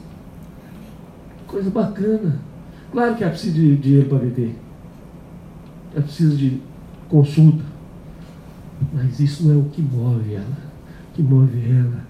Coisa 1.47 1.69
bacana. 1.69 2.39
Claro 2.91 3.15
que 3.15 3.23
é 3.23 3.29
preciso 3.29 3.53
de 3.55 3.77
dinheiro 3.77 4.09
para 4.09 4.19
viver. 4.19 4.55
É 5.95 6.01
preciso 6.01 6.35
de 6.35 6.59
consulta. 7.09 7.63
Mas 8.93 9.19
isso 9.19 9.47
não 9.47 9.53
é 9.53 9.57
o 9.57 9.65
que 9.65 9.81
move 9.81 10.33
ela. 10.33 10.45
O 11.11 11.15
que 11.15 11.21
move 11.21 11.59
ela 11.69 12.03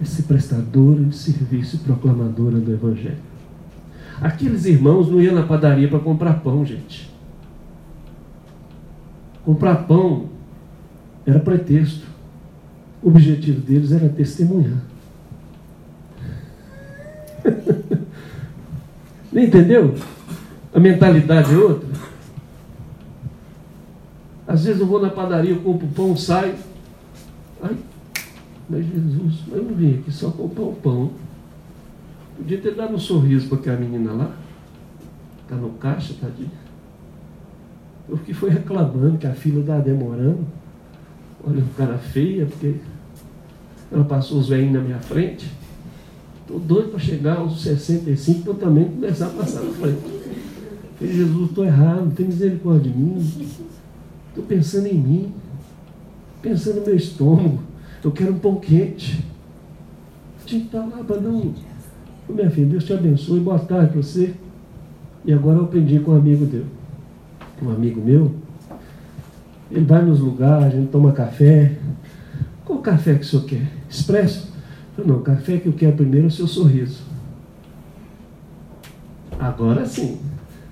é 0.00 0.04
ser 0.04 0.22
prestadora 0.22 1.02
de 1.04 1.16
serviço 1.16 1.76
e 1.76 1.78
proclamadora 1.80 2.58
do 2.58 2.72
Evangelho. 2.72 3.30
Aqueles 4.20 4.66
irmãos 4.66 5.10
não 5.10 5.20
iam 5.20 5.34
na 5.34 5.42
padaria 5.42 5.88
para 5.88 5.98
comprar 5.98 6.34
pão, 6.40 6.64
gente. 6.64 7.10
Comprar 9.44 9.76
pão 9.86 10.28
era 11.26 11.38
pretexto. 11.40 12.06
O 13.02 13.08
objetivo 13.08 13.60
deles 13.60 13.92
era 13.92 14.08
testemunhar. 14.10 14.82
Entendeu? 19.32 19.94
A 20.74 20.78
mentalidade 20.78 21.54
é 21.54 21.56
outra. 21.56 21.88
Às 24.50 24.64
vezes 24.64 24.80
eu 24.80 24.86
vou 24.88 25.00
na 25.00 25.10
padaria, 25.10 25.52
eu 25.52 25.60
compro 25.60 25.86
pão, 25.94 26.16
saio. 26.16 26.56
Ai, 27.62 27.76
mas 28.68 28.84
Jesus, 28.84 29.44
eu 29.52 29.62
não 29.62 29.76
vim 29.76 30.00
aqui 30.00 30.10
só 30.10 30.28
comprar 30.28 30.64
o 30.64 30.72
pão. 30.72 31.12
Podia 32.36 32.58
ter 32.58 32.74
dado 32.74 32.92
um 32.92 32.98
sorriso 32.98 33.46
para 33.48 33.58
aquela 33.58 33.78
menina 33.78 34.10
lá. 34.10 34.34
Está 35.44 35.54
no 35.54 35.70
caixa, 35.74 36.14
tadinha. 36.20 36.50
Eu 38.08 38.18
que 38.18 38.34
foi 38.34 38.50
reclamando 38.50 39.18
que 39.18 39.26
a 39.28 39.32
fila 39.32 39.60
estava 39.60 39.82
demorando. 39.82 40.44
Olha 41.46 41.62
o 41.62 41.74
cara 41.76 41.96
feia, 41.96 42.44
porque 42.44 42.74
ela 43.92 44.04
passou 44.04 44.40
os 44.40 44.48
velhinhos 44.48 44.74
na 44.74 44.80
minha 44.80 44.98
frente. 44.98 45.48
Estou 46.40 46.58
doido 46.58 46.88
para 46.88 46.98
chegar 46.98 47.36
aos 47.36 47.62
65 47.62 48.42
para 48.42 48.66
também 48.66 48.86
começar 48.86 49.26
a 49.26 49.30
passar 49.30 49.60
na 49.60 49.70
frente. 49.70 50.00
Falei, 50.98 51.14
Jesus, 51.14 51.50
estou 51.50 51.64
errado, 51.64 52.12
tem 52.16 52.26
misericórdia 52.26 52.90
de 52.90 52.98
mim. 52.98 53.48
Estou 54.30 54.44
pensando 54.44 54.86
em 54.86 54.94
mim, 54.94 55.32
pensando 56.40 56.80
no 56.80 56.86
meu 56.86 56.96
estômago. 56.96 57.60
Eu 58.02 58.10
quero 58.10 58.32
um 58.32 58.38
pão 58.38 58.56
quente. 58.56 59.24
Tinha 60.46 60.60
que 60.62 60.66
estar 60.68 60.86
lá 60.86 61.04
para 61.04 61.20
não. 61.20 61.52
Minha 62.28 62.50
filha, 62.50 62.66
Deus 62.66 62.84
te 62.84 62.92
abençoe, 62.92 63.40
boa 63.40 63.58
tarde 63.58 63.92
para 63.92 64.02
você. 64.02 64.34
E 65.24 65.32
agora 65.32 65.58
eu 65.58 65.64
aprendi 65.64 65.98
com 65.98 66.12
um 66.12 66.16
amigo 66.16 66.46
meu. 66.46 66.64
Um 67.62 67.70
amigo 67.70 68.00
meu, 68.00 68.32
ele 69.70 69.84
vai 69.84 70.02
nos 70.02 70.18
lugares, 70.18 70.66
a 70.66 70.76
gente 70.76 70.90
toma 70.90 71.12
café. 71.12 71.76
Qual 72.64 72.78
café 72.78 73.14
que 73.14 73.20
o 73.20 73.24
senhor 73.24 73.44
quer? 73.44 73.70
Expresso? 73.88 74.50
Não, 74.96 75.16
o 75.16 75.20
café 75.20 75.58
que 75.58 75.66
eu 75.66 75.72
quero 75.72 75.96
primeiro 75.96 76.26
é 76.26 76.28
o 76.28 76.30
seu 76.30 76.46
sorriso. 76.46 77.02
Agora 79.38 79.84
sim. 79.84 80.18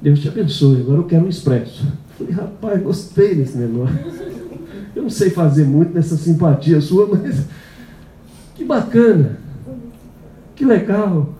Deus 0.00 0.20
te 0.20 0.28
abençoe. 0.28 0.80
Agora 0.80 0.98
eu 0.98 1.04
quero 1.04 1.26
um 1.26 1.28
expresso. 1.28 1.86
Falei, 2.18 2.32
rapaz, 2.32 2.82
gostei 2.82 3.36
desse 3.36 3.56
negócio. 3.56 3.96
Eu 4.94 5.04
não 5.04 5.10
sei 5.10 5.30
fazer 5.30 5.64
muito 5.64 5.94
nessa 5.94 6.16
simpatia 6.16 6.80
sua, 6.80 7.06
mas 7.06 7.44
que 8.56 8.64
bacana. 8.64 9.38
Que 10.56 10.64
legal. 10.64 11.32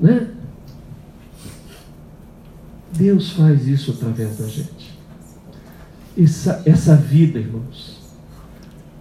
Né? 0.00 0.28
Deus 2.92 3.30
faz 3.30 3.68
isso 3.68 3.92
através 3.92 4.38
da 4.38 4.46
gente. 4.46 4.98
Essa, 6.18 6.62
essa 6.66 6.96
vida, 6.96 7.38
irmãos, 7.38 8.00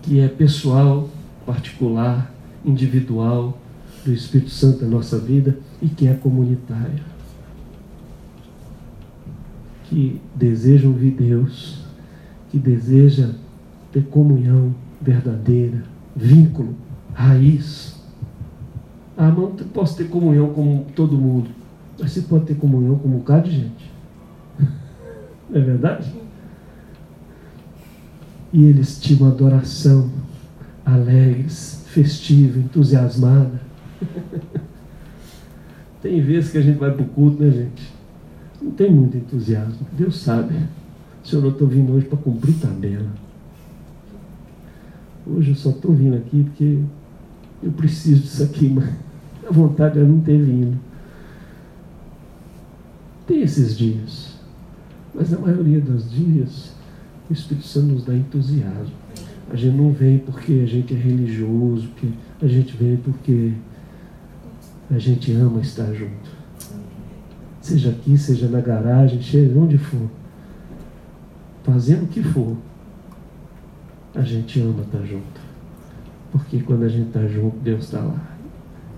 que 0.03 0.20
é 0.20 0.28
pessoal, 0.28 1.09
particular, 1.45 2.32
individual 2.64 3.57
do 4.05 4.14
Espírito 4.14 4.51
Santo 4.51 4.84
na 4.84 4.89
nossa 4.89 5.18
vida 5.18 5.57
e 5.82 5.88
que 5.88 6.07
é 6.07 6.14
comunitária. 6.14 7.12
Que 9.94 10.20
deseja 10.34 10.88
ouvir 10.88 11.12
Deus, 11.12 11.78
que 12.50 12.58
deseja 12.58 13.30
ter 13.91 14.04
comunhão 14.06 14.74
verdadeira, 15.00 15.84
vínculo, 16.16 16.76
raiz. 17.14 18.02
Ah, 19.16 19.30
não 19.30 19.52
posso 19.52 19.96
ter 19.96 20.06
comunhão 20.06 20.52
com 20.52 20.86
todo 20.96 21.16
mundo, 21.16 21.52
mas 22.00 22.12
você 22.12 22.22
pode 22.22 22.46
ter 22.46 22.56
comunhão 22.56 22.98
com 22.98 23.08
um 23.08 23.20
bocado 23.20 23.48
de 23.48 23.56
gente. 23.56 23.91
Não 25.48 25.54
é 25.54 25.60
verdade? 25.60 26.12
E 28.52 28.64
eles 28.64 29.00
tinham 29.00 29.28
adoração 29.28 30.10
alegres, 30.84 31.86
festiva, 31.89 32.58
entusiasmada. 32.58 33.62
tem 36.02 36.20
vezes 36.20 36.52
que 36.52 36.58
a 36.58 36.62
gente 36.62 36.80
vai 36.80 36.89
para 36.89 37.04
o 37.04 37.10
culto, 37.10 37.44
né, 37.44 37.52
gente? 37.52 37.93
Não 38.64 38.72
tem 38.72 38.89
muito 38.89 39.18
entusiasmo. 39.18 39.86
Deus 39.91 40.22
sabe. 40.22 40.55
Senhor, 41.22 41.43
eu 41.43 41.51
estou 41.51 41.68
vindo 41.68 41.91
hoje 41.91 42.05
para 42.05 42.18
cumprir 42.18 42.55
tabela. 42.55 43.09
Hoje 45.28 45.51
eu 45.51 45.55
só 45.55 45.70
estou 45.70 45.93
vindo 45.93 46.16
aqui 46.16 46.43
porque 46.43 46.80
eu 47.61 47.72
preciso 47.74 48.22
disso 48.22 48.43
aqui, 48.43 48.70
mas 48.70 48.89
a 49.47 49.51
vontade 49.51 49.99
é 49.99 50.03
não 50.03 50.22
ter 50.22 50.41
vindo. 50.41 50.78
Tem 53.28 53.41
esses 53.41 53.78
dias. 53.78 54.34
Mas 55.14 55.34
a 55.34 55.39
maioria 55.39 55.80
dos 55.80 56.09
dias, 56.09 56.74
o 57.30 57.34
Espírito 57.34 57.68
Santo 57.68 57.88
nos 57.88 58.05
dá 58.05 58.16
entusiasmo. 58.16 58.93
A 59.49 59.55
gente 59.55 59.76
não 59.76 59.91
vem 59.91 60.20
porque 60.20 60.61
a 60.64 60.66
gente 60.66 60.93
é 60.93 60.97
religioso, 60.97 61.89
porque 61.89 62.07
a 62.41 62.47
gente 62.47 62.76
vem 62.76 62.97
porque 62.97 63.53
a 64.89 64.97
gente 64.97 65.32
ama 65.34 65.61
estar 65.61 65.93
junto. 65.93 66.32
Seja 67.64 67.91
aqui, 67.91 68.18
seja 68.18 68.49
na 68.49 68.59
garagem, 68.59 69.22
seja 69.24 69.57
onde 69.57 69.78
for. 69.78 70.09
Fazendo 71.64 72.03
o 72.03 72.07
que 72.07 72.22
for, 72.22 72.57
a 74.14 74.22
gente 74.22 74.59
ama 74.59 74.82
estar 74.82 75.01
junto. 75.05 75.41
Porque 76.30 76.59
quando 76.59 76.84
a 76.84 76.89
gente 76.89 77.07
está 77.07 77.26
junto, 77.26 77.55
Deus 77.59 77.86
está 77.86 77.99
lá. 77.99 78.20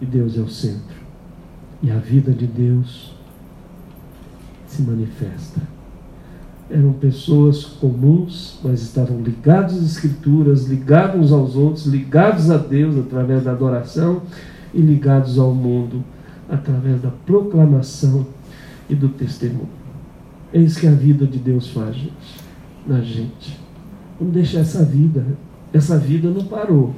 E 0.01 0.05
Deus 0.05 0.35
é 0.35 0.41
o 0.41 0.49
centro. 0.49 0.97
E 1.83 1.91
a 1.91 1.97
vida 1.97 2.31
de 2.31 2.47
Deus 2.47 3.13
se 4.67 4.81
manifesta 4.81 5.61
eram 6.69 6.93
pessoas 6.93 7.63
comuns, 7.63 8.59
mas 8.63 8.81
estavam 8.81 9.21
ligados 9.21 9.75
às 9.75 9.83
Escrituras, 9.83 10.65
ligados 10.65 11.31
aos 11.31 11.55
outros, 11.55 11.85
ligados 11.85 12.49
a 12.49 12.57
Deus 12.57 12.97
através 12.97 13.43
da 13.43 13.51
adoração 13.51 14.23
e 14.73 14.81
ligados 14.81 15.37
ao 15.37 15.53
mundo 15.53 16.03
através 16.49 16.99
da 17.03 17.11
proclamação 17.25 18.25
e 18.89 18.95
do 18.95 19.09
testemunho. 19.09 19.69
É 20.53 20.59
isso 20.59 20.79
que 20.79 20.87
a 20.87 20.91
vida 20.91 21.25
de 21.25 21.37
Deus 21.39 21.69
faz, 21.69 21.95
gente, 21.95 22.41
na 22.87 23.01
gente. 23.01 23.59
Vamos 24.19 24.33
deixar 24.33 24.59
essa 24.59 24.83
vida. 24.83 25.25
Essa 25.73 25.97
vida 25.97 26.29
não 26.29 26.45
parou. 26.45 26.95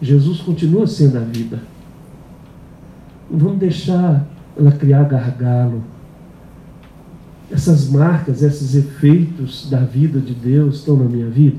Jesus 0.00 0.40
continua 0.40 0.86
sendo 0.86 1.18
a 1.18 1.20
vida. 1.20 1.60
Vamos 3.30 3.58
deixar 3.58 4.26
ela 4.56 4.72
criar 4.72 5.04
gargalo 5.04 5.82
essas 7.50 7.88
marcas, 7.88 8.42
esses 8.42 8.74
efeitos 8.74 9.70
da 9.70 9.80
vida 9.80 10.18
de 10.18 10.34
Deus 10.34 10.76
estão 10.76 10.96
na 10.96 11.04
minha 11.04 11.28
vida? 11.28 11.58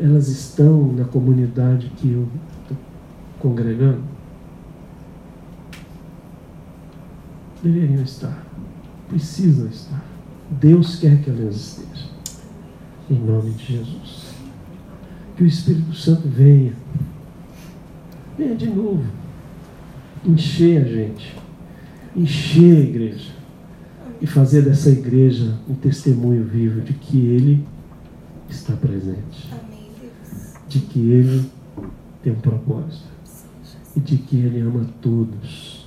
Elas 0.00 0.28
estão 0.28 0.92
na 0.92 1.04
comunidade 1.04 1.90
que 1.96 2.12
eu 2.12 2.28
estou 2.62 2.76
congregando? 3.40 4.17
Deveriam 7.62 8.02
estar, 8.02 8.46
precisam 9.08 9.68
estar. 9.68 10.04
Deus 10.50 10.96
quer 10.96 11.22
que 11.22 11.30
elas 11.30 11.56
estejam. 11.56 12.08
Em 13.10 13.18
nome 13.18 13.50
de 13.52 13.76
Jesus. 13.76 14.34
Que 15.36 15.44
o 15.44 15.46
Espírito 15.46 15.94
Santo 15.94 16.28
venha. 16.28 16.72
Venha 18.36 18.54
de 18.54 18.68
novo. 18.68 19.04
Encher 20.24 20.82
a 20.82 20.88
gente 20.88 21.38
encher 22.18 22.76
a 22.76 22.80
igreja 22.80 23.32
e 24.20 24.26
fazer 24.26 24.62
dessa 24.62 24.90
igreja 24.90 25.56
um 25.68 25.74
testemunho 25.74 26.44
vivo 26.44 26.80
de 26.80 26.92
que 26.92 27.16
Ele 27.16 27.64
está 28.48 28.74
presente, 28.74 29.48
de 30.68 30.80
que 30.80 30.98
Ele 30.98 31.48
tem 32.22 32.32
um 32.32 32.40
propósito 32.40 33.06
e 33.96 34.00
de 34.00 34.16
que 34.16 34.36
Ele 34.36 34.60
ama 34.60 34.86
todos. 35.00 35.77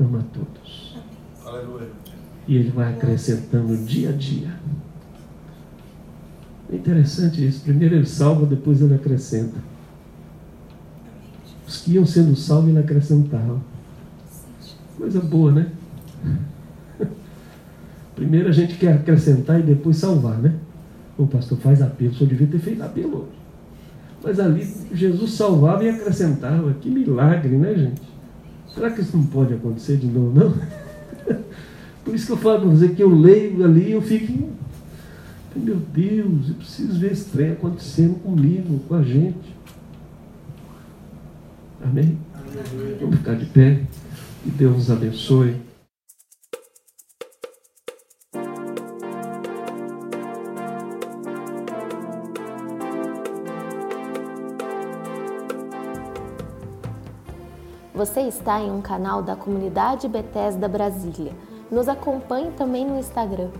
Ama 0.00 0.24
todos. 0.32 0.96
Aleluia. 1.44 1.88
E 2.46 2.56
Ele 2.56 2.70
vai 2.70 2.92
acrescentando 2.92 3.76
dia 3.78 4.10
a 4.10 4.12
dia. 4.12 4.54
É 6.70 6.76
interessante 6.76 7.46
isso. 7.46 7.62
Primeiro 7.62 7.96
Ele 7.96 8.06
salva, 8.06 8.46
depois 8.46 8.80
Ele 8.80 8.94
acrescenta. 8.94 9.58
Os 11.66 11.82
que 11.82 11.92
iam 11.92 12.06
sendo 12.06 12.36
salvos, 12.36 12.70
Ele 12.70 12.78
acrescentava. 12.78 13.60
Coisa 14.96 15.20
boa, 15.20 15.52
né? 15.52 15.66
Primeiro 18.14 18.48
a 18.48 18.52
gente 18.52 18.74
quer 18.76 18.94
acrescentar 18.94 19.60
e 19.60 19.62
depois 19.62 19.96
salvar, 19.96 20.38
né? 20.38 20.54
O 21.16 21.26
pastor 21.26 21.58
faz 21.58 21.82
apelo, 21.82 22.14
só 22.14 22.24
devia 22.24 22.46
ter 22.46 22.58
feito 22.58 22.82
apelo 22.82 23.18
hoje. 23.18 23.38
Mas 24.22 24.40
ali 24.40 24.66
Jesus 24.92 25.32
salvava 25.32 25.84
e 25.84 25.90
acrescentava. 25.90 26.72
Que 26.74 26.88
milagre, 26.88 27.56
né, 27.56 27.74
gente? 27.74 28.07
Será 28.78 28.92
que 28.92 29.00
isso 29.00 29.16
não 29.16 29.26
pode 29.26 29.52
acontecer 29.52 29.96
de 29.96 30.06
novo, 30.06 30.38
não? 30.38 30.54
Por 32.04 32.14
isso 32.14 32.26
que 32.26 32.32
eu 32.32 32.36
falo 32.36 32.60
para 32.60 32.68
você 32.70 32.88
que 32.90 33.02
eu 33.02 33.12
leio 33.12 33.64
ali 33.64 33.88
e 33.88 33.92
eu 33.92 34.00
fico. 34.00 34.50
Meu 35.56 35.74
Deus, 35.92 36.50
eu 36.50 36.54
preciso 36.54 36.96
ver 37.00 37.10
esse 37.10 37.24
trem 37.24 37.50
acontecendo 37.50 38.14
comigo, 38.20 38.78
com 38.86 38.94
a 38.94 39.02
gente. 39.02 39.56
Amém? 41.82 42.16
Amém. 42.32 42.96
Vamos 43.00 43.16
ficar 43.16 43.34
de 43.34 43.46
pé. 43.46 43.82
Que 44.44 44.50
Deus 44.52 44.76
nos 44.76 44.90
abençoe. 44.92 45.56
Você 57.98 58.20
está 58.20 58.60
em 58.60 58.70
um 58.70 58.80
canal 58.80 59.24
da 59.24 59.34
comunidade 59.34 60.06
Bethesda 60.06 60.68
Brasília. 60.68 61.32
Nos 61.68 61.88
acompanhe 61.88 62.52
também 62.52 62.86
no 62.86 62.96
Instagram 62.96 63.50